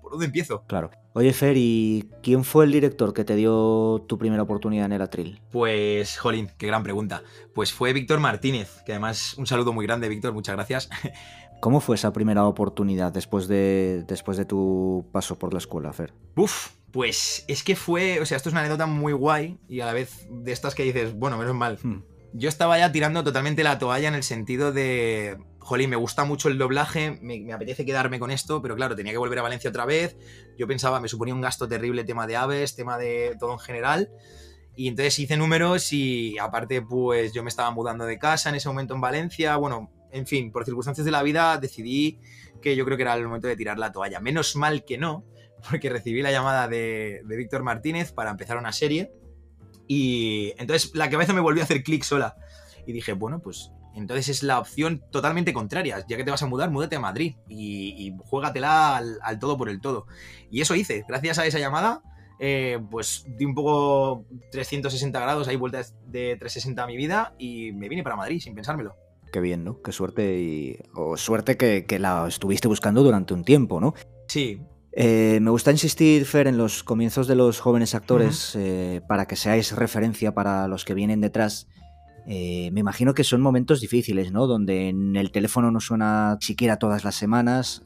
¿por 0.00 0.12
dónde 0.12 0.26
empiezo? 0.26 0.64
Claro. 0.66 0.90
Oye, 1.14 1.32
Fer, 1.32 1.56
¿y 1.56 2.08
quién 2.22 2.44
fue 2.44 2.64
el 2.64 2.72
director 2.72 3.12
que 3.12 3.24
te 3.24 3.36
dio 3.36 4.04
tu 4.08 4.18
primera 4.18 4.42
oportunidad 4.42 4.86
en 4.86 4.92
el 4.92 5.02
atril? 5.02 5.40
Pues, 5.50 6.18
jolín, 6.18 6.50
qué 6.56 6.66
gran 6.66 6.82
pregunta. 6.82 7.22
Pues 7.54 7.72
fue 7.72 7.92
Víctor 7.92 8.20
Martínez, 8.20 8.82
que 8.86 8.92
además 8.92 9.34
un 9.36 9.46
saludo 9.46 9.72
muy 9.72 9.86
grande, 9.86 10.08
Víctor, 10.08 10.32
muchas 10.32 10.56
gracias. 10.56 10.88
¿Cómo 11.60 11.78
fue 11.78 11.94
esa 11.94 12.12
primera 12.12 12.44
oportunidad 12.46 13.12
después 13.12 13.46
de, 13.46 14.04
después 14.08 14.36
de 14.36 14.44
tu 14.44 15.06
paso 15.12 15.38
por 15.38 15.52
la 15.52 15.58
escuela, 15.58 15.92
Fer? 15.92 16.12
Uf, 16.34 16.70
pues 16.92 17.44
es 17.48 17.62
que 17.62 17.74
fue, 17.74 18.20
o 18.20 18.26
sea, 18.26 18.36
esto 18.36 18.48
es 18.48 18.52
una 18.52 18.60
anécdota 18.60 18.86
muy 18.86 19.12
guay 19.12 19.58
y 19.68 19.80
a 19.80 19.86
la 19.86 19.92
vez 19.92 20.26
de 20.30 20.52
estas 20.52 20.74
que 20.74 20.82
dices, 20.84 21.14
bueno, 21.14 21.38
menos 21.38 21.54
mal. 21.54 21.78
Hmm. 21.82 22.02
Yo 22.34 22.48
estaba 22.48 22.78
ya 22.78 22.92
tirando 22.92 23.24
totalmente 23.24 23.62
la 23.62 23.78
toalla 23.78 24.08
en 24.08 24.14
el 24.14 24.22
sentido 24.22 24.72
de, 24.72 25.38
jolín, 25.62 25.90
me 25.90 25.96
gusta 25.96 26.24
mucho 26.24 26.48
el 26.48 26.58
doblaje, 26.58 27.18
me, 27.22 27.52
apetece 27.52 27.86
quedarme 27.86 28.18
con 28.18 28.30
esto, 28.30 28.60
pero 28.60 28.74
claro, 28.74 28.96
tenía 28.96 29.12
que 29.12 29.18
volver 29.18 29.38
a 29.38 29.42
Valencia 29.42 29.70
otra 29.70 29.84
vez. 29.84 30.16
Yo 30.58 30.66
pensaba, 30.66 31.00
me 31.00 31.08
suponía 31.08 31.34
un 31.34 31.40
gasto 31.40 31.68
terrible 31.68 32.04
tema 32.04 32.26
de 32.26 32.36
aves, 32.36 32.74
tema 32.74 32.98
de 32.98 33.36
todo 33.38 33.52
en 33.52 33.58
general. 33.58 34.10
Y 34.74 34.88
entonces 34.88 35.18
hice 35.18 35.36
números 35.36 35.92
y 35.92 36.38
aparte 36.38 36.82
pues 36.82 37.32
yo 37.32 37.42
me 37.42 37.48
estaba 37.48 37.70
mudando 37.70 38.06
de 38.06 38.18
casa 38.18 38.48
en 38.48 38.56
ese 38.56 38.68
momento 38.68 38.94
en 38.94 39.00
Valencia. 39.00 39.56
Bueno, 39.56 39.90
en 40.10 40.26
fin, 40.26 40.50
por 40.50 40.64
circunstancias 40.64 41.04
de 41.04 41.10
la 41.10 41.22
vida 41.22 41.58
decidí 41.58 42.20
que 42.60 42.74
yo 42.74 42.84
creo 42.84 42.96
que 42.96 43.02
era 43.02 43.14
el 43.14 43.24
momento 43.24 43.48
de 43.48 43.56
tirar 43.56 43.78
la 43.78 43.92
toalla. 43.92 44.20
Menos 44.20 44.56
mal 44.56 44.84
que 44.84 44.98
no, 44.98 45.24
porque 45.70 45.90
recibí 45.90 46.22
la 46.22 46.32
llamada 46.32 46.68
de, 46.68 47.22
Víctor 47.24 47.62
Martínez 47.62 48.12
para 48.12 48.30
empezar 48.30 48.56
una 48.56 48.72
serie. 48.72 49.12
Y 49.86 50.54
entonces 50.58 50.94
la 50.94 51.10
cabeza 51.10 51.32
me 51.32 51.40
volvió 51.40 51.62
a 51.62 51.64
hacer 51.64 51.82
clic 51.82 52.02
sola. 52.02 52.36
Y 52.86 52.92
dije, 52.92 53.12
bueno, 53.12 53.40
pues 53.40 53.70
entonces 53.94 54.28
es 54.28 54.42
la 54.42 54.58
opción 54.58 55.02
totalmente 55.10 55.52
contraria. 55.52 56.04
Ya 56.08 56.16
que 56.16 56.24
te 56.24 56.30
vas 56.30 56.42
a 56.42 56.46
mudar, 56.46 56.70
múdate 56.70 56.96
a 56.96 57.00
Madrid 57.00 57.36
y, 57.48 58.06
y 58.06 58.16
juégatela 58.24 58.96
al, 58.96 59.38
todo 59.38 59.56
por 59.56 59.68
el 59.68 59.80
todo. 59.80 60.06
Y 60.50 60.60
eso 60.60 60.74
hice. 60.74 61.04
Gracias 61.06 61.38
a 61.38 61.46
esa 61.46 61.58
llamada, 61.58 62.02
eh, 62.38 62.78
pues 62.90 63.24
di 63.36 63.44
un 63.44 63.54
poco 63.54 64.24
360 64.50 65.20
grados, 65.20 65.48
ahí 65.48 65.56
vueltas 65.56 65.94
de 66.06 66.36
360 66.38 66.82
a 66.82 66.86
mi 66.86 66.96
vida 66.96 67.34
y 67.38 67.72
me 67.72 67.88
vine 67.88 68.02
para 68.02 68.16
Madrid 68.16 68.40
sin 68.40 68.54
pensármelo. 68.54 68.96
Qué 69.32 69.40
bien, 69.40 69.64
¿no? 69.64 69.80
Qué 69.80 69.92
suerte 69.92 70.38
y... 70.40 70.78
O 70.94 71.16
suerte 71.16 71.56
que, 71.56 71.86
que 71.86 71.98
la 71.98 72.26
estuviste 72.28 72.68
buscando 72.68 73.02
durante 73.02 73.32
un 73.32 73.44
tiempo, 73.44 73.80
¿no? 73.80 73.94
Sí, 74.28 74.60
eh, 74.92 75.38
me 75.40 75.50
gusta 75.50 75.70
insistir, 75.70 76.24
Fer, 76.26 76.46
en 76.46 76.58
los 76.58 76.82
comienzos 76.82 77.26
de 77.26 77.34
los 77.34 77.60
jóvenes 77.60 77.94
actores, 77.94 78.54
eh, 78.56 79.00
para 79.08 79.26
que 79.26 79.36
seáis 79.36 79.72
referencia 79.72 80.34
para 80.34 80.68
los 80.68 80.84
que 80.84 80.94
vienen 80.94 81.20
detrás. 81.20 81.68
Eh, 82.26 82.70
me 82.72 82.80
imagino 82.80 83.14
que 83.14 83.24
son 83.24 83.40
momentos 83.40 83.80
difíciles, 83.80 84.30
¿no? 84.30 84.46
Donde 84.46 84.88
en 84.88 85.16
el 85.16 85.32
teléfono 85.32 85.70
no 85.70 85.80
suena 85.80 86.38
siquiera 86.40 86.78
todas 86.78 87.04
las 87.04 87.14
semanas. 87.14 87.82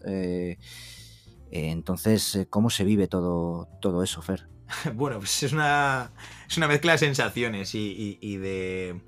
entonces, 1.51 2.47
¿cómo 2.51 2.71
se 2.71 2.85
vive 2.85 3.09
todo, 3.09 3.69
todo 3.81 4.03
eso, 4.03 4.21
Fer? 4.21 4.49
Bueno, 4.95 5.19
pues 5.19 5.43
es 5.43 5.53
una, 5.53 6.13
es 6.49 6.57
una 6.57 6.69
mezcla 6.69 6.93
de 6.93 6.99
sensaciones 6.99 7.75
y, 7.75 8.37
de, 8.37 9.01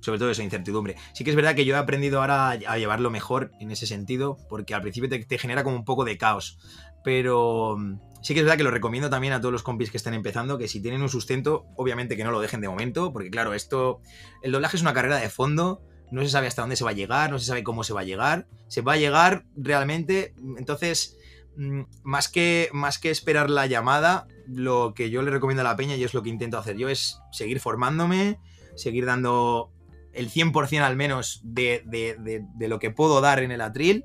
sobre 0.00 0.18
todo 0.18 0.30
esa 0.30 0.42
incertidumbre. 0.42 0.96
Sí 1.12 1.24
que 1.24 1.30
es 1.30 1.36
verdad 1.36 1.54
que 1.54 1.64
yo 1.64 1.74
he 1.74 1.78
aprendido 1.78 2.20
ahora 2.20 2.50
a 2.50 2.78
llevarlo 2.78 3.10
mejor 3.10 3.52
en 3.60 3.70
ese 3.70 3.86
sentido, 3.86 4.36
porque 4.48 4.74
al 4.74 4.82
principio 4.82 5.08
te, 5.08 5.38
genera 5.38 5.64
como 5.64 5.76
un 5.76 5.84
poco 5.84 6.04
de 6.04 6.18
caos. 6.18 6.58
Pero 7.04 7.76
mm, 7.78 8.00
sí 8.24 8.32
que 8.32 8.40
es 8.40 8.46
verdad 8.46 8.56
que 8.56 8.64
lo 8.64 8.70
recomiendo 8.70 9.10
también 9.10 9.34
a 9.34 9.40
todos 9.40 9.52
los 9.52 9.62
compis 9.62 9.90
que 9.90 9.98
están 9.98 10.14
empezando, 10.14 10.58
que 10.58 10.66
si 10.66 10.80
tienen 10.80 11.02
un 11.02 11.10
sustento, 11.10 11.66
obviamente 11.76 12.16
que 12.16 12.24
no 12.24 12.32
lo 12.32 12.40
dejen 12.40 12.62
de 12.62 12.68
momento, 12.68 13.12
porque 13.12 13.30
claro, 13.30 13.52
esto, 13.52 14.00
el 14.42 14.50
doblaje 14.50 14.76
es 14.76 14.82
una 14.82 14.94
carrera 14.94 15.18
de 15.18 15.28
fondo, 15.28 15.82
no 16.10 16.22
se 16.22 16.30
sabe 16.30 16.46
hasta 16.46 16.62
dónde 16.62 16.76
se 16.76 16.84
va 16.84 16.90
a 16.90 16.94
llegar, 16.94 17.30
no 17.30 17.38
se 17.38 17.44
sabe 17.44 17.62
cómo 17.62 17.84
se 17.84 17.92
va 17.92 18.00
a 18.00 18.04
llegar, 18.04 18.48
se 18.66 18.80
va 18.80 18.94
a 18.94 18.96
llegar 18.96 19.44
realmente, 19.56 20.34
entonces, 20.56 21.18
mm, 21.56 21.82
más 22.02 22.28
que, 22.28 22.70
más 22.72 22.98
que 22.98 23.10
esperar 23.10 23.50
la 23.50 23.66
llamada, 23.66 24.26
lo 24.48 24.94
que 24.94 25.10
yo 25.10 25.20
le 25.20 25.30
recomiendo 25.30 25.60
a 25.60 25.64
la 25.64 25.76
peña 25.76 25.94
y 25.96 26.02
es 26.02 26.14
lo 26.14 26.22
que 26.22 26.30
intento 26.30 26.56
hacer 26.56 26.78
yo 26.78 26.88
es 26.88 27.20
seguir 27.30 27.60
formándome, 27.60 28.38
seguir 28.74 29.04
dando 29.04 29.70
el 30.14 30.30
100% 30.30 30.80
al 30.80 30.96
menos 30.96 31.42
de, 31.44 31.82
de 31.86 32.68
lo 32.68 32.78
que 32.78 32.90
puedo 32.90 33.20
dar 33.20 33.40
en 33.40 33.50
el 33.50 33.60
atril 33.60 34.04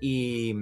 y 0.00 0.54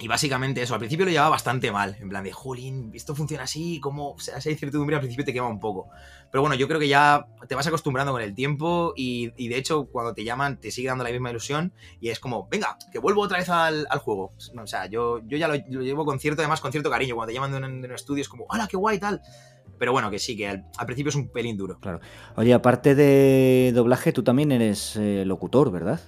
y 0.00 0.08
básicamente 0.08 0.60
eso, 0.60 0.74
al 0.74 0.80
principio 0.80 1.06
lo 1.06 1.12
llevaba 1.12 1.30
bastante 1.30 1.70
mal, 1.70 1.96
en 2.00 2.08
plan 2.08 2.24
de, 2.24 2.32
jolín, 2.32 2.90
esto 2.94 3.14
funciona 3.14 3.44
así, 3.44 3.78
como, 3.78 4.10
o 4.10 4.18
sea, 4.18 4.38
esa 4.38 4.50
incertidumbre 4.50 4.96
al 4.96 5.00
principio 5.00 5.24
te 5.24 5.32
quema 5.32 5.46
un 5.46 5.60
poco. 5.60 5.88
Pero 6.32 6.42
bueno, 6.42 6.56
yo 6.56 6.66
creo 6.66 6.80
que 6.80 6.88
ya 6.88 7.28
te 7.46 7.54
vas 7.54 7.66
acostumbrando 7.68 8.10
con 8.10 8.20
el 8.20 8.34
tiempo 8.34 8.92
y, 8.96 9.30
de 9.48 9.56
hecho 9.56 9.86
cuando 9.86 10.12
te 10.12 10.24
llaman 10.24 10.58
te 10.58 10.72
sigue 10.72 10.88
dando 10.88 11.04
la 11.04 11.10
misma 11.10 11.30
ilusión 11.30 11.72
y 12.00 12.08
es 12.08 12.18
como, 12.18 12.48
venga, 12.48 12.76
que 12.92 12.98
vuelvo 12.98 13.22
otra 13.22 13.38
vez 13.38 13.48
al, 13.48 13.86
juego. 13.98 14.32
O 14.60 14.66
sea, 14.66 14.86
yo, 14.86 15.20
yo 15.26 15.38
ya 15.38 15.46
lo, 15.46 15.54
llevo 15.54 16.04
con 16.04 16.18
cierto, 16.18 16.42
además 16.42 16.60
con 16.60 16.72
cierto 16.72 16.90
cariño, 16.90 17.14
cuando 17.14 17.28
te 17.28 17.34
llaman 17.34 17.52
de 17.52 17.58
un, 17.58 17.92
estudio 17.92 18.22
es 18.22 18.28
como, 18.28 18.46
¡hola, 18.48 18.66
qué 18.66 18.76
guay 18.76 18.98
tal! 18.98 19.22
Pero 19.78 19.92
bueno, 19.92 20.10
que 20.10 20.18
sí, 20.18 20.36
que 20.36 20.48
al, 20.48 20.64
principio 20.86 21.10
es 21.10 21.16
un 21.16 21.28
pelín 21.28 21.56
duro. 21.56 21.78
Claro. 21.78 22.00
Oye, 22.34 22.52
aparte 22.52 22.96
de 22.96 23.70
doblaje, 23.72 24.12
tú 24.12 24.24
también 24.24 24.50
eres 24.50 24.96
eh, 24.96 25.24
locutor, 25.24 25.70
¿verdad? 25.70 26.00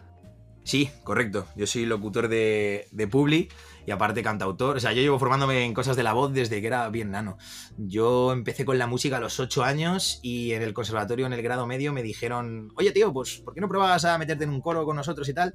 Sí, 0.66 0.90
correcto. 1.04 1.46
Yo 1.54 1.68
soy 1.68 1.86
locutor 1.86 2.26
de, 2.26 2.88
de 2.90 3.06
Publi 3.06 3.48
y 3.86 3.90
aparte 3.92 4.22
cantautor. 4.22 4.76
O 4.76 4.80
sea, 4.80 4.92
yo 4.92 5.00
llevo 5.00 5.18
formándome 5.18 5.64
en 5.64 5.72
cosas 5.72 5.96
de 5.96 6.02
la 6.02 6.12
voz 6.12 6.32
desde 6.32 6.60
que 6.60 6.66
era 6.66 6.88
bien 6.90 7.10
nano. 7.10 7.38
Yo 7.78 8.32
empecé 8.32 8.64
con 8.64 8.78
la 8.78 8.86
música 8.86 9.16
a 9.16 9.20
los 9.20 9.40
8 9.40 9.64
años 9.64 10.18
y 10.22 10.52
en 10.52 10.62
el 10.62 10.74
conservatorio, 10.74 11.26
en 11.26 11.32
el 11.32 11.42
grado 11.42 11.66
medio, 11.66 11.92
me 11.92 12.02
dijeron, 12.02 12.72
oye 12.76 12.92
tío, 12.92 13.12
pues 13.12 13.38
¿por 13.38 13.54
qué 13.54 13.60
no 13.60 13.68
pruebas 13.68 14.04
a 14.04 14.18
meterte 14.18 14.44
en 14.44 14.50
un 14.50 14.60
coro 14.60 14.84
con 14.84 14.96
nosotros 14.96 15.28
y 15.28 15.34
tal? 15.34 15.54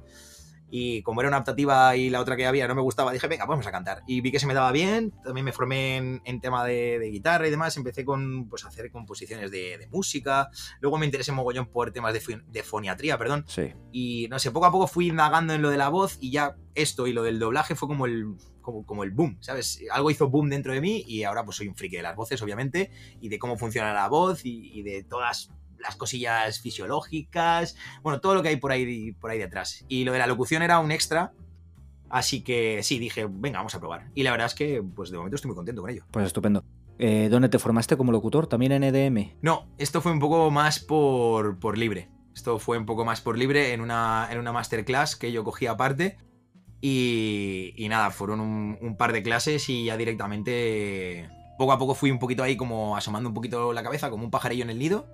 Y 0.74 1.02
como 1.02 1.20
era 1.20 1.28
una 1.28 1.36
optativa 1.36 1.94
y 1.96 2.08
la 2.08 2.18
otra 2.18 2.34
que 2.34 2.46
había 2.46 2.66
no 2.66 2.74
me 2.74 2.80
gustaba, 2.80 3.12
dije, 3.12 3.28
venga, 3.28 3.44
vamos 3.44 3.66
a 3.66 3.70
cantar. 3.70 4.02
Y 4.06 4.22
vi 4.22 4.32
que 4.32 4.40
se 4.40 4.46
me 4.46 4.54
daba 4.54 4.72
bien, 4.72 5.10
también 5.22 5.44
me 5.44 5.52
formé 5.52 5.98
en, 6.24 6.40
tema 6.40 6.64
de, 6.64 7.10
guitarra 7.12 7.46
y 7.46 7.50
demás, 7.50 7.76
empecé 7.76 8.06
con 8.06 8.48
pues, 8.48 8.64
hacer 8.64 8.90
composiciones 8.90 9.50
de, 9.50 9.86
música, 9.90 10.48
luego 10.80 10.96
me 10.96 11.04
interesé 11.04 11.30
mogollón 11.30 11.66
por 11.66 11.92
temas 11.92 12.14
de, 12.14 12.42
de, 12.46 12.62
foniatría, 12.62 13.18
perdón. 13.18 13.44
Sí. 13.46 13.74
Y 13.92 14.28
no 14.30 14.38
sé, 14.38 14.50
poco 14.50 14.64
a 14.64 14.72
poco 14.72 14.86
fui 14.86 15.08
indagando 15.08 15.52
en 15.52 15.60
lo 15.60 15.68
de 15.68 15.76
la 15.76 15.90
voz 15.90 16.16
y 16.20 16.30
ya 16.30 16.56
esto 16.74 17.06
y 17.06 17.12
lo 17.12 17.22
del 17.22 17.38
doblaje 17.38 17.74
fue 17.74 17.86
como 17.86 18.06
el, 18.06 18.34
como, 18.62 18.86
como, 18.86 19.04
el 19.04 19.10
boom, 19.10 19.36
¿sabes? 19.40 19.78
Algo 19.90 20.10
hizo 20.10 20.30
boom 20.30 20.48
dentro 20.48 20.72
de 20.72 20.80
mí 20.80 21.04
y 21.06 21.24
ahora 21.24 21.44
pues 21.44 21.58
soy 21.58 21.68
un 21.68 21.76
friki 21.76 21.96
de 21.96 22.02
las 22.02 22.16
voces, 22.16 22.40
obviamente, 22.40 22.90
y 23.20 23.28
de 23.28 23.38
cómo 23.38 23.58
funciona 23.58 23.92
la 23.92 24.08
voz 24.08 24.46
y, 24.46 24.70
y 24.72 24.82
de 24.82 25.02
todas 25.04 25.50
las 25.82 25.96
cosillas 25.96 26.60
fisiológicas, 26.60 27.76
bueno, 28.02 28.20
todo 28.20 28.34
lo 28.34 28.42
que 28.42 28.48
hay 28.48 28.56
por 28.56 28.72
ahí, 28.72 29.12
por 29.12 29.30
ahí 29.30 29.38
detrás. 29.38 29.84
Y 29.88 30.04
lo 30.04 30.12
de 30.12 30.18
la 30.18 30.26
locución 30.26 30.62
era 30.62 30.78
un 30.78 30.90
extra, 30.90 31.32
así 32.08 32.42
que 32.42 32.82
sí, 32.82 32.98
dije, 32.98 33.26
venga, 33.28 33.58
vamos 33.58 33.74
a 33.74 33.80
probar. 33.80 34.10
Y 34.14 34.22
la 34.22 34.30
verdad 34.30 34.46
es 34.46 34.54
que, 34.54 34.82
pues 34.82 35.10
de 35.10 35.18
momento 35.18 35.36
estoy 35.36 35.48
muy 35.48 35.56
contento 35.56 35.82
con 35.82 35.90
ello. 35.90 36.04
Pues 36.10 36.26
estupendo. 36.26 36.64
Eh, 36.98 37.28
¿Dónde 37.30 37.48
te 37.48 37.58
formaste 37.58 37.96
como 37.96 38.12
locutor? 38.12 38.46
¿También 38.46 38.72
en 38.72 38.84
EDM? 38.84 39.32
No, 39.42 39.68
esto 39.78 40.00
fue 40.00 40.12
un 40.12 40.20
poco 40.20 40.50
más 40.50 40.78
por, 40.78 41.58
por 41.58 41.76
libre. 41.76 42.10
Esto 42.34 42.58
fue 42.58 42.78
un 42.78 42.86
poco 42.86 43.04
más 43.04 43.20
por 43.20 43.36
libre 43.36 43.72
en 43.72 43.80
una, 43.80 44.28
en 44.30 44.38
una 44.38 44.52
masterclass 44.52 45.16
que 45.16 45.32
yo 45.32 45.44
cogí 45.44 45.66
aparte. 45.66 46.18
Y, 46.80 47.74
y 47.76 47.88
nada, 47.88 48.10
fueron 48.10 48.40
un, 48.40 48.78
un 48.80 48.96
par 48.96 49.12
de 49.12 49.22
clases 49.22 49.68
y 49.68 49.84
ya 49.84 49.96
directamente 49.96 51.28
poco 51.56 51.72
a 51.72 51.78
poco 51.78 51.94
fui 51.94 52.10
un 52.10 52.18
poquito 52.18 52.42
ahí 52.42 52.56
como 52.56 52.96
asomando 52.96 53.28
un 53.28 53.34
poquito 53.34 53.72
la 53.72 53.84
cabeza 53.84 54.10
como 54.10 54.24
un 54.24 54.30
pajarillo 54.30 54.64
en 54.64 54.70
el 54.70 54.78
nido 54.78 55.06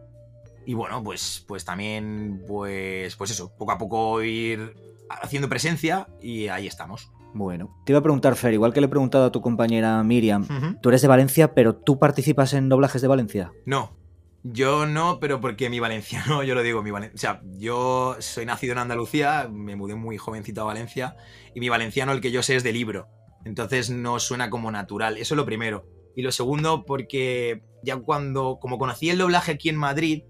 Y 0.69 0.75
bueno, 0.75 1.03
pues, 1.03 1.43
pues 1.49 1.65
también, 1.65 2.43
pues, 2.47 3.17
pues 3.17 3.31
eso, 3.31 3.51
poco 3.57 3.73
a 3.73 3.79
poco 3.79 4.23
ir 4.23 4.75
haciendo 5.09 5.49
presencia 5.49 6.07
y 6.21 6.49
ahí 6.49 6.67
estamos. 6.67 7.11
Bueno, 7.33 7.75
te 7.87 7.93
iba 7.93 8.01
a 8.01 8.03
preguntar, 8.03 8.37
Fer, 8.37 8.53
igual 8.53 8.75
que 8.75 8.81
le 8.83 8.87
he 8.87 8.91
preguntado 8.91 9.25
a 9.25 9.33
tu 9.33 9.41
compañera 9.41 10.03
Miriam, 10.03 10.47
tú 10.83 10.91
eres 10.91 11.01
de 11.01 11.09
Valencia, 11.09 11.55
pero 11.55 11.75
tú 11.75 11.99
participas 11.99 12.53
en 12.53 12.69
doblajes 12.69 13.01
de 13.01 13.09
Valencia. 13.09 13.51
No, 13.65 13.97
yo 14.43 14.85
no, 14.85 15.21
pero 15.21 15.41
porque 15.41 15.71
mi 15.71 15.81
valenciano, 15.81 16.43
yo 16.45 16.55
lo 16.55 16.63
digo, 16.63 16.83
mi 16.83 16.91
valen- 16.91 17.15
o 17.15 17.19
sea, 17.19 17.41
yo 17.57 18.17
soy 18.19 18.45
nacido 18.45 18.73
en 18.73 18.79
Andalucía, 18.81 19.49
me 19.51 19.75
mudé 19.75 19.95
muy 19.95 20.19
jovencito 20.19 20.61
a 20.61 20.65
Valencia, 20.65 21.17
y 21.55 21.61
mi 21.61 21.71
valenciano 21.71 22.13
el 22.13 22.21
que 22.21 22.31
yo 22.31 22.43
sé 22.43 22.57
es 22.57 22.63
de 22.63 22.75
libro, 22.75 23.07
entonces 23.47 23.89
no 23.89 24.19
suena 24.21 24.51
como 24.51 24.71
natural, 24.71 25.17
eso 25.17 25.33
es 25.33 25.37
lo 25.39 25.47
primero. 25.47 25.87
Y 26.15 26.21
lo 26.21 26.31
segundo, 26.33 26.85
porque 26.85 27.63
ya 27.83 27.97
cuando, 27.97 28.59
como 28.61 28.77
conocí 28.77 29.09
el 29.09 29.17
doblaje 29.17 29.53
aquí 29.53 29.71
en 29.71 29.77
Madrid, 29.77 30.25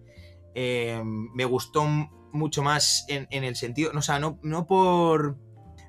eh, 0.61 1.01
me 1.05 1.45
gustó 1.45 1.87
mucho 2.33 2.63
más 2.63 3.05
en, 3.09 3.27
en 3.31 3.45
el 3.45 3.55
sentido, 3.55 3.93
no, 3.93 4.01
o 4.01 4.03
sea, 4.03 4.19
no, 4.19 4.39
no 4.43 4.67
por 4.67 5.37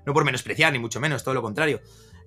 no 0.05 0.13
por 0.13 0.23
menospreciar, 0.25 0.71
ni 0.73 0.79
mucho 0.79 0.99
menos, 0.99 1.23
todo 1.23 1.33
lo 1.33 1.41
contrario. 1.41 1.81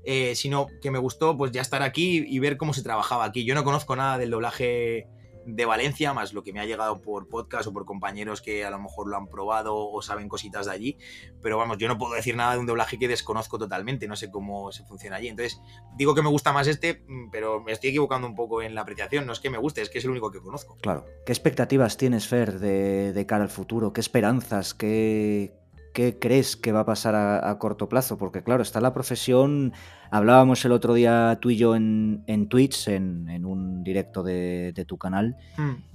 eh, 0.05 0.35
sino 0.35 0.67
que 0.81 0.91
me 0.91 0.99
gustó 0.99 1.37
pues 1.37 1.53
ya 1.53 1.61
estar 1.61 1.83
aquí 1.83 2.25
y 2.27 2.39
ver 2.41 2.57
cómo 2.57 2.73
se 2.75 2.83
trabajaba 2.83 3.25
aquí. 3.25 3.45
Yo 3.45 3.55
no 3.55 3.63
conozco 3.65 3.95
nada 3.97 4.19
del 4.19 4.31
doblaje 4.31 5.07
de 5.47 5.65
Valencia, 5.65 6.13
más 6.13 6.33
lo 6.33 6.43
que 6.43 6.53
me 6.53 6.61
ha 6.61 6.65
llegado 6.65 7.01
por 7.01 7.29
podcast 7.29 7.67
o 7.67 7.73
por 7.73 7.85
compañeros 7.85 8.43
que 8.43 8.65
a 8.65 8.71
lo 8.71 8.79
mejor 8.79 9.09
lo 9.09 9.17
han 9.17 9.27
probado 9.29 9.77
o 9.77 10.03
saben 10.03 10.29
cositas 10.29 10.67
de 10.67 10.73
allí. 10.73 10.99
Pero 11.41 11.59
vamos, 11.59 11.79
yo 11.79 11.89
no 11.89 11.99
puedo 11.99 12.15
decir 12.15 12.37
nada 12.37 12.55
de 12.55 12.59
un 12.59 12.67
doblaje 12.67 12.99
que 12.99 13.09
desconozco 13.09 13.59
totalmente, 13.59 14.07
no 14.09 14.17
sé 14.17 14.31
cómo 14.31 14.73
se 14.73 14.85
funciona 14.85 15.17
allí. 15.17 15.29
Entonces, 15.29 15.61
digo 15.97 16.15
que 16.15 16.23
me 16.23 16.29
gusta 16.29 16.53
más 16.53 16.67
este, 16.67 17.05
mm, 17.07 17.31
pero 17.31 17.61
me 17.61 17.73
estoy 17.73 17.91
equivocando 17.91 18.27
un 18.27 18.35
poco 18.35 18.63
en 18.63 18.75
la 18.75 18.83
apreciación. 18.83 19.27
No 19.27 19.33
es 19.33 19.41
que 19.41 19.51
me 19.51 19.59
guste, 19.59 19.83
es 19.83 19.91
que 19.91 19.99
es 19.99 20.05
el 20.05 20.11
único 20.11 20.31
que 20.31 20.41
conozco. 20.41 20.77
Claro. 20.81 21.05
¿Qué 21.27 21.33
expectativas 21.33 21.97
tienes, 21.97 22.27
Fer, 22.27 22.59
de, 22.59 23.13
de 23.13 23.27
cara 23.27 23.45
al 23.45 23.51
futuro? 23.51 23.93
¿Qué 23.93 24.01
esperanzas? 24.01 24.75
¿Qué, 24.75 25.62
qué 25.93 26.19
crees 26.19 26.57
que 26.57 26.73
va 26.73 26.81
a 26.81 26.87
pasar 26.87 27.15
a, 27.15 27.51
a 27.51 27.59
corto 27.59 27.89
plazo? 27.89 28.19
Porque 28.19 28.43
claro, 28.43 28.63
está 28.63 28.81
la 28.81 28.93
profesión... 28.93 29.73
Hablábamos 30.15 30.63
el 30.67 30.73
otro 30.73 30.93
día 30.93 31.39
tú 31.41 31.49
y 31.49 31.57
yo 31.57 31.75
en, 31.75 32.23
en 32.27 32.47
Twitch, 32.47 32.87
en, 32.89 33.31
en 33.31 33.47
un 33.47 33.83
directo 33.83 34.23
de, 34.23 34.75
de 34.75 34.85
tu 34.85 34.99
canal, 34.99 35.39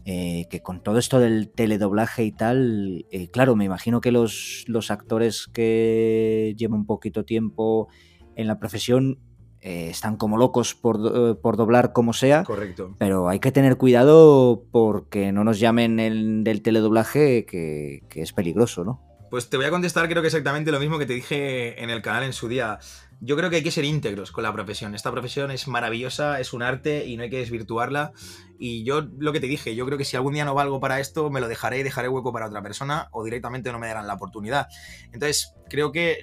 eh, 0.05 0.47
que 0.49 0.63
con 0.63 0.81
todo 0.81 0.97
esto 0.97 1.19
del 1.19 1.51
teledoblaje 1.51 2.23
y 2.23 2.31
tal, 2.31 3.05
eh, 3.11 3.29
claro, 3.29 3.55
me 3.55 3.65
imagino 3.65 4.01
que 4.01 4.11
los, 4.11 4.63
los 4.65 4.89
actores 4.89 5.45
que 5.45 6.55
llevan 6.57 6.79
un 6.79 6.85
poquito 6.87 7.25
tiempo 7.25 7.89
en 8.35 8.47
la 8.47 8.57
profesión 8.57 9.19
eh, 9.61 9.89
están 9.91 10.17
como 10.17 10.37
locos 10.37 10.73
por, 10.73 10.97
eh, 10.97 11.35
por 11.35 11.55
doblar 11.55 11.93
como 11.93 12.11
sea. 12.11 12.43
Correcto. 12.43 12.95
Pero 12.97 13.29
hay 13.29 13.37
que 13.37 13.51
tener 13.51 13.77
cuidado 13.77 14.63
porque 14.71 15.31
no 15.31 15.43
nos 15.43 15.59
llamen 15.59 15.99
el, 15.99 16.43
del 16.43 16.63
teledoblaje, 16.63 17.45
que, 17.45 18.01
que 18.09 18.23
es 18.23 18.33
peligroso, 18.33 18.83
¿no? 18.83 19.03
Pues 19.29 19.49
te 19.49 19.57
voy 19.57 19.65
a 19.65 19.69
contestar 19.69 20.07
creo 20.07 20.21
que 20.21 20.27
exactamente 20.27 20.71
lo 20.71 20.79
mismo 20.79 20.97
que 20.97 21.05
te 21.05 21.13
dije 21.13 21.83
en 21.83 21.89
el 21.89 22.01
canal 22.01 22.23
en 22.23 22.31
su 22.31 22.47
día. 22.47 22.79
Yo 23.19 23.35
creo 23.35 23.49
que 23.49 23.57
hay 23.57 23.63
que 23.63 23.71
ser 23.71 23.83
íntegros 23.83 24.31
con 24.31 24.43
la 24.43 24.53
profesión. 24.53 24.95
Esta 24.95 25.11
profesión 25.11 25.51
es 25.51 25.67
maravillosa, 25.67 26.39
es 26.39 26.53
un 26.53 26.61
arte 26.61 27.05
y 27.05 27.17
no 27.17 27.23
hay 27.23 27.29
que 27.29 27.39
desvirtuarla. 27.39 28.13
Y 28.57 28.85
yo 28.85 29.01
lo 29.01 29.33
que 29.33 29.41
te 29.41 29.47
dije, 29.47 29.75
yo 29.75 29.85
creo 29.85 29.97
que 29.97 30.05
si 30.05 30.15
algún 30.15 30.33
día 30.33 30.45
no 30.45 30.53
valgo 30.53 30.79
para 30.79 30.99
esto, 30.99 31.29
me 31.29 31.41
lo 31.41 31.49
dejaré 31.49 31.79
y 31.79 31.83
dejaré 31.83 32.07
hueco 32.07 32.31
para 32.31 32.47
otra 32.47 32.61
persona 32.61 33.09
o 33.11 33.23
directamente 33.23 33.71
no 33.71 33.79
me 33.79 33.87
darán 33.87 34.07
la 34.07 34.13
oportunidad. 34.13 34.67
Entonces, 35.11 35.53
creo 35.69 35.91
que 35.91 36.19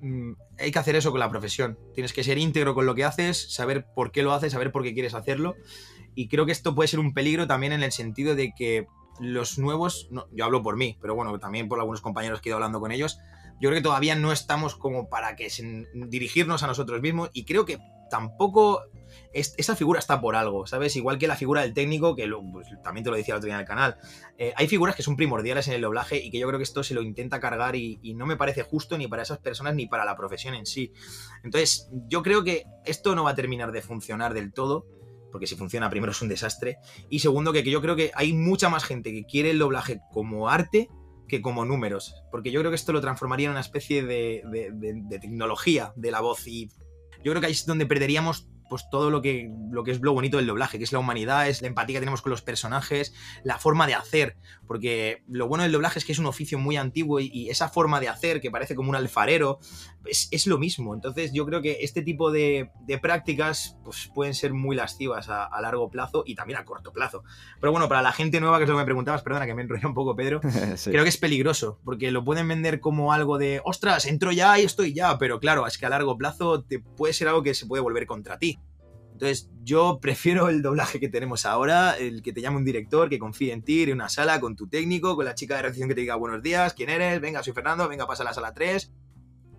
mm, 0.00 0.32
hay 0.60 0.70
que 0.70 0.78
hacer 0.78 0.94
eso 0.94 1.10
con 1.10 1.20
la 1.20 1.30
profesión. 1.30 1.78
Tienes 1.92 2.12
que 2.12 2.22
ser 2.22 2.38
íntegro 2.38 2.74
con 2.74 2.86
lo 2.86 2.94
que 2.94 3.04
haces, 3.04 3.52
saber 3.52 3.86
por 3.96 4.12
qué 4.12 4.22
lo 4.22 4.32
haces, 4.32 4.52
saber 4.52 4.70
por 4.70 4.84
qué 4.84 4.94
quieres 4.94 5.14
hacerlo. 5.14 5.56
Y 6.14 6.28
creo 6.28 6.46
que 6.46 6.52
esto 6.52 6.74
puede 6.74 6.88
ser 6.88 7.00
un 7.00 7.14
peligro 7.14 7.48
también 7.48 7.72
en 7.72 7.82
el 7.82 7.90
sentido 7.90 8.36
de 8.36 8.52
que 8.56 8.86
los 9.20 9.58
nuevos, 9.58 10.08
yo 10.32 10.44
hablo 10.44 10.62
por 10.62 10.76
mí, 10.76 10.96
pero 11.00 11.14
bueno, 11.14 11.38
también 11.38 11.68
por 11.68 11.78
algunos 11.78 12.00
compañeros 12.00 12.40
que 12.40 12.48
he 12.48 12.50
ido 12.50 12.56
hablando 12.56 12.80
con 12.80 12.92
ellos, 12.92 13.18
yo 13.60 13.70
creo 13.70 13.74
que 13.80 13.82
todavía 13.84 14.16
no 14.16 14.32
estamos 14.32 14.74
como 14.74 15.08
para 15.08 15.36
que 15.36 15.48
se- 15.50 15.86
dirigirnos 15.94 16.62
a 16.62 16.66
nosotros 16.66 17.00
mismos 17.00 17.30
y 17.32 17.44
creo 17.44 17.64
que 17.64 17.78
tampoco 18.10 18.82
es- 19.32 19.54
esa 19.56 19.76
figura 19.76 19.98
está 19.98 20.20
por 20.20 20.36
algo, 20.36 20.66
¿sabes? 20.66 20.94
Igual 20.96 21.18
que 21.18 21.26
la 21.28 21.36
figura 21.36 21.62
del 21.62 21.72
técnico, 21.72 22.14
que 22.16 22.26
lo- 22.26 22.42
pues, 22.52 22.66
también 22.82 23.04
te 23.04 23.10
lo 23.10 23.16
decía 23.16 23.34
el 23.34 23.38
otro 23.38 23.46
día 23.46 23.54
en 23.54 23.60
el 23.60 23.66
canal, 23.66 23.96
eh, 24.38 24.52
hay 24.56 24.66
figuras 24.68 24.94
que 24.96 25.02
son 25.02 25.16
primordiales 25.16 25.68
en 25.68 25.74
el 25.74 25.80
doblaje 25.80 26.18
y 26.22 26.30
que 26.30 26.38
yo 26.38 26.46
creo 26.48 26.58
que 26.58 26.64
esto 26.64 26.82
se 26.82 26.94
lo 26.94 27.02
intenta 27.02 27.40
cargar 27.40 27.76
y, 27.76 27.98
y 28.02 28.14
no 28.14 28.26
me 28.26 28.36
parece 28.36 28.62
justo 28.62 28.98
ni 28.98 29.06
para 29.08 29.22
esas 29.22 29.38
personas 29.38 29.74
ni 29.74 29.86
para 29.86 30.04
la 30.04 30.16
profesión 30.16 30.54
en 30.54 30.66
sí. 30.66 30.92
Entonces, 31.42 31.88
yo 32.08 32.22
creo 32.22 32.44
que 32.44 32.64
esto 32.84 33.14
no 33.14 33.24
va 33.24 33.30
a 33.30 33.34
terminar 33.34 33.72
de 33.72 33.82
funcionar 33.82 34.34
del 34.34 34.52
todo, 34.52 34.86
porque 35.34 35.48
si 35.48 35.56
funciona 35.56 35.90
primero 35.90 36.12
es 36.12 36.22
un 36.22 36.28
desastre, 36.28 36.78
y 37.10 37.18
segundo 37.18 37.52
que, 37.52 37.64
que 37.64 37.70
yo 37.72 37.82
creo 37.82 37.96
que 37.96 38.12
hay 38.14 38.32
mucha 38.32 38.68
más 38.68 38.84
gente 38.84 39.10
que 39.10 39.24
quiere 39.24 39.50
el 39.50 39.58
doblaje 39.58 39.98
como 40.12 40.48
arte 40.48 40.88
que 41.26 41.42
como 41.42 41.64
números, 41.64 42.14
porque 42.30 42.52
yo 42.52 42.60
creo 42.60 42.70
que 42.70 42.76
esto 42.76 42.92
lo 42.92 43.00
transformaría 43.00 43.46
en 43.46 43.50
una 43.50 43.60
especie 43.60 44.04
de, 44.04 44.42
de- 44.48 44.70
de- 44.72 45.02
de 45.08 45.18
tecnología 45.18 45.92
de 45.96 46.12
la 46.12 46.20
voz 46.20 46.46
y 46.46 46.68
yo 47.24 47.32
creo 47.32 47.40
que 47.40 47.46
ahí 47.46 47.52
es 47.52 47.66
donde 47.66 47.84
perderíamos 47.84 48.46
pues 48.68 48.88
todo 48.90 49.10
lo 49.10 49.22
que, 49.22 49.50
lo 49.70 49.84
que 49.84 49.90
es 49.92 50.00
lo 50.00 50.12
bonito 50.12 50.36
del 50.38 50.46
doblaje, 50.46 50.78
que 50.78 50.84
es 50.84 50.92
la 50.92 50.98
humanidad, 50.98 51.48
es 51.48 51.62
la 51.62 51.68
empatía 51.68 51.96
que 51.96 52.00
tenemos 52.00 52.22
con 52.22 52.30
los 52.30 52.42
personajes, 52.42 53.14
la 53.44 53.58
forma 53.58 53.86
de 53.86 53.94
hacer, 53.94 54.36
porque 54.66 55.22
lo 55.28 55.48
bueno 55.48 55.62
del 55.64 55.72
doblaje 55.72 55.98
es 55.98 56.04
que 56.04 56.12
es 56.12 56.18
un 56.18 56.26
oficio 56.26 56.58
muy 56.58 56.76
antiguo 56.76 57.20
y, 57.20 57.30
y 57.32 57.50
esa 57.50 57.68
forma 57.68 58.00
de 58.00 58.08
hacer, 58.08 58.40
que 58.40 58.50
parece 58.50 58.74
como 58.74 58.90
un 58.90 58.96
alfarero, 58.96 59.58
es, 60.04 60.28
es 60.30 60.46
lo 60.46 60.58
mismo. 60.58 60.94
Entonces 60.94 61.32
yo 61.32 61.46
creo 61.46 61.62
que 61.62 61.78
este 61.80 62.02
tipo 62.02 62.30
de, 62.30 62.70
de 62.86 62.98
prácticas 62.98 63.76
pues, 63.84 64.10
pueden 64.14 64.34
ser 64.34 64.52
muy 64.52 64.76
lascivas 64.76 65.28
a, 65.28 65.44
a 65.44 65.60
largo 65.60 65.90
plazo 65.90 66.24
y 66.26 66.34
también 66.34 66.58
a 66.58 66.64
corto 66.64 66.92
plazo. 66.92 67.24
Pero 67.60 67.72
bueno, 67.72 67.88
para 67.88 68.02
la 68.02 68.12
gente 68.12 68.40
nueva, 68.40 68.58
que 68.58 68.64
es 68.64 68.68
lo 68.70 68.76
que 68.76 68.80
me 68.80 68.84
preguntabas, 68.84 69.22
perdona 69.22 69.46
que 69.46 69.54
me 69.54 69.62
enrollé 69.62 69.86
un 69.86 69.94
poco, 69.94 70.14
Pedro, 70.16 70.40
Sí. 70.76 70.90
creo 70.90 71.02
que 71.04 71.08
es 71.08 71.16
peligroso, 71.18 71.80
porque 71.84 72.10
lo 72.10 72.24
pueden 72.24 72.48
vender 72.48 72.80
como 72.80 73.12
algo 73.12 73.38
de, 73.38 73.60
ostras, 73.64 74.06
entro 74.06 74.32
ya 74.32 74.58
y 74.58 74.64
estoy 74.64 74.92
ya, 74.92 75.18
pero 75.18 75.40
claro, 75.40 75.66
es 75.66 75.78
que 75.78 75.86
a 75.86 75.88
largo 75.90 76.16
plazo 76.18 76.62
te 76.64 76.78
puede 76.80 77.12
ser 77.12 77.28
algo 77.28 77.42
que 77.42 77.54
se 77.54 77.66
puede 77.66 77.82
volver 77.82 78.06
contra 78.06 78.38
ti. 78.38 78.53
Entonces, 79.14 79.48
yo 79.62 80.00
prefiero 80.02 80.48
el 80.48 80.60
doblaje 80.60 80.98
que 80.98 81.08
tenemos 81.08 81.46
ahora, 81.46 81.96
el 81.96 82.20
que 82.20 82.32
te 82.32 82.40
llame 82.40 82.56
un 82.56 82.64
director, 82.64 83.08
que 83.08 83.20
confíe 83.20 83.52
en 83.52 83.62
ti, 83.62 83.82
ir 83.82 83.90
a 83.90 83.94
una 83.94 84.08
sala 84.08 84.40
con 84.40 84.56
tu 84.56 84.66
técnico, 84.66 85.14
con 85.14 85.24
la 85.24 85.36
chica 85.36 85.54
de 85.56 85.62
recepción 85.62 85.88
que 85.88 85.94
te 85.94 86.00
diga 86.00 86.16
buenos 86.16 86.42
días, 86.42 86.74
quién 86.74 86.90
eres, 86.90 87.20
venga, 87.20 87.42
soy 87.42 87.52
Fernando, 87.52 87.88
venga, 87.88 88.08
pasa 88.08 88.24
a 88.24 88.26
la 88.26 88.34
sala 88.34 88.52
3. 88.52 88.92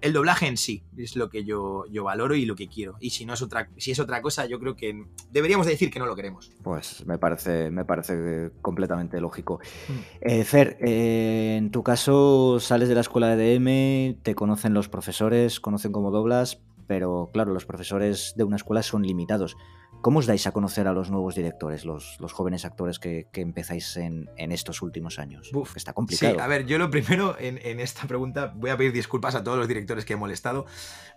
El 0.01 0.11
doblaje 0.11 0.47
en 0.47 0.57
sí 0.57 0.83
es 0.97 1.15
lo 1.15 1.29
que 1.29 1.45
yo, 1.45 1.85
yo 1.89 2.03
valoro 2.03 2.35
y 2.35 2.45
lo 2.45 2.55
que 2.55 2.67
quiero. 2.67 2.97
Y 2.99 3.11
si 3.11 3.25
no 3.25 3.33
es 3.33 3.41
otra, 3.41 3.69
si 3.77 3.91
es 3.91 3.99
otra 3.99 4.21
cosa, 4.21 4.45
yo 4.45 4.59
creo 4.59 4.75
que 4.75 5.05
deberíamos 5.31 5.65
de 5.65 5.71
decir 5.71 5.89
que 5.89 5.99
no 5.99 6.05
lo 6.05 6.17
queremos. 6.17 6.51
Pues 6.61 7.05
me 7.07 7.17
parece, 7.17 7.71
me 7.71 7.85
parece 7.85 8.51
completamente 8.61 9.21
lógico. 9.21 9.61
Mm. 9.87 9.93
Eh, 10.19 10.43
Fer, 10.43 10.77
eh, 10.81 11.55
en 11.57 11.71
tu 11.71 11.81
caso 11.81 12.59
sales 12.59 12.89
de 12.89 12.95
la 12.95 13.01
escuela 13.01 13.35
de 13.35 13.57
DM, 13.57 14.21
te 14.21 14.35
conocen 14.35 14.73
los 14.73 14.89
profesores, 14.89 15.61
conocen 15.61 15.93
cómo 15.93 16.11
doblas, 16.11 16.61
pero 16.87 17.29
claro, 17.33 17.53
los 17.53 17.65
profesores 17.65 18.33
de 18.35 18.43
una 18.43 18.55
escuela 18.55 18.83
son 18.83 19.03
limitados. 19.03 19.55
¿Cómo 20.01 20.19
os 20.19 20.27
dais 20.27 20.45
a 20.45 20.51
conocer 20.51 20.87
a 20.87 20.93
los 20.93 21.09
nuevos 21.09 21.33
directores, 21.33 21.83
los, 21.83 22.17
los 22.19 22.31
jóvenes 22.31 22.63
actores 22.63 22.99
que, 22.99 23.27
que 23.31 23.41
empezáis 23.41 23.97
en, 23.97 24.29
en 24.37 24.51
estos 24.51 24.83
últimos 24.83 25.17
años? 25.17 25.49
Que 25.51 25.79
está 25.79 25.93
complicado. 25.93 26.35
Sí, 26.35 26.39
a 26.39 26.45
ver, 26.45 26.67
yo 26.67 26.77
lo 26.77 26.91
primero 26.91 27.35
en, 27.39 27.59
en 27.63 27.79
esta 27.79 28.05
pregunta 28.05 28.53
voy 28.55 28.69
a 28.69 28.77
pedir 28.77 28.91
disculpas 28.91 29.33
a 29.33 29.43
todos 29.43 29.57
los 29.57 29.67
directores 29.67 30.05
que 30.05 30.13
he 30.13 30.15
molestado, 30.15 30.65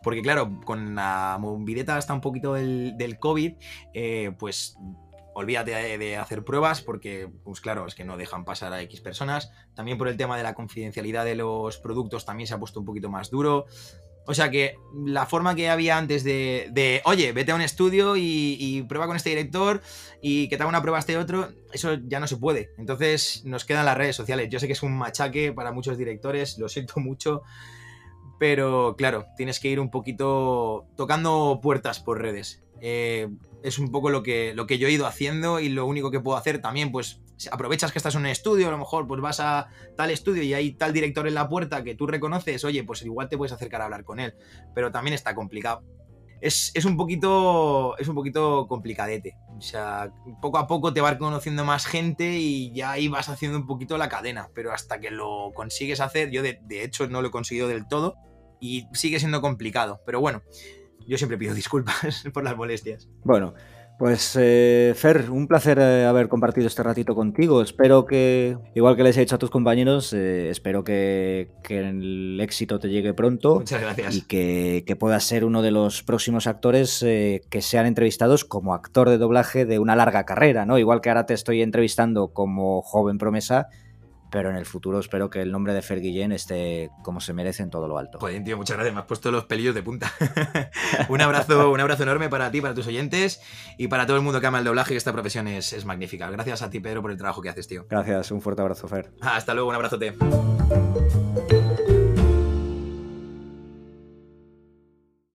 porque 0.03 0.23
claro, 0.23 0.61
con 0.65 0.95
la 0.95 1.37
movileta 1.39 1.97
hasta 1.97 2.15
un 2.15 2.23
poquito 2.23 2.55
del, 2.55 2.97
del 2.97 3.19
COVID, 3.19 3.55
eh, 3.93 4.33
pues 4.39 4.79
olvídate 5.35 5.73
de, 5.73 5.99
de 5.99 6.17
hacer 6.17 6.43
pruebas 6.43 6.81
porque, 6.81 7.31
pues 7.45 7.61
claro, 7.61 7.87
es 7.87 7.95
que 7.95 8.05
no 8.05 8.17
dejan 8.17 8.45
pasar 8.45 8.73
a 8.73 8.81
X 8.83 9.03
personas. 9.03 9.53
También 9.75 9.99
por 9.99 10.09
el 10.09 10.17
tema 10.17 10.37
de 10.37 10.43
la 10.43 10.55
confidencialidad 10.55 11.27
de 11.27 11.35
los 11.35 11.79
productos 11.79 12.25
también 12.25 12.47
se 12.47 12.55
ha 12.55 12.59
puesto 12.59 12.81
un 12.81 12.87
poquito 12.87 13.11
más 13.11 13.31
duro. 13.31 13.67
O 14.29 14.35
sea 14.35 14.51
que 14.51 14.77
la 15.07 15.25
forma 15.25 15.55
que 15.55 15.71
había 15.71 15.97
antes 15.97 16.23
de, 16.23 16.69
de, 16.71 17.01
oye, 17.07 17.33
vete 17.33 17.53
a 17.53 17.55
un 17.55 17.63
estudio 17.63 18.15
y, 18.15 18.59
y 18.61 18.83
prueba 18.83 19.07
con 19.07 19.17
este 19.17 19.31
director 19.31 19.81
y 20.21 20.49
que 20.49 20.59
te 20.59 20.63
haga 20.63 20.69
una 20.69 20.83
prueba 20.83 20.99
este 20.99 21.17
otro, 21.17 21.49
eso 21.73 21.97
ya 22.07 22.21
no 22.21 22.27
se 22.27 22.37
puede. 22.37 22.73
Entonces 22.77 23.43
nos 23.47 23.65
quedan 23.65 23.87
las 23.87 23.97
redes 23.97 24.17
sociales. 24.17 24.51
Yo 24.51 24.61
sé 24.61 24.67
que 24.67 24.75
es 24.75 24.83
un 24.83 24.99
machaque 24.99 25.55
para 25.55 25.73
muchos 25.73 25.97
directores, 25.97 26.59
lo 26.59 26.69
siento 26.69 27.01
mucho, 27.01 27.41
pero 28.39 28.95
claro, 28.97 29.27
tienes 29.37 29.61
que 29.61 29.69
ir 29.69 29.81
un 29.81 29.91
poquito 29.91 30.87
tocando 30.97 31.61
puertas 31.63 32.01
por 32.01 32.21
redes. 32.21 32.63
Eh, 32.81 33.29
es 33.63 33.79
un 33.79 33.91
poco 33.91 34.11
lo 34.11 34.23
que, 34.23 34.55
lo 34.55 34.67
que 34.67 34.79
yo 34.79 34.89
he 34.89 34.93
ido 34.93 35.07
haciendo 35.07 35.61
y 35.61 35.69
lo 35.69 35.87
único 35.87 36.11
que 36.11 36.21
puedo 36.21 36.37
hacer 36.37 36.61
también, 36.61 36.93
pues 36.93 37.21
aprovechas 37.51 37.93
que 37.93 37.99
estás 37.99 38.15
en 38.15 38.23
un 38.23 38.27
estudio, 38.27 38.69
a 38.69 38.71
lo 38.71 38.79
mejor 38.79 39.07
pues 39.07 39.21
vas 39.21 39.41
a 39.41 39.69
tal 39.97 40.11
estudio 40.11 40.43
y 40.43 40.55
hay 40.55 40.73
tal 40.73 40.93
director 40.93 41.27
en 41.27 41.35
la 41.35 41.49
puerta 41.49 41.83
que 41.83 41.95
tú 41.95 42.07
reconoces, 42.07 42.65
oye, 42.65 42.85
pues 42.85 43.03
igual 43.03 43.29
te 43.29 43.37
puedes 43.37 43.53
acercar 43.53 43.81
a 43.81 43.85
hablar 43.85 44.05
con 44.05 44.21
él, 44.21 44.35
pero 44.75 44.91
también 44.93 45.15
está 45.15 45.35
complicado. 45.35 45.83
Es, 46.41 46.71
es 46.75 46.85
un 46.85 46.97
poquito 46.97 47.99
es 47.99 48.07
un 48.07 48.15
poquito 48.15 48.69
complicadete. 48.69 49.37
O 49.57 49.61
sea, 49.61 50.13
poco 50.41 50.59
a 50.59 50.69
poco 50.69 50.93
te 50.93 51.01
va 51.01 51.19
conociendo 51.19 51.65
más 51.65 51.85
gente 51.85 52.39
y 52.39 52.73
ya 52.73 52.93
ahí 52.93 53.09
vas 53.09 53.29
haciendo 53.29 53.59
un 53.59 53.67
poquito 53.67 53.99
la 53.99 54.09
cadena, 54.09 54.49
pero 54.55 54.73
hasta 54.73 55.01
que 55.01 55.11
lo 55.11 55.51
consigues 55.53 56.01
hacer, 56.01 56.31
yo 56.31 56.45
de, 56.45 56.61
de 56.63 56.85
hecho 56.85 57.09
no 57.09 57.23
lo 57.23 57.29
he 57.29 57.33
conseguido 57.33 57.67
del 57.67 57.89
todo 57.89 58.17
y 58.61 58.87
sigue 58.93 59.19
siendo 59.19 59.41
complicado, 59.41 60.01
pero 60.05 60.21
bueno, 60.21 60.43
yo 61.07 61.17
siempre 61.17 61.39
pido 61.39 61.55
disculpas 61.55 62.25
por 62.33 62.45
las 62.45 62.57
molestias. 62.57 63.09
Bueno, 63.25 63.55
Pues 63.99 64.37
eh, 64.39 64.93
Fer, 64.95 65.29
un 65.29 65.49
placer 65.49 65.77
eh, 65.81 66.05
haber 66.05 66.29
compartido 66.29 66.69
este 66.69 66.85
ratito 66.85 67.17
contigo. 67.17 67.63
Espero 67.63 68.07
que, 68.07 68.57
igual 68.77 68.95
que 68.95 69.03
les 69.03 69.17
he 69.17 69.21
dicho 69.21 69.35
a 69.35 69.39
tus 69.39 69.51
compañeros, 69.51 70.13
eh, 70.13 70.51
espero 70.51 70.85
que, 70.85 71.51
que, 71.65 71.81
el 71.81 72.39
éxito 72.41 72.79
te 72.79 72.91
llegue 72.91 73.13
pronto. 73.13 73.57
Muchas 73.57 73.81
gracias. 73.81 74.15
Y 74.15 74.23
que, 74.23 74.85
que 74.87 74.95
puedas 74.95 75.25
ser 75.25 75.45
uno 75.45 75.63
de 75.63 75.73
los 75.73 76.05
próximos 76.05 76.47
actores 76.47 77.03
eh, 77.03 77.43
que 77.51 77.61
sean 77.61 77.87
entrevistados 77.87 78.45
como 78.45 78.73
actor 78.73 79.11
de 79.11 79.19
doblaje 79.19 79.67
de 79.67 79.81
una 79.81 79.97
larga 79.97 80.25
carrera, 80.25 80.65
¿no? 80.65 80.79
Igual 80.79 81.01
que 81.01 81.09
ahora 81.09 81.27
te 81.27 81.35
estoy 81.35 81.63
entrevistando 81.63 82.29
como 82.33 82.83
joven 82.83 83.19
promesa, 83.19 83.67
pero 84.31 84.51
en 84.51 84.57
el 84.57 84.67
futuro 84.67 84.99
espero 84.99 85.31
que 85.31 85.43
el 85.43 85.53
nombre 85.53 85.73
de 85.75 85.83
Fer 85.83 86.01
Guillén 86.01 86.33
esté 86.33 86.91
como 87.03 87.21
se 87.21 87.33
merece 87.33 87.63
en 87.63 87.71
todo 87.71 87.89
lo 87.89 87.99
alto. 87.99 88.19
Joder, 88.19 88.43
tío, 88.45 88.57
muchas 88.57 88.77
gracias, 88.77 88.95
me 88.95 89.01
has 89.01 89.07
puesto 89.07 89.31
los 89.31 89.45
pelillos 89.45 89.75
de 89.75 89.83
punta. 89.83 90.13
un 91.09 91.21
abrazo, 91.21 91.71
un 91.71 91.81
abrazo 91.81 92.03
enorme 92.03 92.29
para 92.29 92.51
ti, 92.51 92.61
para 92.61 92.75
tus 92.75 92.87
oyentes 92.87 93.41
y 93.77 93.89
para 93.89 94.07
todo 94.07 94.17
el 94.17 94.23
mundo 94.23 94.41
que 94.41 94.47
ama 94.47 94.59
el 94.59 94.65
doblaje, 94.65 94.91
que 94.91 94.97
esta 94.97 95.13
profesión 95.13 95.49
es, 95.49 95.73
es 95.73 95.85
magnífica. 95.85 96.31
Gracias 96.31 96.63
a 96.63 96.71
ti, 96.71 96.81
Pedro, 96.81 97.03
por 97.03 97.11
el 97.11 97.19
trabajo 97.19 97.43
que 97.43 97.49
haces, 97.49 97.69
tío. 97.69 97.87
Gracias, 97.89 98.31
un 98.31 98.41
fuerte 98.41 98.63
abrazo, 98.63 98.89
Fer. 98.89 99.13
Hasta 99.21 99.55
luego, 99.55 99.69
un 99.69 99.75
abrazote. 99.75 100.15